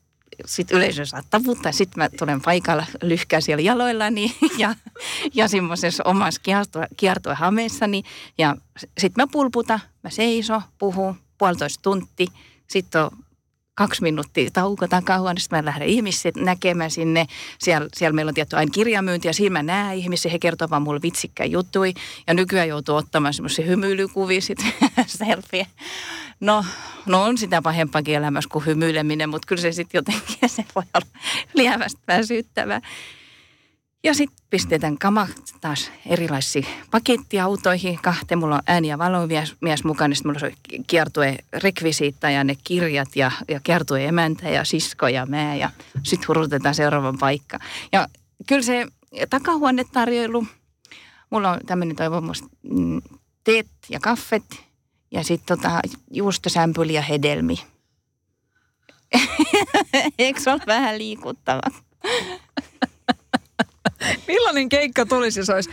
sitten 0.47 0.77
yleisö 0.77 1.07
saa 1.07 1.23
taputtaa. 1.31 1.73
Sitten 1.73 2.03
mä 2.03 2.09
tulen 2.19 2.41
paikalla 2.41 2.87
lyhkää 3.03 3.41
siellä 3.41 3.63
jaloillani 3.63 4.37
ja, 4.59 4.75
ja 5.35 5.49
semmoisessa 5.49 6.05
omassa 6.07 6.41
kiertoa, 6.97 7.35
hameessani. 7.35 8.03
Ja 8.39 8.57
sitten 8.79 9.23
mä 9.23 9.27
pulputa, 9.33 9.81
mä 10.03 10.11
seiso, 10.11 10.63
puhun 10.79 11.15
puolitoista 11.39 11.83
tunti. 11.83 12.27
Sitten 12.67 13.03
on 13.03 13.11
kaksi 13.75 14.03
minuuttia 14.03 14.51
tauko 14.53 14.89
tai 14.89 15.03
kauan, 15.03 15.35
niin 15.35 15.41
sitten 15.43 15.59
mä 15.59 15.65
lähden 15.65 15.89
ihmisiä 15.89 16.33
näkemään 16.37 16.91
sinne. 16.91 17.27
Siellä, 17.59 17.89
siellä 17.97 18.15
meillä 18.15 18.31
on 18.31 18.35
tietty 18.35 18.57
aina 18.57 18.71
kirjamyynti 18.71 19.29
ja 19.29 19.35
siinä 19.35 19.53
mä 19.53 19.63
näen 19.63 19.99
ihmisiä, 19.99 20.33
he 20.33 20.39
kertovat 20.39 20.71
vaan 20.71 20.83
mulle 20.83 21.03
vitsikkä 21.03 21.45
juttui. 21.45 21.95
Ja 22.27 22.35
nykyään 22.35 22.69
joutuu 22.69 22.97
ottamaan 22.97 23.35
semmoisia 23.35 23.67
hymyilykuvia 23.67 24.41
sitten 24.41 24.73
selfie. 25.07 25.67
No, 26.41 26.65
no 27.07 27.23
on 27.23 27.39
sitä 27.39 27.63
pahempaakin 27.63 28.15
elämässä 28.15 28.51
kuin 28.53 28.67
hymyileminen, 28.67 29.29
mutta 29.29 29.47
kyllä 29.47 29.63
se 29.63 29.73
sitten 29.73 29.99
jotenkin 29.99 30.49
se 30.57 30.65
voi 30.75 30.85
olla 30.95 31.07
lievästi 31.55 32.01
väsyttävää. 32.09 32.81
Ja 34.05 34.15
sitten 34.15 34.47
pistetään 34.51 34.99
kamat 34.99 35.31
taas 35.61 35.91
erilaisiin 36.07 36.67
pakettiautoihin. 36.91 37.99
Kahteen 38.03 38.39
mulla 38.39 38.55
on 38.55 38.63
ääni- 38.67 38.89
ja 38.89 38.99
valomies 38.99 39.57
mies 39.61 39.85
mukana. 39.85 40.15
Sitten 40.15 40.33
mulla 40.33 40.47
on 40.47 40.85
kiertue 40.87 41.39
rekvisiitta 41.53 42.31
ja 42.31 42.45
ne 42.45 42.57
kirjat 42.65 43.17
ja, 43.17 43.31
ja 43.49 43.61
kiertue 43.61 44.05
emäntä 44.05 44.49
ja 44.49 44.65
sisko 44.65 45.09
ja 45.09 45.27
mä. 45.27 45.55
Ja 45.55 45.71
sitten 46.03 46.29
hurutetaan 46.29 46.75
seuraavan 46.75 47.19
paikka. 47.19 47.59
Ja 47.93 48.09
kyllä 48.47 48.63
se 48.63 48.87
takahuonetarjoilu, 49.31 50.47
mulla 51.31 51.51
on 51.51 51.61
tämmöinen 51.67 51.97
toivomus, 51.97 52.45
mm, 52.63 53.03
teet 53.45 53.69
ja 53.89 54.01
kaffet 54.01 54.45
ja 55.11 55.25
sitten 55.25 55.59
tota, 55.59 55.81
juustosämpyli 56.11 56.95
ja 56.95 57.03
hedelmi. 57.03 57.57
Eikö 60.19 60.41
se 60.41 60.53
ole 60.53 60.61
vähän 60.67 60.99
liikuttava? 60.99 61.63
Millainen 64.29 64.69
keikka 64.69 65.07
tulisi, 65.07 65.41
jos 65.41 65.51
olisi 65.51 65.71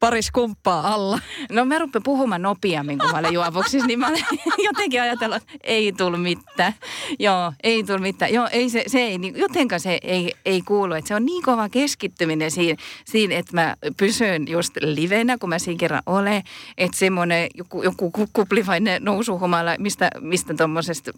paris 0.00 0.30
kumppaa 0.30 0.94
alla. 0.94 1.18
No 1.50 1.64
mä 1.64 1.78
rupean 1.78 2.02
puhumaan 2.02 2.42
nopeammin, 2.42 2.98
kun 2.98 3.10
mä 3.10 3.18
olen 3.18 3.34
juovuksissa, 3.34 3.86
niin 3.86 3.98
mä 3.98 4.08
olen 4.08 4.24
jotenkin 4.68 5.02
ajatellut, 5.02 5.36
että 5.36 5.52
ei 5.64 5.92
tullut 5.92 6.22
mitään. 6.22 6.74
Joo, 7.18 7.52
ei 7.62 7.84
tullut 7.84 8.02
mitään. 8.02 8.32
Joo, 8.32 8.48
ei 8.52 8.70
se, 8.70 8.84
se 8.86 8.98
ei, 8.98 9.18
niin 9.18 9.36
jotenka 9.36 9.78
se 9.78 9.98
ei, 10.02 10.34
ei 10.44 10.62
kuulu. 10.62 10.94
Että 10.94 11.08
se 11.08 11.14
on 11.14 11.26
niin 11.26 11.42
kova 11.42 11.68
keskittyminen 11.68 12.50
siinä, 12.50 12.82
siinä, 13.04 13.36
että 13.36 13.54
mä 13.54 13.76
pysyn 13.96 14.48
just 14.48 14.76
livenä, 14.80 15.38
kun 15.38 15.48
mä 15.48 15.58
siinä 15.58 15.78
kerran 15.78 16.02
olen. 16.06 16.42
Että 16.78 16.98
semmoinen 16.98 17.48
joku, 17.54 17.82
joku 17.82 18.12
kuplivainen 18.32 19.04
nousuhumala, 19.04 19.76
mistä, 19.78 20.10
mistä 20.20 20.54
tuommoisesta 20.54 21.10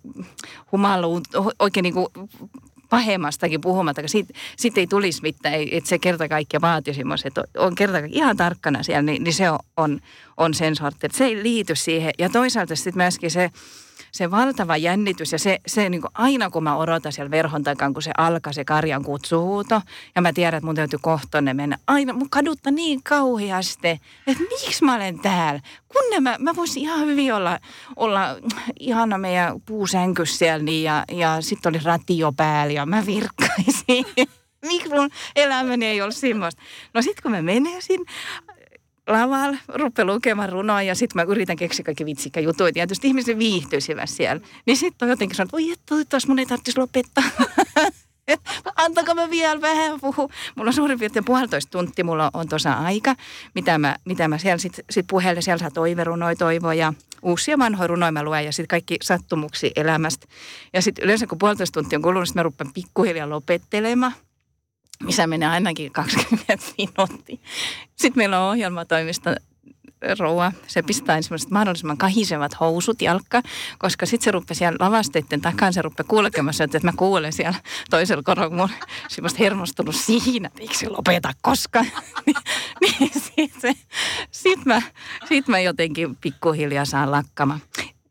humaluun, 0.72 1.22
oikein 1.58 1.82
niin 1.82 1.94
kuin 1.94 2.08
pahemmastakin 2.90 3.60
puhumatta, 3.60 4.02
sitten 4.06 4.36
sit 4.56 4.78
ei 4.78 4.86
tulisi 4.86 5.22
mitään, 5.22 5.54
että 5.70 5.88
se 5.88 5.98
kerta 5.98 6.28
kaikkiaan 6.28 6.62
vaatisi 6.62 7.02
että 7.24 7.44
on 7.56 7.74
kerta 7.74 7.98
ihan 8.08 8.36
tarkkana 8.36 8.82
siellä, 8.82 9.02
niin, 9.02 9.24
niin 9.24 9.34
se 9.34 9.50
on, 9.50 9.58
on, 9.76 10.00
on 10.36 10.54
sen 10.54 10.76
sortti, 10.76 11.06
että 11.06 11.18
se 11.18 11.24
ei 11.24 11.42
liity 11.42 11.74
siihen. 11.74 12.12
Ja 12.18 12.28
toisaalta 12.28 12.76
sitten 12.76 12.96
myöskin 12.96 13.30
se, 13.30 13.50
se 14.18 14.30
valtava 14.30 14.76
jännitys 14.76 15.32
ja 15.32 15.38
se, 15.38 15.58
se 15.66 15.88
niin 15.88 16.00
kuin 16.00 16.10
aina 16.14 16.50
kun 16.50 16.62
mä 16.62 16.76
odotan 16.76 17.12
siellä 17.12 17.30
verhon 17.30 17.62
takan, 17.62 17.92
kun 17.92 18.02
se 18.02 18.10
alkaa 18.18 18.52
se 18.52 18.64
karjan 18.64 19.04
kutsuhuuto 19.04 19.82
ja 20.14 20.22
mä 20.22 20.32
tiedän, 20.32 20.58
että 20.58 20.66
mun 20.66 20.74
täytyy 20.74 20.98
kohtonne 21.02 21.54
mennä. 21.54 21.78
Aina 21.86 22.12
mun 22.12 22.30
kadutta 22.30 22.70
niin 22.70 23.02
kauheasti, 23.02 23.88
että 24.26 24.42
miksi 24.50 24.84
mä 24.84 24.94
olen 24.94 25.18
täällä. 25.18 25.60
Kun 25.88 26.22
mä, 26.22 26.36
mä 26.38 26.56
voisin 26.56 26.82
ihan 26.82 27.06
hyvin 27.06 27.34
olla, 27.34 27.58
olla 27.96 28.36
ihana 28.80 29.18
meidän 29.18 29.60
puusänkys 29.66 30.38
siellä 30.38 30.64
niin, 30.64 30.84
ja, 30.84 31.04
ja 31.12 31.36
sitten 31.40 31.70
oli 31.70 31.80
ratio 31.84 32.32
päällä 32.32 32.72
ja 32.72 32.86
mä 32.86 33.06
virkkaisin 33.06 34.04
miksi 34.66 34.88
mun 34.88 35.10
elämäni 35.36 35.86
ei 35.86 36.02
ole 36.02 36.12
semmoista. 36.12 36.62
No 36.94 37.02
sitten 37.02 37.22
kun 37.22 37.30
mä 37.30 37.42
menisin, 37.42 38.00
lavalla, 39.08 39.58
rupeaa 39.68 40.06
lukemaan 40.06 40.48
runoa 40.48 40.82
ja 40.82 40.94
sitten 40.94 41.22
mä 41.26 41.32
yritän 41.32 41.56
keksiä 41.56 41.84
kaikki 41.84 42.06
vitsikkä 42.06 42.40
juttuja. 42.40 42.72
Tietysti 42.72 43.08
ihmiset 43.08 43.38
viihtyisivät 43.38 44.10
siellä. 44.10 44.42
Niin 44.66 44.76
sitten 44.76 45.06
on 45.06 45.10
jotenkin 45.10 45.36
sanonut, 45.36 45.52
voi 45.52 45.72
että 46.00 46.18
mun 46.28 46.38
ei 46.38 46.46
tarvitsisi 46.46 46.78
lopettaa. 46.78 47.24
Antako 48.76 49.14
mä 49.14 49.30
vielä 49.30 49.60
vähän 49.60 50.00
puhu. 50.00 50.30
Mulla 50.56 50.68
on 50.68 50.74
suurin 50.74 50.98
piirtein 50.98 51.24
puolitoista 51.24 51.70
tuntia, 51.70 52.04
mulla 52.04 52.30
on 52.34 52.48
tuossa 52.48 52.72
aika, 52.72 53.14
mitä 53.54 53.78
mä, 53.78 53.96
mitä 54.04 54.28
mä 54.28 54.38
siellä 54.38 54.58
sitten 54.58 54.84
sit 54.90 55.06
puhelle. 55.10 55.40
Siellä 55.40 55.58
saa 55.58 55.70
toiverunoja, 55.70 56.36
toivoja, 56.36 56.92
uusia 57.22 57.58
vanhoja 57.58 57.86
runoja 57.86 58.12
mä 58.12 58.22
luen 58.22 58.44
ja 58.44 58.52
sitten 58.52 58.68
kaikki 58.68 58.96
sattumuksia 59.02 59.70
elämästä. 59.76 60.26
Ja 60.72 60.82
sitten 60.82 61.04
yleensä 61.04 61.26
kun 61.26 61.38
puolitoista 61.38 61.80
tuntia 61.80 61.98
on 61.98 62.02
kulunut, 62.02 62.34
mä 62.34 62.42
rupean 62.42 62.72
pikkuhiljaa 62.74 63.30
lopettelemaan 63.30 64.12
missä 65.04 65.26
menee 65.26 65.48
ainakin 65.48 65.92
20 65.92 66.58
minuuttia. 66.78 67.36
Sitten 67.96 68.20
meillä 68.20 68.40
on 68.40 68.50
ohjelmatoimista 68.50 69.34
rouva, 70.18 70.52
se 70.66 70.82
pistää 70.82 71.22
semmoiset 71.22 71.50
mahdollisimman 71.50 71.98
kahisevat 71.98 72.60
housut 72.60 73.02
jalkka, 73.02 73.42
koska 73.78 74.06
sitten 74.06 74.24
se 74.24 74.30
rupeaa 74.30 74.54
siellä 74.54 74.76
lavasteiden 74.80 75.40
takaan, 75.40 75.72
se 75.72 75.82
rupeaa 75.82 76.08
kulkemassa, 76.08 76.64
että 76.64 76.80
mä 76.82 76.92
kuulen 76.96 77.32
siellä 77.32 77.54
toisella 77.90 78.22
korolla, 78.22 78.56
mun 78.56 78.68
hermostunut 79.38 79.94
siinä, 79.94 80.50
eikö 80.58 80.74
se 80.74 80.88
lopeta 80.88 81.32
koskaan. 81.42 81.86
niin, 82.26 82.36
niin 83.00 83.10
sitten 83.36 83.74
sit 84.30 84.64
mä, 84.64 84.82
sit 85.28 85.48
mä 85.48 85.60
jotenkin 85.60 86.16
pikkuhiljaa 86.16 86.84
saan 86.84 87.10
lakkama. 87.10 87.58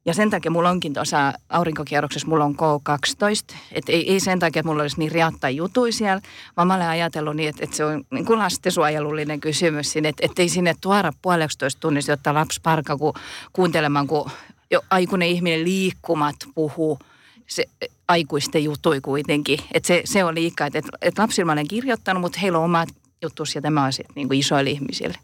Ja 0.07 0.13
sen 0.13 0.29
takia 0.29 0.51
mulla 0.51 0.69
onkin 0.69 0.93
tuossa 0.93 1.33
aurinkokierroksessa, 1.49 2.27
mulla 2.27 2.45
on 2.45 2.55
K12. 2.55 3.55
Että 3.71 3.91
ei, 3.91 4.11
ei 4.11 4.19
sen 4.19 4.39
takia, 4.39 4.59
että 4.59 4.69
mulla 4.69 4.81
olisi 4.81 4.99
niin 4.99 5.11
riattai 5.11 5.55
jutui 5.55 5.91
siellä, 5.91 6.21
vaan 6.57 6.67
mä 6.67 6.75
olen 6.75 6.87
ajatellut 6.87 7.35
niin, 7.35 7.49
että, 7.49 7.63
että 7.63 7.75
se 7.75 7.85
on 7.85 8.03
niin 8.11 8.25
kuin 8.25 8.39
lastensuojelullinen 8.39 9.39
kysymys 9.39 9.91
sinne, 9.91 10.09
että, 10.09 10.25
että 10.25 10.41
ei 10.41 10.49
sinne 10.49 10.75
tuoda 10.81 11.13
puoleksitoista 11.21 11.79
tunnissa, 11.79 12.11
jotta 12.11 12.33
lapsi 12.33 12.59
parka 12.63 12.97
kun, 12.97 13.13
kuuntelemaan, 13.53 14.07
kun 14.07 14.31
jo 14.71 14.81
aikuinen 14.89 15.27
ihminen 15.27 15.63
liikkumat 15.63 16.35
puhuu 16.55 16.99
se 17.47 17.65
aikuisten 18.07 18.63
jutui 18.63 19.01
kuitenkin. 19.01 19.59
Että 19.73 19.87
se, 19.87 20.01
se 20.05 20.23
on 20.23 20.35
liikaa, 20.35 20.67
että, 20.67 20.81
että 21.01 21.21
lapsilla 21.21 21.45
mä 21.45 21.51
olen 21.51 21.67
kirjoittanut, 21.67 22.21
mutta 22.21 22.39
heillä 22.39 22.57
on 22.57 22.65
omat 22.65 22.89
juttus 23.21 23.55
ja 23.55 23.61
tämä 23.61 23.83
on 23.83 23.93
sitten 23.93 24.15
niin 24.15 24.27
kuin 24.27 24.39
isoille 24.39 24.69
ihmisille. 24.69 25.17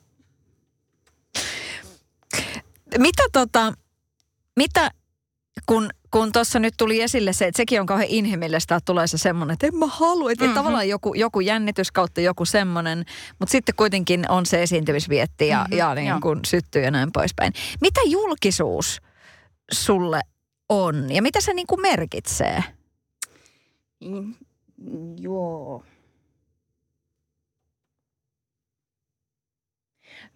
Mitä 2.97 3.23
tota, 3.31 3.73
mitä, 4.56 4.91
kun 5.66 5.89
kun 6.14 6.32
tuossa 6.32 6.60
nyt 6.60 6.74
tuli 6.78 7.01
esille 7.01 7.34
se, 7.34 7.45
että 7.45 7.58
sekin 7.58 7.80
on 7.80 7.86
kauhean 7.86 8.10
inhimillistä, 8.10 8.76
että 8.76 8.86
tulee 8.86 9.08
se 9.08 9.18
semmoinen, 9.18 9.54
että 9.54 9.68
en 9.68 9.76
mä 9.76 9.88
halua, 9.88 10.32
että 10.32 10.43
mm-hmm. 10.43 10.56
tavallaan 10.56 10.89
joku, 10.89 11.14
joku 11.14 11.39
jännitys 11.39 11.91
kautta 11.91 12.22
joku 12.22 12.45
semmoinen, 12.45 13.06
mutta 13.39 13.51
sitten 13.51 13.76
kuitenkin 13.76 14.32
on 14.32 14.45
se 14.45 14.64
esiintymisvietti 14.64 15.47
ja, 15.47 15.58
mm-hmm, 15.58 15.78
ja 15.78 15.95
niin 15.95 16.22
kuin 16.22 16.39
syttyy 16.45 16.82
ja 16.82 16.91
näin 16.91 17.12
poispäin. 17.12 17.54
Mitä 17.82 18.01
julkisuus 18.06 19.01
sulle 19.72 20.22
on 20.70 21.14
ja 21.14 21.22
mitä 21.22 21.41
se 21.41 21.54
niin 21.54 21.68
kuin 21.68 21.82
merkitsee? 21.82 22.64
Mm, 24.06 24.34
joo. 25.20 25.84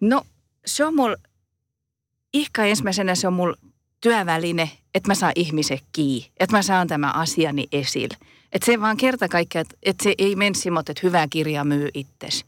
No 0.00 0.22
se 0.66 0.84
on 0.84 0.96
mulla, 0.96 1.16
ehkä 2.34 2.64
ensimmäisenä 2.64 3.14
se 3.14 3.26
on 3.26 3.32
mulla 3.32 3.56
työväline, 4.00 4.70
että 4.94 5.10
mä 5.10 5.14
saan 5.14 5.32
ihmiset 5.36 5.84
kiinni, 5.92 6.30
että 6.40 6.56
mä 6.56 6.62
saan 6.62 6.88
tämä 6.88 7.10
asiani 7.10 7.66
esille. 7.72 8.16
Että 8.52 8.66
se 8.66 8.80
vaan 8.80 8.96
kerta 8.96 9.28
kaikkiaan, 9.28 9.62
että, 9.62 9.76
että 9.82 10.04
se 10.04 10.14
ei 10.18 10.36
mene 10.36 10.54
simot, 10.54 10.88
että 10.88 11.00
hyvä 11.02 11.26
kirja 11.30 11.64
myy 11.64 11.88
itsesi. 11.94 12.44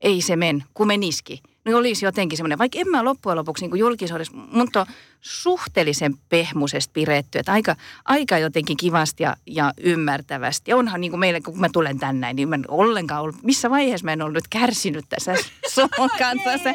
Ei 0.00 0.20
se 0.22 0.36
men, 0.36 0.64
kun 0.74 0.86
menisikin 0.86 1.38
niin 1.64 1.76
olisi 1.76 2.04
jotenkin 2.04 2.36
semmoinen, 2.36 2.58
vaikka 2.58 2.78
en 2.78 2.88
mä 2.88 3.04
loppujen 3.04 3.38
lopuksi 3.38 3.66
niin 3.66 3.78
julkisuudessa, 3.78 4.36
on 4.54 4.86
suhteellisen 5.22 6.14
pehmusesti 6.28 6.90
piretty, 6.92 7.38
että 7.38 7.52
aika, 7.52 7.76
aika 8.04 8.38
jotenkin 8.38 8.76
kivasti 8.76 9.22
ja, 9.22 9.36
ja 9.46 9.72
ymmärtävästi. 9.80 10.70
Ja 10.70 10.76
onhan 10.76 11.00
niin 11.00 11.10
kuin 11.10 11.20
meille, 11.20 11.40
kun 11.40 11.60
mä 11.60 11.68
tulen 11.72 11.98
tänne, 11.98 12.32
niin 12.32 12.48
mä 12.48 12.54
en 12.54 12.64
ollenkaan 12.68 13.22
ollut, 13.22 13.42
missä 13.42 13.70
vaiheessa 13.70 14.04
mä 14.04 14.12
en 14.12 14.22
ollut 14.22 14.34
nyt 14.34 14.48
kärsinyt 14.50 15.04
tässä 15.08 15.34
sun 15.74 15.88
kanssa. 16.18 16.70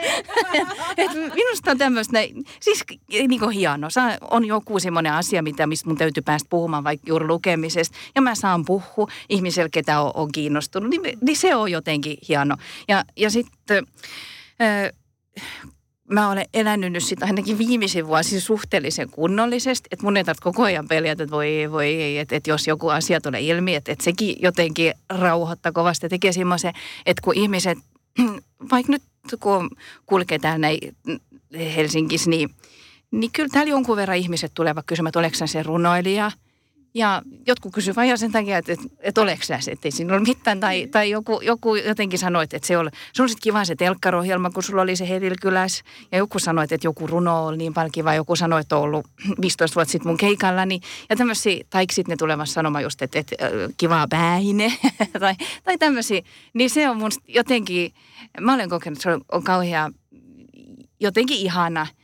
Et 0.98 1.12
minusta 1.36 1.72
on 1.72 1.78
tämmöistä, 1.78 2.20
siis 2.60 2.84
niin 3.28 3.40
kuin 3.40 3.52
hieno. 3.52 3.88
On 4.32 4.46
joku 4.46 4.80
semmoinen 4.80 5.14
asia, 5.14 5.44
mitä, 5.44 5.68
mistä 5.68 5.90
mun 5.90 5.98
täytyy 5.98 6.24
päästä 6.24 6.48
puhumaan 6.50 6.84
vaikka 6.84 7.08
juuri 7.08 7.28
lukemisesta. 7.28 7.98
Ja 8.16 8.22
mä 8.22 8.36
saan 8.36 8.66
puhua 8.66 9.08
ihmiselle, 9.30 9.70
ketä 9.70 10.02
on, 10.02 10.12
on 10.14 10.32
kiinnostunut. 10.32 10.90
Niin, 10.90 11.18
niin 11.22 11.38
se 11.38 11.56
on 11.56 11.72
jotenkin 11.72 12.18
hieno. 12.30 12.58
Ja, 12.88 13.04
ja 13.16 13.30
sitten 13.30 13.88
mä 16.12 16.30
olen 16.30 16.46
elänyt 16.54 16.92
nyt 16.92 17.04
sitä 17.04 17.26
ainakin 17.26 17.58
viimeisin 17.58 18.08
vuosi 18.08 18.42
suhteellisen 18.42 19.10
kunnollisesti, 19.10 19.88
että 19.92 20.04
mun 20.04 20.18
ei 20.18 20.24
tarvitse 20.24 20.44
koko 20.44 20.64
ajan 20.64 20.88
peljätä, 20.88 21.24
että 21.24 21.36
voi, 21.36 21.68
voi 21.72 22.18
että, 22.18 22.36
että 22.36 22.50
jos 22.50 22.68
joku 22.68 22.90
asia 22.90 23.22
tulee 23.22 23.42
ilmi, 23.42 23.76
että, 23.76 23.92
että 23.92 24.04
sekin 24.04 24.36
jotenkin 24.42 24.94
rauhoittaa 25.10 25.72
kovasti 25.72 26.10
tekee 26.10 26.32
semmoisen, 26.32 26.74
että 27.06 27.22
kun 27.24 27.36
ihmiset, 27.36 27.78
vaikka 28.72 28.92
nyt 28.92 29.04
kun 29.40 29.70
kulkee 30.06 30.40
täällä 30.40 30.68
Helsingissä, 31.76 32.30
niin, 32.30 32.50
niin 33.12 33.32
kyllä 33.32 33.50
täällä 33.52 33.70
jonkun 33.70 33.98
verran 33.98 34.18
ihmiset 34.18 34.52
tulevat 34.54 34.86
kysymään, 34.86 35.10
että 35.10 35.20
oletko 35.20 35.48
se 35.48 35.64
runoilija– 35.64 36.32
ja 36.94 37.22
jotkut 37.48 37.74
kysyvät 37.74 37.96
vain 37.96 38.18
sen 38.18 38.32
takia, 38.32 38.58
että, 38.58 38.74
että, 38.74 38.86
että 39.00 39.22
oleks 39.22 39.48
sä 39.48 39.60
se, 39.60 39.72
että 39.72 39.88
ei 39.88 39.92
siinä 39.92 40.14
ole 40.14 40.22
mitään. 40.22 40.60
Tai, 40.60 40.88
tai 40.88 41.10
joku, 41.10 41.42
joku 41.42 41.76
jotenkin 41.76 42.20
sanoi, 42.20 42.44
että, 42.44 42.60
se, 42.64 42.78
oli, 42.78 42.90
se 43.14 43.24
oli 43.24 43.32
kiva 43.42 43.66
se 43.66 43.76
telkkarohjelma, 43.76 44.50
kun 44.50 44.64
sulla 44.64 44.82
oli 44.82 44.96
se 44.96 45.10
Hedilkyläs. 45.10 45.84
Ja 46.12 46.18
joku 46.18 46.40
sanoi, 46.40 46.64
että, 46.64 46.88
joku 46.88 47.08
runo 47.08 47.46
oli 47.46 47.58
niin 47.58 47.74
paljon 47.74 47.92
kiva. 47.92 48.14
Joku 48.14 48.36
sanoi, 48.36 48.62
että 48.62 48.78
on 48.78 48.82
ollut 48.82 49.08
15 49.42 49.76
vuotta 49.76 49.92
sitten 49.92 50.10
mun 50.10 50.18
keikallani. 50.18 50.80
Ja 51.10 51.16
tämmöisiä, 51.16 51.64
tai 51.70 51.86
sitten 51.92 52.14
ne 52.14 52.18
tulevat 52.18 52.50
sanomaan 52.50 52.84
just, 52.84 53.02
että, 53.02 53.20
että, 53.20 53.36
että 53.40 53.74
kivaa 53.78 54.08
päähine 54.10 54.74
tai, 55.20 55.36
tai 55.64 55.78
tämmöisiä. 55.78 56.22
Niin 56.54 56.70
se 56.70 56.90
on 56.90 56.98
mun 56.98 57.12
jotenkin, 57.28 57.94
mä 58.42 58.54
olen 58.54 58.70
kokenut, 58.70 58.98
että 58.98 59.04
se 59.04 59.16
on, 59.16 59.22
on 59.32 59.44
kauhean 59.44 59.94
jotenkin 61.00 61.38
ihana– 61.38 61.88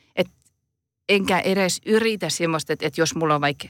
enkä 1.10 1.40
edes 1.40 1.82
yritä 1.86 2.30
semmoista, 2.30 2.74
että, 2.74 2.88
että 2.88 3.02
jos 3.02 3.16
mulla 3.16 3.36
on 3.36 3.42
vaikka, 3.42 3.68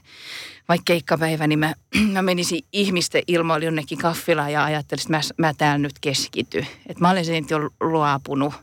vaikka 0.68 0.84
keikkapäivä, 0.84 1.46
niin 1.46 1.58
mä, 1.58 1.74
mä 2.12 2.22
menisin 2.22 2.64
ihmisten 2.72 3.22
ilmoille 3.26 3.64
jonnekin 3.64 3.98
kaffilaan 3.98 4.52
ja 4.52 4.64
ajattelisin, 4.64 5.14
että 5.14 5.32
mä, 5.38 5.48
mä 5.48 5.54
täällä 5.54 5.78
nyt 5.78 5.98
keskity. 6.00 6.66
Että 6.86 7.00
mä 7.00 7.10
olen 7.10 7.24
sen 7.24 7.46
jo 7.50 7.58
luopunut. 7.80 8.54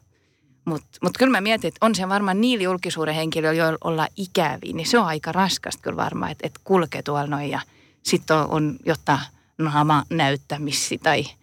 Mutta 0.65 0.87
mut 1.01 1.17
kyllä 1.17 1.31
mä 1.31 1.41
mietin, 1.41 1.67
että 1.67 1.85
on 1.85 1.95
se 1.95 2.09
varmaan 2.09 2.41
niillä 2.41 2.63
julkisuuden 2.63 3.15
henkilöillä, 3.15 3.57
joilla 3.57 3.77
ollaan 3.83 4.09
ikäviä, 4.17 4.73
niin 4.73 4.87
se 4.87 4.99
on 4.99 5.05
aika 5.05 5.31
raskasta 5.31 5.81
kyllä 5.81 5.97
varmaan, 5.97 6.31
että, 6.31 6.47
että 6.47 6.59
kulkee 6.63 7.01
tuolla 7.01 7.27
noin 7.27 7.49
ja 7.49 7.59
sitten 8.03 8.37
on, 8.37 8.47
on 8.49 8.75
jotta 8.85 9.19
naama 9.57 10.03
näyttämissi 10.09 10.97
tai– 10.97 11.25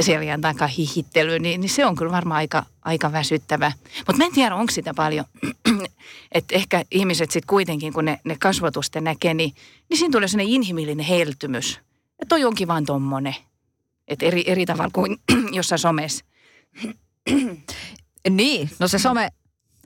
seljan 0.00 0.40
takaa 0.40 0.68
hihittely, 0.68 1.38
niin, 1.38 1.60
niin 1.60 1.70
se 1.70 1.86
on 1.86 1.96
kyllä 1.96 2.12
varmaan 2.12 2.38
aika, 2.38 2.66
aika 2.82 3.12
väsyttävä. 3.12 3.72
Mutta 3.96 4.16
mä 4.16 4.24
en 4.24 4.32
tiedä, 4.32 4.54
onko 4.54 4.72
sitä 4.72 4.94
paljon. 4.94 5.24
että 6.32 6.54
ehkä 6.54 6.84
ihmiset 6.90 7.30
sitten 7.30 7.48
kuitenkin, 7.48 7.92
kun 7.92 8.04
ne, 8.04 8.20
ne 8.24 8.36
kasvatusten 8.40 9.04
näkee, 9.04 9.34
niin, 9.34 9.54
niin 9.88 9.98
siinä 9.98 10.12
tulee 10.12 10.28
sellainen 10.28 10.54
inhimillinen 10.54 11.06
heltymys. 11.06 11.80
Että 12.18 12.28
toi 12.28 12.44
onkin 12.44 12.68
vaan 12.68 12.84
tommonen. 12.84 13.36
Että 14.08 14.26
eri, 14.26 14.44
eri 14.46 14.66
tavalla 14.66 14.90
kuin 14.92 15.18
jossain 15.52 15.78
somessa. 15.78 16.24
niin, 18.30 18.70
no 18.78 18.88
se 18.88 18.98
some, 18.98 19.30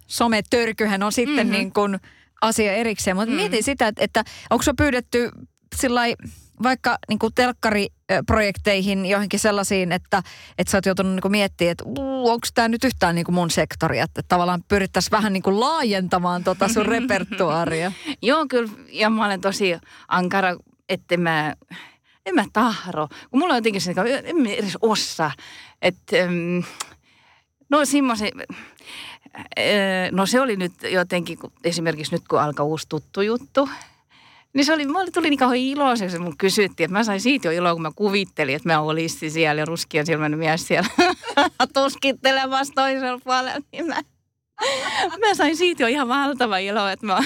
sometörkyhän 0.06 1.02
on 1.02 1.12
sitten 1.12 1.36
mm-hmm. 1.36 1.52
niin 1.52 1.72
kuin 1.72 1.98
asia 2.40 2.72
erikseen. 2.72 3.16
Mutta 3.16 3.30
mm. 3.30 3.36
mietin 3.36 3.62
sitä, 3.62 3.88
että, 3.88 4.04
että 4.04 4.24
onko 4.50 4.62
se 4.62 4.72
pyydetty 4.76 5.30
sillä 5.76 6.00
vaikka 6.62 6.98
niin 7.08 7.18
kuin 7.18 7.34
telkkariprojekteihin 7.34 9.06
johonkin 9.06 9.40
sellaisiin, 9.40 9.92
että, 9.92 10.22
että 10.58 10.70
sä 10.70 10.76
oot 10.76 10.86
joutunut 10.86 11.12
niin 11.12 11.22
kuin 11.22 11.32
miettimään, 11.32 11.72
että 11.72 11.84
onko 11.86 12.46
tämä 12.54 12.68
nyt 12.68 12.84
yhtään 12.84 13.14
niin 13.14 13.24
kuin 13.24 13.34
mun 13.34 13.50
sektori, 13.50 13.98
että 13.98 14.22
tavallaan 14.28 14.64
pyrittäisiin 14.68 15.10
vähän 15.10 15.32
niin 15.32 15.42
kuin 15.42 15.60
laajentamaan 15.60 16.44
tota 16.44 16.68
sun 16.68 16.86
repertuaaria. 16.96 17.92
Joo, 18.22 18.46
kyllä. 18.48 18.72
Ja 18.88 19.10
mä 19.10 19.26
olen 19.26 19.40
tosi 19.40 19.78
ankara, 20.08 20.56
että 20.88 21.16
mä 21.16 21.54
en 22.26 22.34
mä 22.34 22.44
tahro. 22.52 23.08
Kun 23.30 23.40
mulla 23.40 23.54
on 23.54 23.58
jotenkin 23.58 23.80
se, 23.80 23.90
että 23.90 24.02
en 24.24 24.36
mä 24.36 24.48
edes 24.48 24.78
osaa. 24.80 25.32
Että, 25.82 26.16
no 27.68 27.84
semmoisen, 27.84 28.30
no 30.10 30.26
se 30.26 30.40
oli 30.40 30.56
nyt 30.56 30.72
jotenkin, 30.90 31.38
esimerkiksi 31.64 32.14
nyt 32.14 32.28
kun 32.28 32.40
alkaa 32.40 32.66
uusi 32.66 32.88
tuttu 32.88 33.20
juttu, 33.20 33.68
niin 34.54 34.64
se 34.64 34.72
oli, 34.72 34.86
mulle 34.86 35.10
tuli 35.10 35.30
niin 35.30 35.38
kauhean 35.38 35.60
iloiseksi, 35.60 36.18
mun 36.18 36.36
kysyttiin, 36.36 36.84
että 36.84 36.98
mä 36.98 37.04
sain 37.04 37.20
siitä 37.20 37.48
jo 37.48 37.52
iloa, 37.52 37.72
kun 37.72 37.82
mä 37.82 37.90
kuvittelin, 37.96 38.54
että 38.54 38.68
mä 38.68 38.80
olisin 38.80 39.30
siellä 39.30 39.62
ja 39.62 39.64
ruskian 39.64 40.06
silmäinen 40.06 40.38
mies 40.38 40.66
siellä 40.66 40.88
tuskittelemassa 41.74 42.72
toisella 42.74 43.20
puolella, 43.24 43.60
niin 43.72 43.86
mä, 43.86 44.02
mä 45.26 45.34
sain 45.34 45.56
siitä 45.56 45.82
jo 45.82 45.86
ihan 45.86 46.08
valtava 46.08 46.58
ilo, 46.58 46.88
että 46.88 47.06
mä 47.06 47.22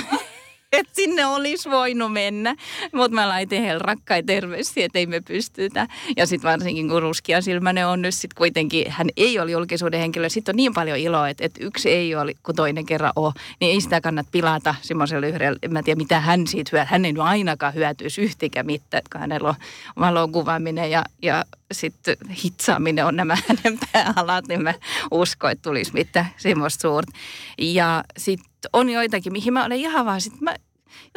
että 0.78 0.94
sinne 0.94 1.26
olisi 1.26 1.70
voinut 1.70 2.12
mennä. 2.12 2.56
Mutta 2.92 3.14
mä 3.14 3.28
laitin 3.28 3.62
heille 3.62 3.78
rakkaita 3.78 4.26
terveisiä, 4.26 4.86
että 4.86 4.98
ei 4.98 5.06
me 5.06 5.20
pystytä. 5.20 5.88
Ja 6.16 6.26
sitten 6.26 6.50
varsinkin 6.50 6.88
kun 6.88 7.02
ruskia 7.02 7.40
silmäne 7.40 7.86
on 7.86 8.02
nyt 8.02 8.14
sitten 8.14 8.36
kuitenkin, 8.38 8.90
hän 8.90 9.08
ei 9.16 9.38
ole 9.38 9.50
julkisuuden 9.50 10.00
henkilö. 10.00 10.28
Sitten 10.28 10.52
on 10.52 10.56
niin 10.56 10.74
paljon 10.74 10.98
iloa, 10.98 11.28
että, 11.28 11.44
että 11.44 11.64
yksi 11.64 11.90
ei 11.90 12.14
ole, 12.14 12.34
kun 12.42 12.54
toinen 12.54 12.86
kerran 12.86 13.12
ole. 13.16 13.32
Niin 13.60 13.72
ei 13.72 13.80
sitä 13.80 14.00
kannata 14.00 14.28
pilata 14.32 14.74
semmoiselle 14.82 15.28
yhdelle. 15.28 15.58
En 15.62 15.72
mä 15.72 15.82
tiedä, 15.82 15.98
mitä 15.98 16.20
hän 16.20 16.46
siitä 16.46 16.70
hyötyy. 16.72 16.90
Hän 16.90 17.04
ei 17.04 17.12
nyt 17.12 17.22
ainakaan 17.22 17.74
hyötyisi 17.74 18.20
yhtikä 18.20 18.62
mitään, 18.62 18.98
että 18.98 19.18
hänellä 19.18 19.48
on 19.48 19.54
valokuvaaminen 20.00 20.90
ja, 20.90 21.04
ja 21.22 21.44
sitten 21.72 22.16
hitsaaminen 22.44 23.06
on 23.06 23.16
nämä 23.16 23.36
hänen 23.48 23.78
pääalat, 23.92 24.48
niin 24.48 24.62
mä 24.62 24.74
uskon, 25.10 25.50
että 25.50 25.62
tulisi 25.62 25.92
mitään 25.92 26.26
semmoista 26.36 26.82
suurta. 26.82 27.12
Ja 27.58 28.04
sitten 28.16 28.50
on 28.72 28.90
joitakin, 28.90 29.32
mihin 29.32 29.52
mä 29.52 29.64
olen 29.64 29.78
ihan 29.78 30.06
vaan, 30.06 30.20
sit 30.20 30.40
mä, 30.40 30.56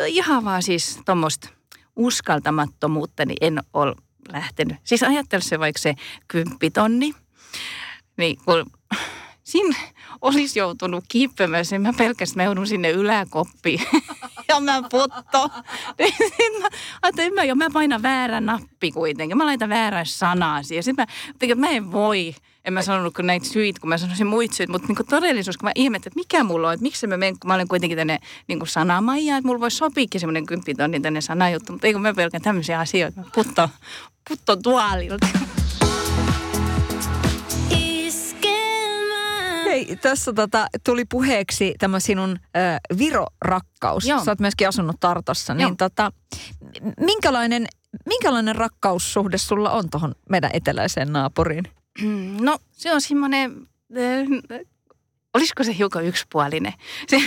ihan 0.07 0.45
vaan 0.45 0.63
siis 0.63 0.99
tuommoista 1.05 1.49
uskaltamattomuutta, 1.95 3.25
niin 3.25 3.37
en 3.41 3.59
ole 3.73 3.95
lähtenyt. 4.31 4.77
Siis 4.83 5.03
ajattele 5.03 5.41
se 5.41 5.59
vaikka 5.59 5.79
se 5.79 5.95
kymppitonni, 6.27 7.13
niin 8.17 8.37
kun 8.45 8.65
siinä 9.43 9.75
olisi 10.21 10.59
joutunut 10.59 11.03
kiipeämään, 11.07 11.65
niin 11.71 11.81
mä 11.81 11.93
pelkästään 11.97 12.43
mä 12.43 12.43
joudun 12.43 12.67
sinne 12.67 12.89
yläkoppiin 12.91 13.81
ja 14.49 14.59
mä 14.59 14.81
putto. 14.81 15.49
Niin 15.99 16.13
sitten 16.17 16.61
mä 17.35 17.45
mä, 17.55 17.55
mä 17.55 17.69
painan 17.73 18.01
väärän 18.01 18.45
nappi 18.45 18.91
kuitenkin. 18.91 19.37
Mä 19.37 19.45
laitan 19.45 19.69
väärän 19.69 20.05
sanaa 20.05 20.63
siihen. 20.63 20.83
Sitten 20.83 21.07
mä, 21.47 21.55
mä 21.55 21.69
en 21.69 21.91
voi 21.91 22.35
en 22.65 22.73
mä 22.73 22.81
sanonut 22.81 23.13
kuin 23.13 23.27
näitä 23.27 23.45
syitä, 23.45 23.79
kun 23.79 23.89
mä 23.89 23.97
sanoisin 23.97 24.27
muita 24.27 24.55
syitä, 24.55 24.71
mutta 24.71 24.87
niin 24.87 25.07
todellisuus, 25.09 25.57
kun 25.57 25.65
mä 25.65 25.71
ihmettelin, 25.75 26.11
että 26.11 26.19
mikä 26.19 26.43
mulla 26.43 26.67
on, 26.67 26.73
että 26.73 26.83
miksi 26.83 27.07
mä 27.07 27.17
menen, 27.17 27.39
kun 27.39 27.47
mä 27.47 27.53
olen 27.53 27.67
kuitenkin 27.67 27.97
tänne 27.97 28.19
niin 28.47 28.59
sanamaija, 28.67 29.37
että 29.37 29.47
mulla 29.47 29.59
voisi 29.59 29.77
sopiikin 29.77 30.21
semmoinen 30.21 30.45
kymppitonni 30.45 30.99
tänne 30.99 31.21
sanajuttu, 31.21 31.71
mutta 31.71 31.87
ei 31.87 31.93
kun 31.93 32.01
mä 32.01 32.13
pelkään 32.13 32.41
tämmöisiä 32.41 32.79
asioita, 32.79 33.21
putto, 33.35 33.69
putto 34.29 34.55
tuolilta. 34.55 35.27
Hei, 39.65 39.95
tässä 39.95 40.33
tota, 40.33 40.67
tuli 40.83 41.05
puheeksi 41.05 41.75
tämä 41.79 41.99
sinun 41.99 42.39
äh, 42.57 42.79
Viro-rakkaus. 42.97 44.05
Joo. 44.05 44.23
Sä 44.23 44.31
oot 44.31 44.39
myöskin 44.39 44.67
asunut 44.67 44.95
Tartossa. 44.99 45.53
Niin 45.53 45.77
tota, 45.77 46.11
minkälainen, 46.99 47.67
minkälainen 48.05 48.55
rakkaussuhde 48.55 49.37
sulla 49.37 49.71
on 49.71 49.89
tuohon 49.89 50.15
meidän 50.29 50.49
eteläiseen 50.53 51.13
naapuriin? 51.13 51.63
No 52.41 52.59
se 52.71 52.93
on 52.93 53.01
semmoinen, 53.01 53.67
äh, 53.97 54.59
olisiko 55.33 55.63
se 55.63 55.77
hiukan 55.77 56.05
yksipuolinen? 56.05 56.73
Se, 57.07 57.21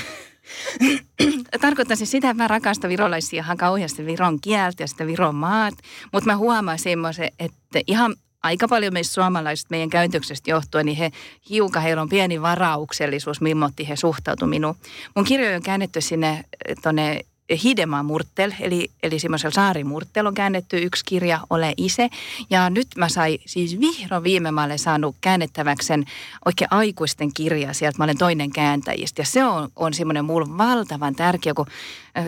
tarkoittaisin 1.61 2.07
sitä, 2.07 2.31
että 2.31 2.43
mä 2.43 2.49
rakastan 2.49 2.91
virolaisia 2.91 3.43
ihan 3.43 3.57
kauheasti 3.57 4.07
Viron 4.07 4.41
kieltä 4.41 4.83
ja 4.83 4.87
sitä 4.87 5.07
Viron 5.07 5.35
maat. 5.35 5.75
Mutta 6.13 6.31
mä 6.31 6.37
huomaan 6.37 6.79
semmoisen, 6.79 7.31
että 7.39 7.81
ihan 7.87 8.15
aika 8.43 8.69
paljon 8.69 8.93
meistä 8.93 9.15
suomalaiset 9.15 9.71
meidän 9.71 9.91
käytöksestä 9.91 10.51
johtuen, 10.51 10.87
niin 10.87 10.99
he 10.99 11.11
hiukan, 11.51 11.83
heillä 11.83 12.03
on 12.03 12.09
pieni 12.09 12.43
varauksellisuus, 12.43 13.41
mimmotti 13.41 13.89
he 13.89 13.97
suhtautuivat 13.97 14.51
minuun. 14.51 14.75
Mun 15.17 15.25
kirjoja 15.25 15.57
on 15.57 15.63
käännetty 15.63 16.01
sinne 16.01 16.45
tuonne 16.83 17.21
Hidema 17.65 18.03
Murtel, 18.03 18.53
eli, 18.61 18.91
eli 19.03 19.19
semmoisella 19.19 19.55
saarimurtel 19.55 20.27
on 20.27 20.35
käännetty 20.35 20.79
yksi 20.79 21.05
kirja, 21.05 21.41
Ole 21.51 21.75
ise. 21.77 22.09
Ja 22.51 22.71
nyt 22.71 22.87
mä 22.97 23.09
sain 23.09 23.39
siis 23.47 23.81
vihdoin 23.81 24.25
viime 24.25 24.51
mä 24.51 24.65
olen 24.65 24.79
saanut 24.79 25.17
käännettäväksen 25.21 26.05
oikein 26.45 26.73
aikuisten 26.73 27.35
kirja 27.35 27.73
sieltä. 27.73 27.99
Mä 27.99 28.05
olen 28.05 28.19
toinen 28.19 28.51
kääntäjistä 28.51 29.23
ja 29.23 29.27
se 29.27 29.45
on, 29.45 29.69
on 29.77 29.95
semmoinen 29.95 30.25
mulle 30.25 30.59
valtavan 30.59 31.15
tärkeä, 31.15 31.55
kun 31.55 31.67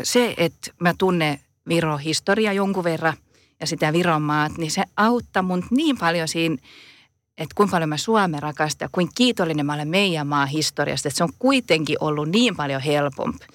se, 0.03 0.35
että 0.37 0.71
mä 0.79 0.95
tunnen 0.99 1.41
Viro 1.69 1.97
historia 1.97 2.53
jonkun 2.53 2.85
verran 2.85 3.17
ja 3.61 3.67
sitä 3.67 3.93
Viron 3.93 4.23
maat, 4.23 4.59
niin 4.59 4.71
se 4.71 4.85
auttaa 4.97 5.43
mun 5.43 5.65
niin 5.71 5.99
paljon 5.99 6.29
siinä 6.29 6.57
että 7.39 7.55
kuinka 7.55 7.71
paljon 7.71 7.89
mä 7.89 7.97
Suomen 7.97 8.43
rakastan 8.43 8.87
ja 8.87 8.91
kuinka 8.93 9.13
kiitollinen 9.17 9.67
mä 9.67 9.75
olen 9.75 9.89
meidän 9.89 10.27
maan 10.27 10.49
historiasta, 10.49 11.09
että 11.09 11.19
se 11.19 11.25
on 11.25 11.33
kuitenkin 11.39 11.97
ollut 12.01 12.29
niin 12.29 12.57
paljon 12.57 12.83
helpompi. 12.83 13.47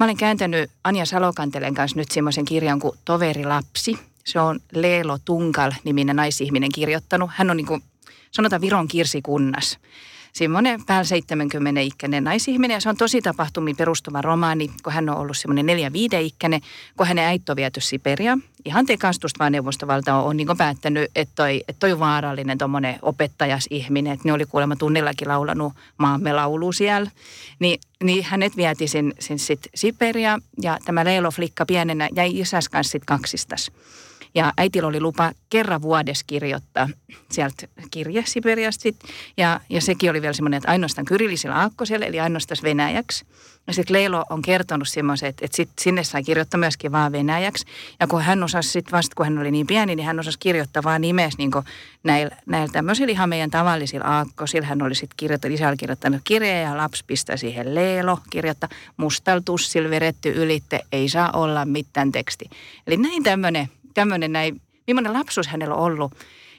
Mä 0.00 0.04
olen 0.06 0.16
kääntänyt 0.16 0.70
Anja 0.84 1.06
Salokantelen 1.06 1.74
kanssa 1.74 1.98
nyt 1.98 2.10
semmoisen 2.10 2.44
kirjan 2.44 2.80
kuin 2.80 2.98
Toveri 3.04 3.44
lapsi. 3.44 3.98
Se 4.24 4.40
on 4.40 4.60
Leelo 4.72 5.18
Tunkal-niminen 5.24 6.16
naisihminen 6.16 6.72
kirjoittanut. 6.74 7.30
Hän 7.34 7.50
on 7.50 7.56
niin 7.56 7.66
kuin, 7.66 7.82
sanotaan 8.30 8.60
Viron 8.60 8.88
kirsikunnas 8.88 9.78
semmoinen 10.34 10.84
päällä 10.84 11.04
70 11.04 11.80
ikäinen 11.80 12.24
naisihminen 12.24 12.74
ja 12.74 12.80
se 12.80 12.88
on 12.88 12.96
tosi 12.96 13.22
tapahtumiin 13.22 13.76
perustuva 13.76 14.22
romaani, 14.22 14.70
kun 14.82 14.92
hän 14.92 15.08
on 15.08 15.16
ollut 15.16 15.36
semmoinen 15.36 15.66
neljä 15.66 15.92
viide 15.92 16.20
ikäinen, 16.20 16.60
kun 16.96 17.06
hänen 17.06 17.24
äiti 17.24 17.44
on 17.52 17.56
viety 17.56 17.80
Siberia. 17.80 18.38
Ihan 18.64 18.86
tekastusta 18.86 19.38
vaan 19.38 19.52
neuvostovalta 19.52 20.14
on, 20.14 20.24
on 20.24 20.36
niin 20.36 20.48
päättänyt, 20.58 21.10
että 21.16 21.32
toi, 21.34 21.64
että 21.68 21.80
toi 21.80 21.98
vaarallinen 21.98 22.58
tuommoinen 22.58 22.98
opettajasihminen, 23.02 24.12
että 24.12 24.28
ne 24.28 24.32
oli 24.32 24.46
kuulemma 24.46 24.76
tunnillakin 24.76 25.28
laulanut 25.28 25.72
maamme 25.98 26.32
laulu 26.32 26.72
siellä. 26.72 27.10
Niin, 27.58 27.80
niin 28.02 28.24
hänet 28.24 28.56
vieti 28.56 28.88
sen, 28.88 29.12
sen 29.18 29.38
sitten 29.38 29.70
Siberia 29.74 30.38
ja 30.62 30.78
tämä 30.84 31.04
Leilo 31.04 31.30
Flikka 31.30 31.66
pienenä 31.66 32.08
jäi 32.16 32.40
isäs 32.40 32.68
kanssa 32.68 32.92
sitten 32.92 33.06
kaksistas. 33.06 33.70
Ja 34.34 34.52
äitillä 34.58 34.88
oli 34.88 35.00
lupa 35.00 35.32
kerran 35.50 35.82
vuodessa 35.82 36.24
kirjoittaa 36.26 36.88
sieltä 37.30 37.66
kirje 37.90 38.22
Siberiasta. 38.26 38.88
Ja, 39.36 39.60
ja 39.70 39.80
sekin 39.80 40.10
oli 40.10 40.22
vielä 40.22 40.32
semmoinen, 40.32 40.58
että 40.58 40.70
ainoastaan 40.70 41.04
kyrillisillä 41.04 41.56
aakkosella, 41.56 42.06
eli 42.06 42.20
ainoastaan 42.20 42.58
venäjäksi. 42.62 43.24
Ja 43.66 43.72
sitten 43.72 43.94
Leilo 43.94 44.24
on 44.30 44.42
kertonut 44.42 44.88
semmoisen, 44.88 45.28
että, 45.28 45.44
että 45.44 45.56
sit 45.56 45.68
sinne 45.80 46.04
sai 46.04 46.22
kirjoittaa 46.22 46.60
myöskin 46.60 46.92
vaan 46.92 47.12
venäjäksi. 47.12 47.66
Ja 48.00 48.06
kun 48.06 48.22
hän 48.22 48.42
osasi 48.42 48.68
sitten 48.68 48.92
vasta, 48.92 49.14
kun 49.16 49.26
hän 49.26 49.38
oli 49.38 49.50
niin 49.50 49.66
pieni, 49.66 49.96
niin 49.96 50.06
hän 50.06 50.20
osasi 50.20 50.38
kirjoittaa 50.38 50.82
vaan 50.82 51.00
nimessä 51.00 51.38
niin 51.38 51.50
näillä, 52.02 52.36
näillä 52.46 52.72
tämmöisillä 52.72 53.10
ihan 53.10 53.28
meidän 53.28 53.50
tavallisilla 53.50 54.06
aakkosilla. 54.06 54.66
Hän 54.66 54.82
oli 54.82 54.94
sitten 54.94 55.16
kirjoittanut, 55.16 55.54
isä 55.54 55.68
oli 55.68 55.76
kirjoittanut 55.76 56.20
kirjeen 56.24 56.64
ja 56.64 56.76
lapsi 56.76 57.04
pistää 57.06 57.36
siihen 57.36 57.74
Leelo, 57.74 58.18
kirjoittaa 58.30 58.68
mustal 58.96 59.40
tussilla 59.44 59.90
veretty 59.90 60.30
ylitte, 60.30 60.80
ei 60.92 61.08
saa 61.08 61.30
olla 61.32 61.64
mitään 61.64 62.12
teksti. 62.12 62.50
Eli 62.86 62.96
näin 62.96 63.22
tämmöinen 63.22 63.68
tämmöinen 63.94 64.32
näin, 64.32 64.60
millainen 64.86 65.12
lapsuus 65.12 65.46
hänellä 65.46 65.74
on 65.74 65.82
ollut. 65.82 66.12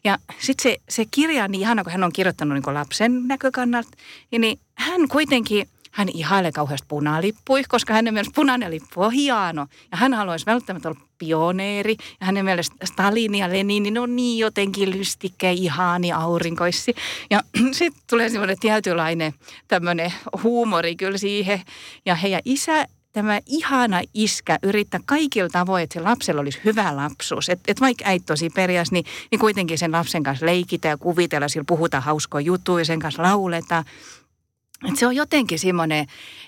Ja 0.03 0.17
sitten 0.39 0.63
se, 0.63 0.77
se 0.89 1.05
kirja 1.11 1.43
on 1.43 1.51
niin 1.51 1.61
ihana, 1.61 1.83
kun 1.83 1.91
hän 1.91 2.03
on 2.03 2.13
kirjoittanut 2.13 2.53
niin 2.53 2.73
lapsen 2.73 3.27
näkökannalta, 3.27 3.89
niin, 4.31 4.59
hän 4.75 5.07
kuitenkin, 5.07 5.67
hän 5.91 6.09
ihailee 6.13 6.51
kauheasti 6.51 6.87
punalippui, 6.87 7.63
koska 7.67 7.93
hänen 7.93 8.13
mielestä 8.13 8.35
punainen 8.35 8.71
lippu 8.71 9.01
on 9.01 9.11
hieno. 9.11 9.67
Ja 9.91 9.97
hän 9.97 10.13
haluaisi 10.13 10.45
välttämättä 10.45 10.89
olla 10.89 10.99
pioneeri. 11.17 11.95
Ja 12.19 12.25
hänen 12.25 12.45
mielestä 12.45 12.75
Stalin 12.83 13.35
ja 13.35 13.49
Lenin 13.49 13.83
niin 13.83 13.97
on 13.97 14.15
niin 14.15 14.39
jotenkin 14.39 14.91
lystikkä, 14.91 15.49
ihani, 15.49 16.11
aurinkoissi. 16.11 16.95
Ja 17.29 17.41
sitten 17.71 18.03
tulee 18.09 18.29
semmoinen 18.29 18.59
tietynlainen 18.59 19.33
tämmöinen 19.67 20.13
huumori 20.43 20.95
kyllä 20.95 21.17
siihen. 21.17 21.61
Ja 22.05 22.15
heidän 22.15 22.41
isä 22.45 22.87
tämä 23.15 23.39
ihana 23.45 24.01
iskä 24.13 24.59
yrittää 24.63 24.99
kaikilla 25.05 25.49
tavoin, 25.49 25.83
että 25.83 25.93
se 25.93 25.99
lapsella 25.99 26.41
olisi 26.41 26.59
hyvä 26.65 26.95
lapsuus. 26.95 27.49
Että 27.49 27.71
et 27.71 27.81
vaikka 27.81 28.05
äiti 28.07 28.25
tosi 28.25 28.49
perias, 28.49 28.91
niin, 28.91 29.05
niin 29.31 29.39
kuitenkin 29.39 29.77
sen 29.77 29.91
lapsen 29.91 30.23
kanssa 30.23 30.45
leikitä 30.45 30.87
ja 30.87 30.97
kuvitella, 30.97 31.47
sillä 31.47 31.65
puhutaan 31.67 32.03
hauskoja 32.03 32.45
juttuja, 32.45 32.85
sen 32.85 32.99
kanssa 32.99 33.23
lauletaan. 33.23 33.85
Et 34.89 34.95
se 34.95 35.07
on 35.07 35.15
jotenkin 35.15 35.59
semmoinen 35.59 36.07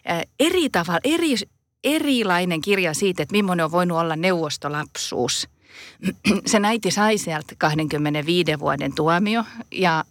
äh, 0.09 0.21
eri 0.39 0.69
tavalla, 0.69 0.99
eri, 1.03 1.35
erilainen 1.83 2.61
kirja 2.61 2.93
siitä, 2.93 3.23
että 3.23 3.33
millainen 3.33 3.65
on 3.65 3.71
voinut 3.71 3.97
olla 3.97 4.15
neuvostolapsuus. 4.15 5.47
Sen 6.45 6.65
äiti 6.65 6.91
sai 6.91 7.17
sieltä 7.17 7.55
25 7.57 8.59
vuoden 8.59 8.95
tuomio 8.95 9.43
ja, 9.71 10.03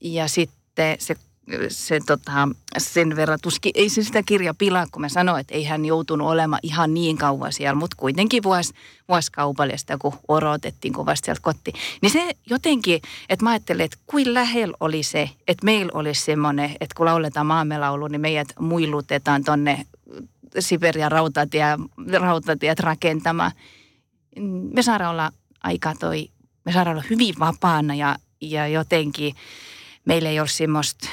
ja 0.00 0.28
sitten 0.28 0.96
se 0.98 1.16
se, 1.68 2.00
tota, 2.06 2.48
sen 2.78 3.16
verran 3.16 3.38
tuskin, 3.42 3.72
ei 3.74 3.88
se 3.88 4.02
sitä 4.02 4.22
kirja 4.22 4.54
pilaa, 4.54 4.86
kun 4.92 5.00
mä 5.00 5.08
sanoin, 5.08 5.40
että 5.40 5.54
ei 5.54 5.64
hän 5.64 5.84
joutunut 5.84 6.28
olemaan 6.28 6.60
ihan 6.62 6.94
niin 6.94 7.18
kauan 7.18 7.52
siellä, 7.52 7.74
mutta 7.74 7.96
kuitenkin 7.96 8.42
vuosi, 8.42 8.74
vuosi 9.08 9.32
kaupallista, 9.32 9.98
kun 9.98 10.12
odotettiin 10.28 10.94
kovasti 10.94 11.24
sieltä 11.24 11.42
kotiin. 11.42 11.76
Niin 12.02 12.10
se 12.10 12.36
jotenkin, 12.50 13.00
että 13.28 13.44
mä 13.44 13.50
ajattelin, 13.50 13.84
että 13.84 13.98
kuin 14.06 14.34
lähellä 14.34 14.76
oli 14.80 15.02
se, 15.02 15.30
että 15.48 15.64
meillä 15.64 15.90
olisi 15.94 16.22
semmoinen, 16.22 16.70
että 16.70 16.94
kun 16.96 17.06
lauletaan 17.06 17.46
maamme 17.46 17.78
laulu, 17.78 18.08
niin 18.08 18.20
meidät 18.20 18.48
muilutetaan 18.58 19.44
tonne 19.44 19.86
Siberian 20.58 21.12
rautatie, 21.12 21.64
rautatiet 22.20 22.80
rakentamaan. 22.80 23.52
Me 24.74 24.82
saadaan 24.82 25.10
olla 25.10 25.32
aika 25.62 25.94
toi 26.00 26.28
me 26.64 26.72
saadaan 26.72 26.96
olla 26.96 27.06
hyvin 27.10 27.34
vapaana 27.38 27.94
ja, 27.94 28.16
ja 28.40 28.68
jotenkin 28.68 29.34
meillä 30.04 30.28
ei 30.28 30.40
ole 30.40 30.48
semmoista 30.48 31.08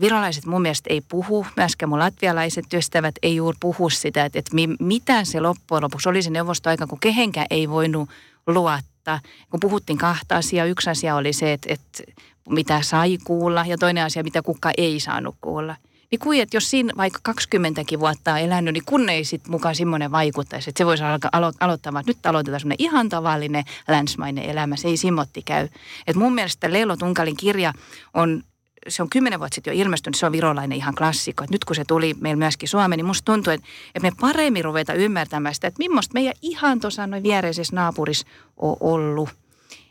virolaiset 0.00 0.46
mun 0.46 0.62
mielestä 0.62 0.90
ei 0.90 1.00
puhu, 1.00 1.46
myöskään 1.56 1.90
mun 1.90 1.98
latvialaiset 1.98 2.74
ystävät 2.74 3.14
ei 3.22 3.36
juuri 3.36 3.58
puhu 3.60 3.90
sitä, 3.90 4.24
että, 4.24 4.38
että 4.38 4.50
mitä 4.80 5.24
se 5.24 5.40
loppujen 5.40 5.82
lopuksi 5.82 6.08
oli 6.08 6.22
se 6.22 6.30
neuvostoaika, 6.30 6.86
kun 6.86 7.00
kehenkään 7.00 7.46
ei 7.50 7.70
voinut 7.70 8.10
luottaa. 8.46 9.20
Kun 9.50 9.60
puhuttiin 9.60 9.98
kahta 9.98 10.36
asiaa, 10.36 10.66
yksi 10.66 10.90
asia 10.90 11.16
oli 11.16 11.32
se, 11.32 11.52
että, 11.52 11.72
että 11.72 12.02
mitä 12.48 12.82
sai 12.82 13.18
kuulla 13.24 13.64
ja 13.66 13.78
toinen 13.78 14.04
asia, 14.04 14.22
mitä 14.22 14.42
kuka 14.42 14.70
ei 14.76 15.00
saanut 15.00 15.36
kuulla. 15.40 15.76
Niin 16.12 16.20
kuin, 16.20 16.42
että 16.42 16.56
jos 16.56 16.70
siinä 16.70 16.92
vaikka 16.96 17.18
20 17.22 17.82
vuotta 17.98 18.32
on 18.32 18.38
elänyt, 18.38 18.74
niin 18.74 18.84
kun 18.86 19.08
ei 19.08 19.24
sitten 19.24 19.50
mukaan 19.50 19.74
semmoinen 19.74 20.12
vaikuttaisi, 20.12 20.70
että 20.70 20.78
se 20.78 20.86
voisi 20.86 21.04
alkaa 21.04 21.30
alo- 21.36 21.56
aloittaa, 21.60 21.92
että 22.00 22.10
nyt 22.10 22.26
aloitetaan 22.26 22.60
semmoinen 22.60 22.86
ihan 22.86 23.08
tavallinen 23.08 23.64
länsmainen 23.88 24.44
elämä. 24.44 24.76
Se 24.76 24.88
ei 24.88 24.96
simotti 24.96 25.42
käy. 25.42 25.68
Et 26.06 26.16
mun 26.16 26.34
mielestä 26.34 26.72
Leilo 26.72 26.96
Tunkalin 26.96 27.36
kirja 27.36 27.72
on 28.14 28.42
se 28.88 29.02
on 29.02 29.10
kymmenen 29.10 29.38
vuotta 29.38 29.54
sitten 29.54 29.76
jo 29.76 29.82
ilmestynyt, 29.82 30.16
se 30.16 30.26
on 30.26 30.32
virolainen 30.32 30.78
ihan 30.78 30.94
klassikko. 30.94 31.44
Et 31.44 31.50
nyt 31.50 31.64
kun 31.64 31.76
se 31.76 31.84
tuli 31.84 32.14
meillä 32.20 32.38
myöskin 32.38 32.68
Suomeen, 32.68 32.98
niin 32.98 33.06
musta 33.06 33.32
tuntuu, 33.32 33.52
että, 33.52 33.66
että 33.94 34.10
me 34.10 34.16
paremmin 34.20 34.64
ruveta 34.64 34.94
ymmärtämään 34.94 35.54
sitä, 35.54 35.66
että 35.66 35.78
millaista 35.78 36.14
meidän 36.14 36.34
ihan 36.42 36.80
tuossa 36.80 37.06
noin 37.06 37.22
viereisessä 37.22 37.76
naapurissa 37.76 38.26
on 38.56 38.76
ollut. 38.80 39.28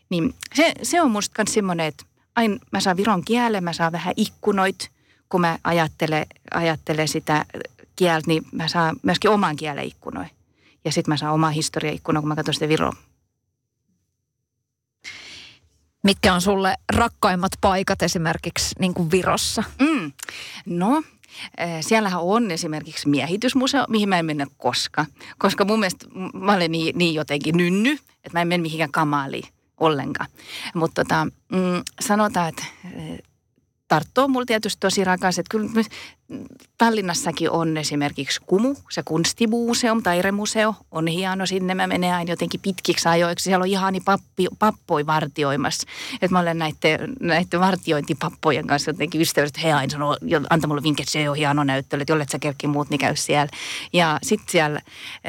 Niin 0.10 0.34
se, 0.56 0.74
se 0.84 1.02
on 1.02 1.12
musta 1.12 1.44
myös 1.44 1.54
semmoinen, 1.54 1.86
että 1.86 2.04
aina 2.36 2.58
mä 2.72 2.80
saan 2.80 2.98
viron 2.98 3.26
kielen, 3.26 3.64
mä 3.64 3.74
saan 3.74 3.92
vähän 3.92 4.14
ikkunoit, 4.18 4.92
kun 5.32 5.42
mä 5.42 5.60
ajattelen, 5.64 6.26
ajattelen 6.54 7.08
sitä 7.08 7.46
kieltä, 7.96 8.28
niin 8.28 8.44
mä 8.52 8.68
saan 8.68 8.96
myöskin 9.04 9.32
oman 9.32 9.56
kielen 9.56 9.86
ikkunoin. 9.86 10.30
Ja 10.86 10.92
sitten 10.92 11.12
mä 11.12 11.18
saan 11.18 11.34
oma 11.34 11.50
historia 11.50 11.92
ikkuna, 11.92 12.20
kun 12.20 12.28
mä 12.28 12.36
katson 12.36 12.54
sitä 12.54 12.70
viroa 12.70 12.94
Mitkä 16.04 16.34
on 16.34 16.42
sulle 16.42 16.76
rakkaimmat 16.96 17.52
paikat 17.62 18.02
esimerkiksi 18.02 18.76
niin 18.80 18.94
kuin 18.94 19.12
Virossa? 19.12 19.64
Mm. 19.80 20.12
No, 20.66 21.04
eh, 21.58 21.78
siellähän 21.82 22.22
on 22.22 22.52
esimerkiksi 22.52 23.10
miehitysmuseo, 23.10 23.86
mihin 23.90 24.10
mä 24.10 24.20
en 24.20 24.26
mennä 24.26 24.48
koska. 24.58 25.06
Koska 25.38 25.66
mun 25.66 25.80
mielestä 25.80 26.06
mä 26.34 26.54
olen 26.54 26.72
niin, 26.72 26.98
niin 26.98 27.14
jotenkin 27.14 27.58
nynny, 27.58 27.92
että 27.92 28.30
mä 28.34 28.42
en 28.42 28.48
mene 28.48 28.62
mihinkään 28.62 28.92
kamaaliin 28.92 29.48
ollenkaan. 29.78 30.30
Mutta 30.74 31.04
tota, 31.04 31.28
mm, 31.52 31.84
sanotaan, 32.02 32.50
että 32.50 32.64
Tarttu 33.92 34.22
on 34.22 34.32
mulla 34.32 34.46
tietysti 34.46 34.80
tosi 34.80 35.04
rakas. 35.04 35.40
Että 35.40 35.50
kyllä 35.50 35.70
Tallinnassakin 36.78 37.52
on 37.52 37.78
esimerkiksi 37.78 38.42
Kumu, 38.46 38.76
se 38.90 39.04
kunstimuseum, 39.04 40.04
tairemuseo, 40.04 40.76
on 40.92 41.08
hieno. 41.08 41.46
Sinne 41.46 41.76
mä 41.76 41.88
menen 41.88 42.14
aina 42.14 42.32
jotenkin 42.32 42.60
pitkiksi 42.62 43.10
ajoiksi. 43.10 43.44
Siellä 43.44 43.64
on 43.64 43.70
ihani 43.70 44.00
pappi, 44.00 44.48
pappoi 44.60 45.06
vartioimassa. 45.06 45.88
Että 46.14 46.36
mä 46.36 46.40
olen 46.40 46.58
näiden, 46.58 47.14
näiden 47.20 47.60
vartiointipappojen 47.60 48.68
kanssa 48.68 48.90
jotenkin 48.90 49.22
ystävällistä. 49.22 49.62
He 49.62 49.74
aina 49.74 49.92
sanoo, 49.92 50.18
antaa 50.50 50.68
mulle 50.68 50.82
että 50.92 51.12
se 51.12 51.30
on 51.30 51.36
hieno 51.36 51.64
näyttely, 51.64 52.02
että 52.02 52.14
jollet 52.14 52.30
sä 52.30 52.40
kerkki 52.40 52.68
muut, 52.68 52.90
niin 52.90 53.00
käy 53.00 53.16
siellä. 53.16 53.50
Ja 53.94 54.20
sitten 54.24 54.52
siellä 54.52 54.80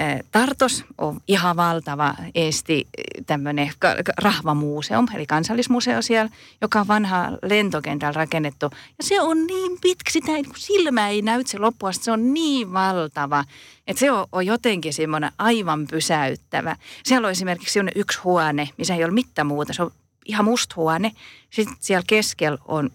äh, 0.00 0.20
Tartos 0.32 0.84
on 0.98 1.20
ihan 1.28 1.57
valtava 1.57 2.14
Eesti 2.34 2.88
tämmöinen 3.26 3.72
rahvamuseum, 4.18 5.07
eli 5.14 5.26
kansallismuseo 5.26 6.03
siellä, 6.03 6.30
joka 6.61 6.80
on 6.80 6.88
vanha 6.88 7.30
lentokentällä 7.42 8.12
rakennettu. 8.12 8.66
Ja 8.72 9.05
se 9.05 9.20
on 9.20 9.46
niin 9.46 9.78
pitkä, 9.80 10.11
sitä 10.11 10.32
ei 10.32 10.42
silmä 10.57 10.91
ei 10.99 11.22
näy 11.22 11.43
se 11.47 11.59
loppuasti, 11.59 12.05
se 12.05 12.12
on 12.12 12.34
niin 12.34 12.72
valtava, 12.72 13.45
että 13.86 14.01
se 14.01 14.11
on, 14.11 14.26
on 14.32 14.47
jotenkin 14.47 14.95
semmoinen 14.95 15.32
aivan 15.38 15.86
pysäyttävä. 15.86 16.76
Siellä 17.05 17.26
on 17.26 17.32
esimerkiksi 17.32 17.78
yksi 17.95 18.18
huone, 18.18 18.68
missä 18.78 18.95
ei 18.95 19.05
ole 19.05 19.12
mitään 19.12 19.47
muuta, 19.47 19.72
se 19.72 19.82
on 19.82 19.90
ihan 20.26 20.45
musta 20.45 20.74
huone. 20.76 21.12
Sitten 21.51 21.76
siellä 21.80 22.05
keskellä 22.07 22.59
on 22.68 22.90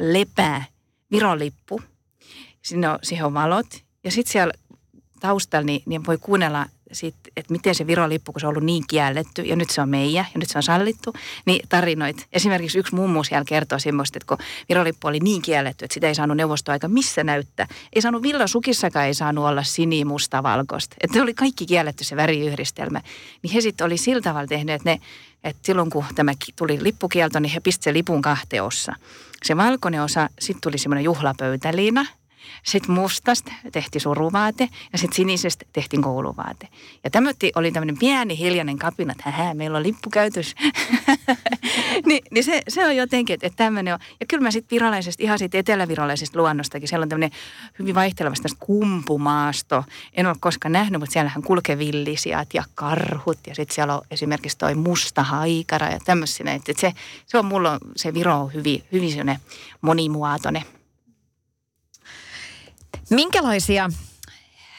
lepää, 0.00 0.64
virolippu, 1.10 1.80
Sinne 2.62 2.88
on, 2.88 2.98
siihen 3.02 3.26
on 3.26 3.34
valot. 3.34 3.66
Ja 4.04 4.10
sitten 4.10 4.32
siellä 4.32 4.52
taustalla 5.20 5.66
niin, 5.66 5.82
niin 5.86 6.06
voi 6.06 6.18
kuunnella 6.18 6.66
sit, 6.92 7.14
että 7.36 7.52
miten 7.52 7.74
se 7.74 7.86
virolippu, 7.86 8.32
kun 8.32 8.40
se 8.40 8.46
on 8.46 8.50
ollut 8.50 8.64
niin 8.64 8.84
kielletty 8.88 9.42
ja 9.42 9.56
nyt 9.56 9.70
se 9.70 9.80
on 9.80 9.88
meidän 9.88 10.26
ja 10.34 10.38
nyt 10.38 10.48
se 10.48 10.58
on 10.58 10.62
sallittu, 10.62 11.14
niin 11.46 11.68
tarinoit. 11.68 12.26
Esimerkiksi 12.32 12.78
yksi 12.78 12.94
mummu 12.94 13.24
siellä 13.24 13.44
kertoo 13.44 13.78
semmoista, 13.78 14.18
että 14.18 14.26
kun 14.26 14.46
virolippu 14.68 15.08
oli 15.08 15.20
niin 15.20 15.42
kielletty, 15.42 15.84
että 15.84 15.94
sitä 15.94 16.08
ei 16.08 16.14
saanut 16.14 16.36
neuvostoaika 16.36 16.88
missä 16.88 17.24
näyttää. 17.24 17.66
Ei 17.92 18.02
saanut 18.02 18.22
villasukissakaan 18.22 19.06
ei 19.06 19.14
saanut 19.14 19.44
olla 19.44 19.62
sini, 19.62 20.04
musta, 20.04 20.42
valkoista. 20.42 20.96
Että 21.00 21.22
oli 21.22 21.34
kaikki 21.34 21.66
kielletty 21.66 22.04
se 22.04 22.16
väriyhdistelmä. 22.16 23.00
Niin 23.42 23.52
he 23.52 23.60
sitten 23.60 23.84
oli 23.84 23.96
sillä 23.96 24.22
tavalla 24.22 24.46
tehneet, 24.46 24.80
että, 24.80 24.90
ne, 24.90 25.00
että 25.44 25.66
silloin 25.66 25.90
kun 25.90 26.04
tämä 26.14 26.32
tuli 26.56 26.82
lippukielto, 26.82 27.40
niin 27.40 27.52
he 27.52 27.60
pistivät 27.60 27.94
lipun 27.94 28.22
kahteossa. 28.22 28.94
Se 29.44 29.56
valkoinen 29.56 30.02
osa, 30.02 30.28
sitten 30.38 30.60
tuli 30.60 30.78
semmoinen 30.78 31.04
juhlapöytäliina– 31.04 32.06
sitten 32.62 32.94
mustasta 32.94 33.52
tehtiin 33.72 34.02
suruvaate 34.02 34.68
ja 34.92 34.98
sitten 34.98 35.16
sinisestä 35.16 35.66
tehtiin 35.72 36.02
kouluvaate. 36.02 36.68
Ja 37.04 37.10
tämä 37.10 37.30
oli 37.56 37.72
tämmöinen 37.72 37.98
pieni 37.98 38.38
hiljainen 38.38 38.78
kapina, 38.78 39.12
että 39.12 39.30
hää, 39.30 39.54
meillä 39.54 39.76
on 39.76 39.82
lippukäytös. 39.82 40.54
Ni, 42.06 42.20
niin 42.30 42.44
se, 42.44 42.62
se 42.68 42.86
on 42.86 42.96
jotenkin, 42.96 43.34
että, 43.34 43.46
että 43.46 43.56
tämmöinen 43.56 43.94
on. 43.94 44.00
Ja 44.20 44.26
kyllä 44.26 44.42
mä 44.42 44.50
sitten 44.50 44.76
virallisesta, 44.76 45.22
ihan 45.22 45.38
siitä 45.38 45.58
etelävirallisesta 45.58 46.38
luonnostakin, 46.38 46.88
siellä 46.88 47.02
on 47.02 47.08
tämmöinen 47.08 47.30
hyvin 47.78 47.94
vaihtelevasta 47.94 48.48
kumpumaasto. 48.58 49.84
En 50.12 50.26
ole 50.26 50.36
koskaan 50.40 50.72
nähnyt, 50.72 51.00
mutta 51.00 51.12
siellähän 51.12 51.42
kulkee 51.42 51.78
villisiat 51.78 52.54
ja 52.54 52.64
karhut 52.74 53.38
ja 53.46 53.54
sitten 53.54 53.74
siellä 53.74 53.94
on 53.94 54.02
esimerkiksi 54.10 54.58
toi 54.58 54.74
musta 54.74 55.22
haikara 55.22 55.86
ja 55.86 55.98
tämmöisiä. 56.04 56.52
Että 56.52 56.72
se, 56.76 56.92
se 57.26 57.38
on 57.38 57.44
mulla, 57.44 57.78
se 57.96 58.14
Viro 58.14 58.40
on 58.40 58.54
hyvin, 58.54 58.84
hyvin 58.92 59.38
monimuotoinen. 59.80 60.62
Minkälaisia 63.10 63.90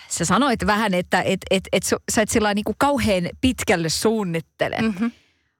sä 0.09 0.25
sanoit 0.25 0.65
vähän, 0.65 0.93
että 0.93 1.21
et, 1.21 1.39
et, 1.51 1.63
et, 1.71 1.83
sä 2.11 2.21
et 2.21 2.29
sillä 2.29 2.53
niin 2.53 2.65
kuin 2.65 2.75
kauhean 2.77 3.29
pitkälle 3.41 3.89
suunnittele. 3.89 4.77
Mm-hmm. 4.81 5.11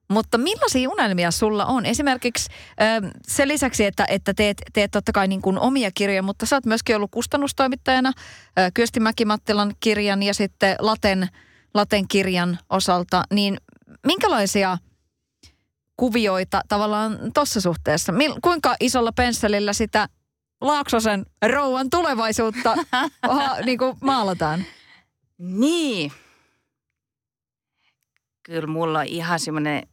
Mutta 0.09 0.37
millaisia 0.37 0.89
unelmia 0.89 1.31
sulla 1.31 1.65
on? 1.65 1.85
Esimerkiksi 1.85 2.49
äh, 2.81 3.11
sen 3.27 3.47
lisäksi, 3.47 3.85
että, 3.85 4.05
että 4.09 4.33
teet, 4.33 4.57
teet 4.73 4.91
totta 4.91 5.11
kai 5.11 5.27
niin 5.27 5.41
kuin 5.41 5.59
omia 5.59 5.91
kirjoja, 5.91 6.23
mutta 6.23 6.45
sä 6.45 6.55
oot 6.55 6.65
myöskin 6.65 6.95
ollut 6.95 7.11
kustannustoimittajana 7.11 8.09
äh, 8.59 8.71
Kyösti 8.73 8.99
Mäkimattilan 8.99 9.73
kirjan 9.79 10.23
ja 10.23 10.33
sitten 10.33 10.75
Laten, 10.79 11.27
Laten 11.73 12.07
kirjan 12.07 12.59
osalta. 12.69 13.23
Niin 13.33 13.57
minkälaisia 14.05 14.77
kuvioita 15.97 16.61
tavallaan 16.67 17.19
tuossa 17.33 17.61
suhteessa? 17.61 18.11
Mil, 18.11 18.35
kuinka 18.41 18.75
isolla 18.79 19.11
pensselillä 19.11 19.73
sitä 19.73 20.09
Laaksosen 20.61 21.25
rouvan 21.53 21.89
tulevaisuutta 21.89 22.75
ha, 23.27 23.55
niin 23.65 23.77
kuin 23.77 23.97
maalataan? 24.01 24.65
Niin. 25.37 26.11
Kyllä 28.43 28.67
mulla 28.67 28.99
on 28.99 29.05
ihan 29.05 29.39
semmoinen, 29.39 29.87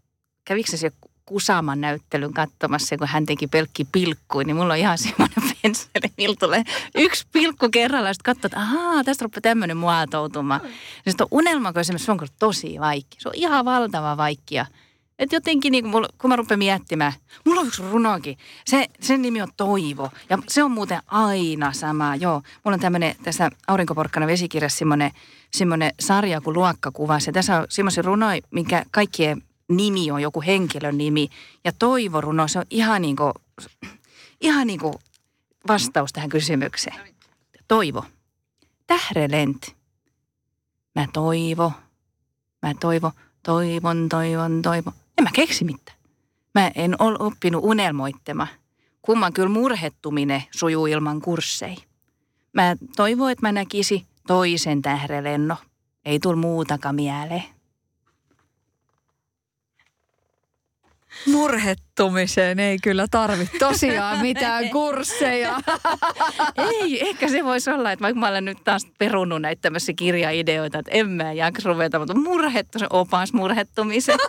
kävikö 0.44 0.76
se 0.76 0.90
Kusaman 1.26 1.80
näyttelyn 1.80 2.34
katsomassa, 2.34 2.96
kun 2.96 3.08
hän 3.08 3.26
teki 3.26 3.46
pelkki 3.46 3.84
pilkkuja, 3.92 4.46
niin 4.46 4.56
mulla 4.56 4.72
on 4.72 4.78
ihan 4.78 4.98
semmoinen 4.98 5.42
pensseli, 5.62 6.12
millä 6.16 6.36
tulee 6.38 6.64
yksi 6.94 7.26
pilkku 7.32 7.68
kerralla, 7.68 8.12
sitten 8.14 8.34
katsoo, 8.34 8.46
että 8.46 8.60
ahaa, 8.60 9.04
tästä 9.04 9.24
rupeaa 9.24 9.40
tämmöinen 9.40 9.76
muotoutumaan. 9.76 10.60
Sitten 11.08 11.24
on 11.24 11.28
unelma, 11.30 11.72
kun 11.72 11.84
se 11.84 12.12
on 12.12 12.18
tosi 12.38 12.80
vaikea. 12.80 13.18
Se 13.18 13.28
on 13.28 13.34
ihan 13.34 13.64
valtava 13.64 14.16
vaikea. 14.16 14.66
Et 15.18 15.32
jotenkin 15.32 15.72
niin 15.72 15.90
kun, 15.92 16.06
kun 16.18 16.30
mä 16.30 16.36
rupean 16.36 16.58
miettimään, 16.58 17.12
mulla 17.44 17.60
on 17.60 17.66
yksi 17.66 17.82
runokin. 17.82 18.38
Se, 18.66 18.86
sen 19.00 19.22
nimi 19.22 19.42
on 19.42 19.48
Toivo 19.56 20.10
ja 20.30 20.38
se 20.48 20.62
on 20.62 20.70
muuten 20.70 21.02
aina 21.06 21.72
sama. 21.72 22.16
Joo, 22.16 22.42
mulla 22.64 22.74
on 22.74 22.80
tämmöinen 22.80 23.16
tässä 23.22 23.50
Aurinkoporkkana 23.66 24.26
vesikirjassa 24.26 24.78
semmoinen, 24.78 25.10
semmoinen 25.52 25.92
sarja 26.00 26.40
kuin 26.40 26.54
luokkakuva. 26.54 27.20
Se 27.20 27.32
tässä 27.32 27.60
on 27.60 27.66
semmoisen 27.68 28.04
runoja, 28.04 28.40
minkä 28.50 28.84
kaikkien 28.90 29.42
nimi 29.68 30.10
on 30.10 30.22
joku 30.22 30.42
henkilön 30.42 30.98
nimi. 30.98 31.28
Ja 31.64 31.72
Toivo-runo, 31.72 32.48
se 32.48 32.58
on 32.58 32.64
ihan 32.70 33.02
niin 33.02 33.16
kuin, 33.16 33.32
ihan 34.40 34.66
niin 34.66 34.80
kuin 34.80 34.94
vastaus 35.68 36.12
tähän 36.12 36.30
kysymykseen. 36.30 36.96
Toivo. 37.68 38.04
Tährelent. 38.86 39.76
Mä 40.94 41.06
toivo. 41.12 41.72
Mä 42.62 42.74
toivo. 42.80 43.12
Toivon, 43.42 44.08
toivon, 44.08 44.62
toivon. 44.62 44.92
En 45.18 45.24
mä 45.24 45.30
keksi 45.34 45.64
mitään. 45.64 45.98
Mä 46.54 46.70
en 46.74 47.02
ole 47.02 47.16
oppinut 47.18 47.64
unelmoittema. 47.64 48.46
Kumman 49.02 49.32
kyllä 49.32 49.48
murhettuminen 49.48 50.42
sujuu 50.50 50.86
ilman 50.86 51.20
kurssei. 51.20 51.76
Mä 52.52 52.76
toivon, 52.96 53.30
että 53.30 53.46
mä 53.46 53.52
näkisi 53.52 54.06
toisen 54.26 54.82
tährelenno. 54.82 55.56
Ei 56.04 56.18
tul 56.18 56.36
muutakaan 56.36 56.94
mieleen. 56.94 57.44
Murhettumiseen 61.26 62.60
ei 62.60 62.78
kyllä 62.82 63.06
tarvitse 63.10 63.58
tosiaan 63.58 64.18
mitään 64.18 64.70
kursseja. 64.70 65.60
ei, 66.70 67.08
ehkä 67.08 67.28
se 67.28 67.44
voisi 67.44 67.70
olla, 67.70 67.92
että 67.92 68.02
vaikka 68.02 68.20
mä 68.20 68.28
olen 68.28 68.44
nyt 68.44 68.58
taas 68.64 68.86
perunut 68.98 69.42
näitä 69.42 69.60
tämmöisiä 69.62 69.94
kirjaideoita, 69.98 70.78
että 70.78 70.90
en 70.94 71.10
mä 71.10 71.32
jaksa 71.32 71.68
ruveta, 71.68 71.98
mutta 71.98 72.14
murhettu 72.14 72.78
se 72.78 72.86
opas 72.90 73.32
murhettumiseen. 73.32 74.18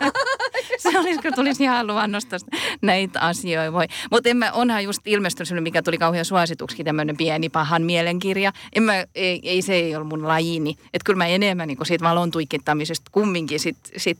se 0.82 0.98
olisi, 0.98 1.22
kun 1.22 1.34
tulisi 1.34 1.62
ihan 1.62 1.86
luonnosta 1.86 2.36
näitä 2.82 3.20
asioita. 3.20 3.72
Voi. 3.72 3.86
Mutta 4.10 4.28
onhan 4.52 4.84
just 4.84 5.00
ilmestynyt, 5.06 5.62
mikä 5.62 5.82
tuli 5.82 5.98
kauhean 5.98 6.24
suosituksi, 6.24 6.84
tämmöinen 6.84 7.16
pieni 7.16 7.48
pahan 7.48 7.82
mielenkirja. 7.82 8.52
En 8.72 8.82
mä, 8.82 9.04
ei, 9.14 9.40
ei, 9.42 9.62
se 9.62 9.74
ei 9.74 9.96
ole 9.96 10.04
mun 10.04 10.28
lajini. 10.28 10.70
Että 10.70 11.04
kyllä 11.04 11.18
mä 11.18 11.26
enemmän 11.26 11.68
niin 11.68 11.78
siitä 11.82 12.04
valon 12.04 12.30
tuikittamisesta 12.30 13.10
kumminkin 13.12 13.60
sit, 13.60 13.76
sit 13.96 14.18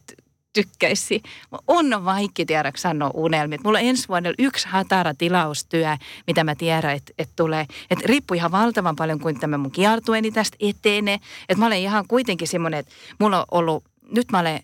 tykkäisi. 0.52 1.22
On 1.66 2.04
vaikka 2.04 2.42
tiedä 2.46 2.72
sanoa 2.76 3.11
unelmit. 3.14 3.64
Mulla 3.64 3.78
on 3.78 3.84
ensi 3.84 4.09
vuonna 4.09 4.30
yksi 4.38 4.68
hatara 4.68 5.14
tilaustyö, 5.14 5.96
mitä 6.26 6.44
mä 6.44 6.54
tiedän, 6.54 6.94
että 6.94 7.12
et 7.18 7.28
tulee. 7.36 7.66
Että 7.90 8.04
riippuu 8.07 8.34
ihan 8.34 8.52
valtavan 8.52 8.96
paljon, 8.96 9.20
kuin 9.20 9.40
tämä 9.40 9.59
mun 9.59 9.70
kiertueni 9.70 10.32
tästä 10.32 10.57
etenee. 10.61 11.14
Että 11.48 11.59
mä 11.59 11.66
olen 11.66 11.78
ihan 11.78 12.04
kuitenkin 12.09 12.48
semmoinen, 12.48 12.80
että 12.80 12.92
mulla 13.18 13.38
on 13.38 13.44
ollut, 13.50 13.84
nyt 14.11 14.26
mä 14.32 14.38
olen 14.38 14.61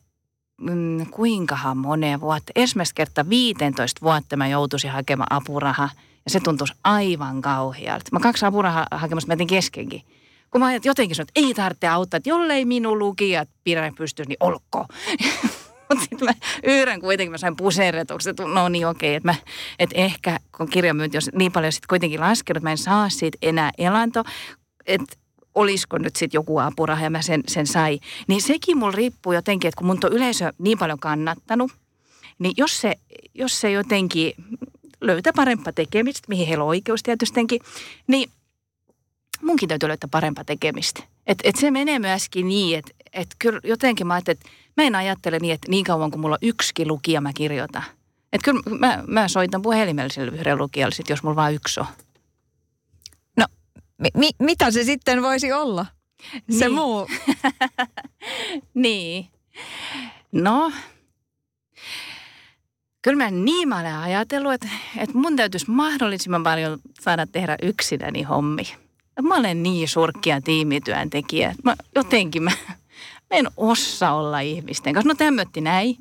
mm, 0.60 1.06
kuinkahan 1.10 1.76
moneen 1.76 2.20
vuotta, 2.20 2.52
ensimmäistä 2.56 2.94
kertaa 2.94 3.28
15 3.28 4.00
vuotta 4.02 4.36
mä 4.36 4.48
joutuisin 4.48 4.90
hakemaan 4.90 5.32
apurahaa. 5.32 5.90
Ja 6.24 6.30
se 6.30 6.40
tuntuisi 6.40 6.74
aivan 6.84 7.40
kauhealta. 7.40 8.04
Mä 8.12 8.20
kaksi 8.20 8.46
apurahahakemusta 8.46 9.36
mä 9.36 9.46
keskenkin. 9.46 10.02
Kun 10.50 10.60
mä 10.60 10.74
jotenkin 10.84 11.16
sanoin, 11.16 11.28
että 11.28 11.40
ei 11.40 11.54
tarvitse 11.54 11.88
auttaa, 11.88 12.16
että 12.18 12.28
jollei 12.28 12.64
minun 12.64 12.98
lukijat 12.98 13.48
pidä 13.64 13.92
pystyä, 13.96 14.24
niin 14.28 14.36
olkoon. 14.40 14.86
Mutta 15.88 16.04
sitten 16.10 16.28
mä 16.28 16.34
yhden 16.62 17.00
kuitenkin 17.00 17.30
mä 17.30 17.38
sain 17.38 17.56
puseretuksen, 17.56 18.30
että 18.30 18.44
no 18.44 18.68
niin 18.68 18.88
okei, 18.88 19.14
että, 19.14 19.28
mä, 19.28 19.34
että 19.78 19.94
ehkä 19.98 20.38
kun 20.56 20.68
kirjamyynti 20.68 21.16
on 21.16 21.22
niin 21.32 21.52
paljon 21.52 21.72
sitten 21.72 21.88
kuitenkin 21.88 22.20
laskenut, 22.20 22.62
mä 22.62 22.70
en 22.70 22.78
saa 22.78 23.08
siitä 23.08 23.38
enää 23.42 23.70
elanto, 23.78 24.24
että 24.86 25.16
olisiko 25.54 25.98
nyt 25.98 26.16
sitten 26.16 26.38
joku 26.38 26.58
apuraha 26.58 27.04
ja 27.04 27.10
mä 27.10 27.22
sen, 27.22 27.42
sen 27.48 27.66
sai. 27.66 28.00
Niin 28.28 28.42
sekin 28.42 28.78
mulla 28.78 28.92
riippuu 28.92 29.32
jotenkin, 29.32 29.68
että 29.68 29.78
kun 29.78 29.86
mun 29.86 29.98
on 30.04 30.12
yleisö 30.12 30.52
niin 30.58 30.78
paljon 30.78 30.98
kannattanut, 30.98 31.72
niin 32.38 32.54
jos 32.56 32.80
se, 32.80 32.94
jos 33.34 33.60
se 33.60 33.70
jotenkin 33.70 34.32
löytää 35.00 35.32
parempaa 35.36 35.72
tekemistä, 35.72 36.26
mihin 36.28 36.46
heillä 36.46 36.64
on 36.64 36.68
oikeus 36.68 37.02
tietystikin, 37.02 37.60
niin 38.06 38.30
munkin 39.42 39.68
täytyy 39.68 39.88
löytää 39.88 40.08
parempaa 40.10 40.44
tekemistä. 40.44 41.02
Et, 41.26 41.38
et 41.44 41.56
se 41.56 41.70
menee 41.70 41.98
myöskin 41.98 42.48
niin, 42.48 42.78
että 42.78 42.92
et 43.12 43.28
kyllä 43.38 43.60
jotenkin 43.64 44.06
mä 44.06 44.18
että 44.18 44.48
mä 44.76 44.84
en 44.84 44.94
ajattele 44.94 45.38
niin, 45.38 45.54
että 45.54 45.70
niin 45.70 45.84
kauan 45.84 46.10
kuin 46.10 46.20
mulla 46.20 46.34
on 46.34 46.48
yksi 46.48 46.86
lukija 46.86 47.20
mä 47.20 47.32
kirjoitan. 47.32 47.84
Että 48.32 48.44
kyllä 48.44 48.78
mä, 48.78 49.04
mä 49.06 49.28
soitan 49.28 49.62
puhelimelliselle 49.62 50.32
yhdelle 50.32 50.62
lukijalle 50.62 50.94
sit, 50.94 51.08
jos 51.08 51.22
mulla 51.22 51.36
vaan 51.36 51.54
yksi 51.54 51.80
on. 51.80 51.86
Mi- 54.16 54.30
mitä 54.38 54.70
se 54.70 54.84
sitten 54.84 55.22
voisi 55.22 55.52
olla? 55.52 55.86
Se 56.50 56.64
niin. 56.64 56.72
muu. 56.72 57.08
niin. 58.74 59.26
No, 60.32 60.72
kyllä 63.02 63.24
mä 63.24 63.30
niin 63.30 63.68
mä 63.68 63.80
olen 63.80 63.96
ajatellut, 63.96 64.52
että, 64.52 64.68
että 64.96 65.18
mun 65.18 65.36
täytyisi 65.36 65.70
mahdollisimman 65.70 66.42
paljon 66.42 66.78
saada 67.00 67.26
tehdä 67.26 67.56
yksinäni 67.62 68.22
hommi. 68.22 68.62
Mä 69.22 69.34
olen 69.34 69.62
niin 69.62 69.88
surkkia 69.88 70.40
tiimityöntekijä. 70.40 71.54
Mä, 71.64 71.76
jotenkin 71.94 72.42
mä, 72.42 72.50
mä 73.30 73.36
en 73.36 73.46
osaa 73.56 74.14
olla 74.14 74.40
ihmisten 74.40 74.94
kanssa. 74.94 75.08
No 75.08 75.14
tämmötti 75.14 75.60
näin. 75.60 75.96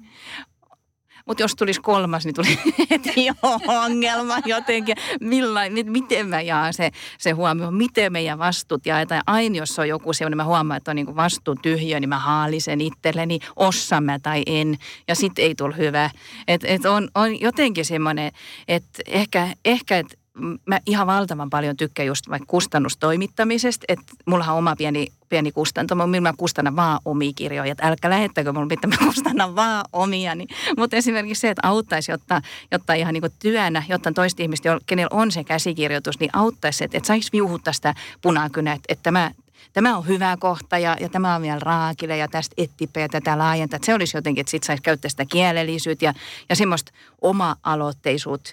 Mutta 1.32 1.44
jos 1.44 1.56
tulisi 1.56 1.82
kolmas, 1.82 2.26
niin 2.26 2.36
tuli 2.36 2.60
heti 2.90 3.28
ongelma 3.68 4.36
jotenkin. 4.46 4.96
Millain, 5.22 5.74
miten 5.90 6.28
mä 6.28 6.42
jaan 6.42 6.74
se, 6.74 6.92
se 7.18 7.32
huomio, 7.32 7.72
miten 7.72 8.12
meidän 8.12 8.40
vastuut 8.40 8.86
jaetaan. 8.86 9.22
Aina 9.28 9.56
jos 9.56 9.80
on 9.80 9.88
joku 9.88 10.14
sellainen, 10.14 10.38
mä 10.38 10.44
huomaan, 10.44 10.78
että 10.78 10.92
on 10.92 10.96
niin 10.96 11.16
vastuu 11.16 11.56
tyhjö, 11.56 12.00
niin 12.00 12.10
mä 12.10 12.20
haalisen 12.20 12.82
itselleni, 12.82 13.40
osaan 13.56 14.04
mä 14.04 14.20
tai 14.20 14.44
en. 14.46 14.78
Ja 15.08 15.16
sit 15.16 15.40
ei 15.40 15.56
tule 15.56 15.78
hyvä. 15.78 16.10
Et, 16.48 16.62
et 16.64 16.86
on, 16.86 17.10
on 17.16 17.42
jotenkin 17.42 17.86
semmoinen, 17.86 18.32
että 18.68 19.04
ehkä, 19.08 19.48
ehkä 19.66 19.98
että 19.98 20.18
mä 20.66 20.80
ihan 20.86 21.08
valtavan 21.08 21.50
paljon 21.50 21.78
tykkään 21.78 22.08
just 22.08 22.30
vaikka 22.30 22.46
kustannustoimittamisesta, 22.48 23.86
että 23.88 24.14
mullahan 24.26 24.56
on 24.56 24.60
oma 24.60 24.76
pieni, 24.76 25.08
pieni 25.30 25.52
kustanto, 25.52 25.96
millä 25.96 26.22
mä 26.22 26.34
kustannan 26.38 26.76
vaan 26.76 27.00
omia 27.06 27.32
kirjoja, 27.36 27.72
että 27.72 27.88
älkää 27.88 28.12
lähettäkö 28.12 28.54
mulla 28.54 28.68
mitä 28.68 28.88
mä 28.88 28.96
kustannan 29.06 29.56
vaan 29.56 29.86
omia. 29.94 30.32
Mutta 30.78 30.96
esimerkiksi 30.96 31.42
se, 31.42 31.50
että 31.50 31.68
auttaisi, 31.68 32.12
jotta, 32.12 32.42
jotta 32.72 32.94
ihan 32.94 33.14
niin 33.14 33.24
työnä, 33.40 33.84
jotta 33.90 34.12
toista 34.12 34.44
ihmistä, 34.44 34.80
kenellä 34.86 35.18
on 35.18 35.32
se 35.32 35.44
käsikirjoitus, 35.44 36.20
niin 36.20 36.30
auttaisi, 36.34 36.84
että, 36.84 36.98
että 36.98 37.08
saisi 37.08 37.30
viuhuttaa 37.34 37.74
sitä 37.74 37.96
punakynä, 38.22 38.74
että, 38.74 38.86
että 38.90 39.04
tämä, 39.04 39.32
tämä 39.74 39.98
on 39.98 40.08
hyvä 40.08 40.38
kohta 40.40 40.78
ja, 40.78 40.98
ja 41.00 41.10
tämä 41.10 41.36
on 41.36 41.42
vielä 41.42 41.60
raakille 41.60 42.18
ja 42.18 42.28
tästä 42.28 42.54
ettipeä 42.58 43.10
tätä 43.10 43.38
laajentaa. 43.38 43.76
Että 43.76 43.86
se 43.86 43.94
olisi 43.94 44.18
jotenkin, 44.18 44.42
että 44.42 44.52
sitten 44.52 44.68
saisi 44.68 44.84
käyttää 44.84 45.10
sitä 45.10 45.26
kielellisyyttä 45.26 46.06
ja, 46.06 46.14
ja 46.50 46.56
semmoista 46.56 46.92
oma-aloitteisuutta. 47.22 48.52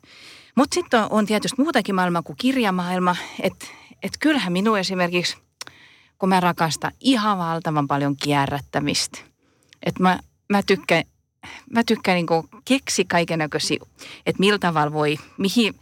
Mutta 0.59 0.75
sitten 0.75 1.01
on, 1.01 1.07
on 1.11 1.27
tietysti 1.27 1.63
muutakin 1.63 1.95
maailmaa 1.95 2.23
kuin 2.23 2.37
kirjamaailma. 2.37 3.17
Että 3.41 3.67
et 4.03 4.13
kyllähän 4.21 4.53
minun 4.53 4.79
esimerkiksi, 4.79 5.37
kun 6.19 6.29
mä 6.29 6.41
rakastan 6.41 6.93
ihan 7.01 7.39
valtavan 7.39 7.87
paljon 7.87 8.17
kierrättämistä. 8.17 9.19
Että 9.83 10.03
mä, 10.03 10.19
mä 10.49 10.63
tykkään 10.63 11.05
mä 11.75 11.85
tykkään 11.85 12.17
niin 12.17 12.49
keksi 12.65 13.05
kaiken 13.05 13.39
näköisiä, 13.39 13.79
että 14.27 14.41
miltä 14.41 14.59
tavalla 14.59 14.93
voi, 14.93 15.19
mihin, 15.37 15.75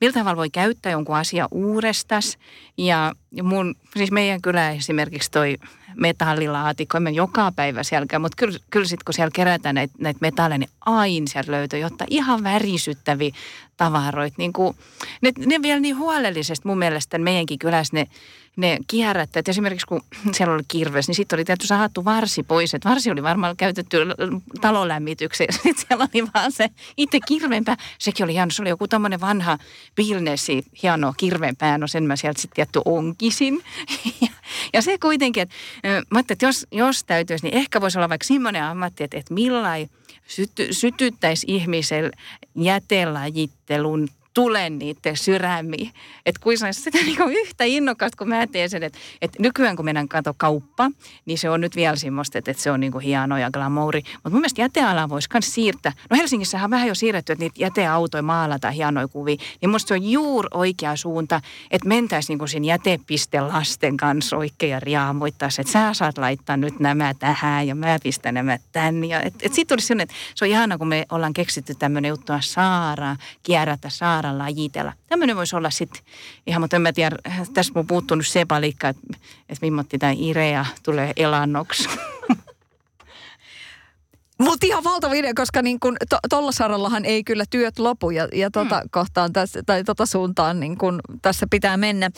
miltä 0.00 0.18
tavalla 0.18 0.36
voi 0.36 0.50
käyttää 0.50 0.92
jonkun 0.92 1.16
asia 1.16 1.48
uudestas. 1.50 2.38
Ja 2.78 3.12
mun, 3.42 3.74
siis 3.96 4.10
meidän 4.10 4.42
kyllä 4.42 4.70
esimerkiksi 4.70 5.30
toi 5.30 5.56
metallilaatikko, 5.96 6.98
en 6.98 7.14
joka 7.14 7.52
päivä 7.52 7.82
siellä 7.82 8.18
mutta 8.18 8.36
kyllä, 8.36 8.58
kyllä 8.70 8.86
sitten 8.86 9.04
kun 9.04 9.14
siellä 9.14 9.30
kerätään 9.34 9.74
näitä, 9.74 9.94
näitä 9.98 10.18
metalleja, 10.20 10.58
niin 10.58 10.70
aina 10.80 11.26
sieltä 11.26 11.52
löytyy 11.52 11.78
jotta 11.78 12.04
ihan 12.10 12.44
värisyttäviä 12.44 13.34
tavaroita. 13.76 14.34
Niin 14.38 14.52
kuin, 14.52 14.76
ne, 15.20 15.32
ne 15.46 15.62
vielä 15.62 15.80
niin 15.80 15.96
huolellisesti 15.96 16.68
mun 16.68 16.78
mielestä 16.78 17.18
meidänkin 17.18 17.58
kylässä 17.58 17.96
ne 17.96 18.06
ne 18.56 18.78
kierrättäjät, 18.86 19.48
esimerkiksi 19.48 19.86
kun 19.86 20.02
siellä 20.32 20.54
oli 20.54 20.62
kirves, 20.68 21.08
niin 21.08 21.14
sitten 21.14 21.36
oli 21.36 21.44
tietysti 21.44 21.68
sahattu 21.68 22.04
varsi 22.04 22.42
pois. 22.42 22.74
Että 22.74 22.88
varsi 22.88 23.10
oli 23.10 23.22
varmaan 23.22 23.56
käytetty 23.56 23.96
talolämmitykseen. 24.60 25.52
Sitten 25.54 25.74
siellä 25.76 26.08
oli 26.14 26.28
vaan 26.34 26.52
se 26.52 26.68
itse 26.96 27.20
kirvenpää. 27.26 27.76
Sekin 27.98 28.24
oli 28.24 28.32
hieno. 28.32 28.50
Se 28.50 28.62
oli 28.62 28.68
joku 28.68 28.88
tämmöinen 28.88 29.20
vanha 29.20 29.58
Pilnesi, 29.94 30.64
hieno 30.82 31.14
kirvenpää. 31.16 31.78
No 31.78 31.86
sen 31.86 32.04
mä 32.04 32.16
sieltä 32.16 32.40
sitten 32.40 32.56
tietty 32.56 32.80
onkisin. 32.84 33.62
Ja, 34.20 34.28
ja 34.74 34.82
se 34.82 34.98
kuitenkin, 34.98 35.42
että 35.42 35.54
mä 36.10 36.20
että 36.20 36.46
jos, 36.46 36.66
jos 36.72 37.04
täytyisi, 37.04 37.46
niin 37.46 37.56
ehkä 37.56 37.80
voisi 37.80 37.98
olla 37.98 38.08
vaikka 38.08 38.26
semmoinen 38.26 38.64
ammatti, 38.64 39.04
että, 39.04 39.18
että 39.18 39.34
millain 39.34 39.90
syty, 40.26 40.72
sytyttäisi 40.72 41.46
ihmisellä 41.48 42.10
jätelajittelun 42.54 44.08
tule 44.34 44.70
niiden 44.70 45.16
sydämiin. 45.16 45.92
Että 46.26 46.40
kuin 46.42 46.58
saisi 46.58 46.80
sitä 46.80 46.98
niinku 47.04 47.22
yhtä 47.22 47.64
innokasta, 47.64 48.16
kun 48.16 48.28
mä 48.28 48.46
teen 48.46 48.70
sen, 48.70 48.82
että, 48.82 48.98
että 49.22 49.42
nykyään 49.42 49.76
kun 49.76 49.84
mennään 49.84 50.08
kato 50.08 50.34
kauppa, 50.36 50.90
niin 51.26 51.38
se 51.38 51.50
on 51.50 51.60
nyt 51.60 51.76
vielä 51.76 51.96
semmoista, 51.96 52.38
että, 52.38 52.50
että 52.50 52.62
se 52.62 52.70
on 52.70 52.80
niinku 52.80 52.98
hieno 52.98 53.38
ja 53.38 53.50
glamouri. 53.50 54.02
Mutta 54.12 54.30
mun 54.30 54.40
mielestä 54.40 54.60
jätealaa 54.60 55.08
voisi 55.08 55.28
myös 55.32 55.54
siirtää. 55.54 55.92
No 56.10 56.16
Helsingissähän 56.16 56.66
on 56.66 56.70
vähän 56.70 56.88
jo 56.88 56.94
siirretty, 56.94 57.32
että 57.32 57.44
niitä 57.44 57.62
jäteautoja 57.62 58.22
maalata 58.22 58.70
hienoja 58.70 59.08
kuvia. 59.08 59.36
Niin 59.60 59.70
musta 59.70 59.88
se 59.88 59.94
on 59.94 60.10
juuri 60.10 60.48
oikea 60.54 60.96
suunta, 60.96 61.40
että 61.70 61.88
mentäisiin 61.88 62.34
niinku 62.34 62.46
siinä 62.46 62.66
jätepiste 62.66 63.40
lasten 63.40 63.96
kanssa 63.96 64.36
oikein 64.36 64.70
ja 64.70 64.80
riaamuittaisi, 64.80 65.60
että 65.60 65.72
sä 65.72 65.94
saat 65.94 66.18
laittaa 66.18 66.56
nyt 66.56 66.80
nämä 66.80 67.14
tähän 67.14 67.66
ja 67.66 67.74
mä 67.74 67.98
pistän 68.02 68.34
nämä 68.34 68.58
tänne. 68.72 69.06
Ja 69.06 69.22
et, 69.22 69.34
et 69.42 69.54
sitten 69.54 69.66
tulisi 69.66 69.94
että 70.02 70.14
se 70.34 70.44
on 70.44 70.50
ihana, 70.50 70.78
kun 70.78 70.88
me 70.88 71.06
ollaan 71.10 71.32
keksitty 71.32 71.74
tämmöinen 71.74 72.08
juttu, 72.08 72.32
saara, 72.40 73.16
kierrätä 73.42 73.90
saara 73.90 74.19
saada 74.22 74.38
lajitella. 74.38 74.92
Tämmöinen 75.06 75.36
voisi 75.36 75.56
olla 75.56 75.70
sitten 75.70 76.02
ihan, 76.46 76.62
mutta 76.62 76.76
en 76.76 76.82
mä 76.82 76.92
tiedä, 76.92 77.16
tässä 77.54 77.72
mun 77.74 77.86
puuttuu 77.86 78.16
nyt 78.16 78.26
se 78.26 78.44
palikka, 78.44 78.88
että, 78.88 79.02
että 79.48 79.66
mimmotti 79.66 79.98
tämä 79.98 80.12
Irea 80.16 80.66
tulee 80.82 81.12
elannoksi. 81.16 81.88
Mutta 84.40 84.66
ihan 84.66 84.84
valtava 84.84 85.14
idea, 85.14 85.32
koska 85.34 85.62
niin 85.62 85.80
kun, 85.80 85.96
to, 86.08 86.18
tolla 86.30 86.52
sarallahan 86.52 87.04
ei 87.04 87.24
kyllä 87.24 87.44
työt 87.50 87.78
lopu 87.78 88.10
ja, 88.10 88.28
ja 88.32 88.50
tota 88.50 88.80
hmm. 88.80 88.88
kohtaan 88.90 89.32
tässä, 89.32 89.62
tai 89.66 89.84
tota 89.84 90.06
suuntaan 90.06 90.60
niin 90.60 90.78
kun 90.78 91.00
tässä 91.22 91.46
pitää 91.50 91.76
mennä. 91.76 92.10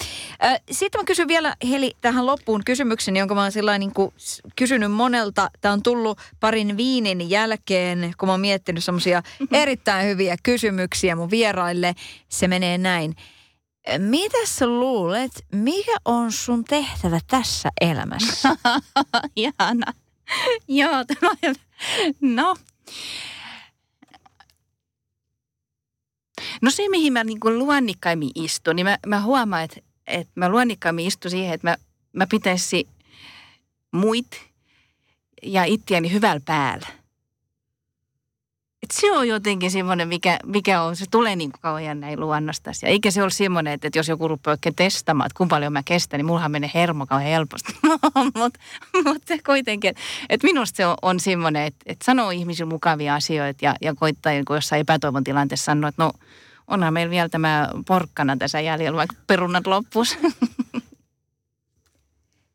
Äh, 0.45 0.61
Sitten 0.71 1.01
mä 1.01 1.05
kysyn 1.05 1.29
vielä 1.29 1.57
Heli 1.71 1.93
tähän 2.01 2.27
loppuun 2.27 2.65
kysymyksen, 2.65 3.17
jonka 3.17 3.35
mä 3.35 3.43
oon 3.43 3.53
sillä 3.53 3.79
niin 3.79 3.93
kysynyt 4.57 4.93
monelta. 4.93 5.51
Tämä 5.61 5.73
on 5.73 5.83
tullut 5.83 6.19
parin 6.41 6.77
viinin 6.77 7.31
jälkeen, 7.31 8.15
kun 8.19 8.29
mä 8.29 8.33
oon 8.33 8.41
miettinyt 8.41 8.85
semmoisia 8.85 9.23
erittäin 9.53 10.07
hyviä 10.07 10.37
kysymyksiä 10.43 11.17
mun 11.17 11.31
vieraille. 11.31 11.95
Se 12.29 12.49
menee 12.49 12.79
näin. 12.79 13.15
Mitä 13.99 14.39
sä 14.47 14.67
luulet, 14.67 15.33
mikä 15.53 15.97
on 16.05 16.33
sun 16.33 16.65
tehtävä 16.65 17.19
tässä 17.27 17.69
elämässä? 17.81 18.49
Ihana. 19.37 20.02
Joo, 20.69 21.05
tämä 21.05 21.31
on 21.31 21.55
No, 22.21 22.57
No 26.63 26.71
se, 26.71 26.89
mihin 26.89 27.13
mä 27.13 27.25
niin 27.25 27.41
kuin 27.41 27.59
luonnikkaimmin 27.59 28.31
istun, 28.35 28.77
niin 28.77 28.87
mä, 28.87 28.99
mä 29.07 29.23
huomaan, 29.23 29.65
että, 29.65 29.81
että 30.07 30.33
mä 30.35 30.49
luonnikkaimmin 30.49 31.07
istun 31.07 31.31
siihen, 31.31 31.55
että 31.55 31.71
mä, 31.71 31.77
mä 32.13 32.27
pitäisin 32.27 32.89
muit 33.93 34.27
ja 35.43 35.65
itseäni 35.65 36.13
hyvällä 36.13 36.41
päällä. 36.45 37.02
Että 38.83 39.01
se 39.01 39.13
on 39.13 39.29
jotenkin 39.29 39.71
semmoinen, 39.71 40.09
mikä, 40.09 40.39
mikä 40.47 40.83
on, 40.83 40.97
se 40.97 41.05
tulee 41.11 41.37
niin 41.37 41.53
kauan 41.53 42.01
näin 42.01 42.21
luonnosta. 42.21 42.71
Ja 42.83 42.89
eikä 42.89 43.11
se 43.11 43.23
ole 43.23 43.31
semmoinen, 43.31 43.73
että, 43.73 43.87
että 43.87 43.99
jos 43.99 44.09
joku 44.09 44.29
rupeaa 44.29 44.53
oikein 44.53 44.75
testaamaan, 44.75 45.27
että 45.27 45.37
kuinka 45.37 45.57
paljon 45.57 45.73
mä 45.73 45.83
kestän, 45.83 46.19
niin 46.19 46.27
mullahan 46.27 46.51
menee 46.51 46.71
hermo 46.75 47.07
kauhean 47.07 47.31
helposti. 47.31 47.73
Mutta 48.35 48.61
mut 49.05 49.23
kuitenkin, 49.47 49.91
että, 49.91 50.03
että 50.29 50.47
minusta 50.47 50.77
se 50.77 50.87
on, 50.87 50.97
on 51.03 51.21
semmoinen, 51.21 51.63
että, 51.63 51.85
että 51.87 52.05
sanoo 52.05 52.31
ihmisille 52.31 52.69
mukavia 52.69 53.15
asioita 53.15 53.65
ja, 53.65 53.75
ja 53.81 53.95
koittaa 53.95 54.33
niin 54.33 54.45
jossain 54.51 54.81
epätoivon 54.81 55.25
tilanteessa 55.25 55.65
sanoa, 55.65 55.89
että 55.89 56.03
no 56.03 56.13
onhan 56.69 56.93
meillä 56.93 57.11
vielä 57.11 57.29
tämä 57.29 57.69
porkkana 57.87 58.37
tässä 58.37 58.61
jäljellä, 58.61 58.97
vaikka 58.97 59.17
perunat 59.27 59.67
loppus. 59.67 60.19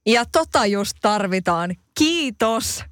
Ja 0.08 0.26
tota 0.26 0.66
just 0.66 0.98
tarvitaan. 1.02 1.76
Kiitos. 1.98 2.84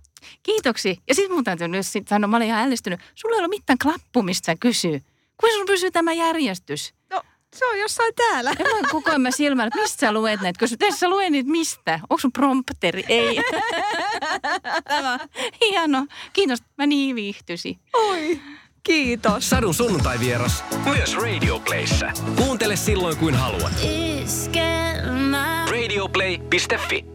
Kiitoksi. 0.44 1.00
Ja 1.08 1.16
sitten 1.16 1.36
mun 1.36 1.44
täytyy 1.44 1.68
nyt 1.68 1.88
sit 1.88 2.08
sanoa, 2.08 2.28
mä 2.28 2.38
olin 2.38 2.48
ihan 2.48 2.64
ällistynyt. 2.64 3.00
Sulla 3.16 3.36
ei 3.36 3.40
ole 3.40 3.48
mitään 3.48 3.78
klappumista 3.84 4.46
sä 4.46 4.56
kysyy. 4.60 5.02
Kuinka 5.40 5.58
sun 5.58 5.66
pysyy 5.66 5.92
tämä 5.92 6.14
järjestys? 6.14 6.94
No, 7.10 7.22
se 7.56 7.66
on 7.66 7.80
jossain 7.80 8.14
täällä. 8.16 8.50
Ja 8.60 8.66
mä 8.66 8.88
koko 8.92 9.10
ajan 9.10 9.28
silmällä, 9.30 9.68
että 9.68 9.80
mistä 9.82 10.00
sä 10.00 10.12
luet 10.12 10.42
näitä? 10.42 10.60
Koska 10.60 10.78
tässä 10.78 11.00
sä 11.00 11.10
luen 11.10 11.32
niitä 11.32 11.50
mistä? 11.50 12.00
Onko 12.10 12.22
sun 12.22 12.32
prompteri? 12.32 13.04
Ei. 13.08 13.42
Tämä 14.88 15.20
hieno. 15.62 16.08
Kiitos, 16.34 16.60
mä 16.78 16.86
niin 16.86 17.16
viihtysi. 17.16 17.80
Oi, 17.94 18.42
kiitos. 18.84 19.50
Sadun 19.50 19.74
sunnuntai 19.74 20.20
vieras 20.20 20.64
myös 20.86 21.16
Radio 21.16 21.60
Playssä. 21.60 22.12
Kuuntele 22.36 22.76
silloin 22.76 23.18
kuin 23.18 23.36
haluat. 23.36 23.74
Radioplay.fi 25.72 27.15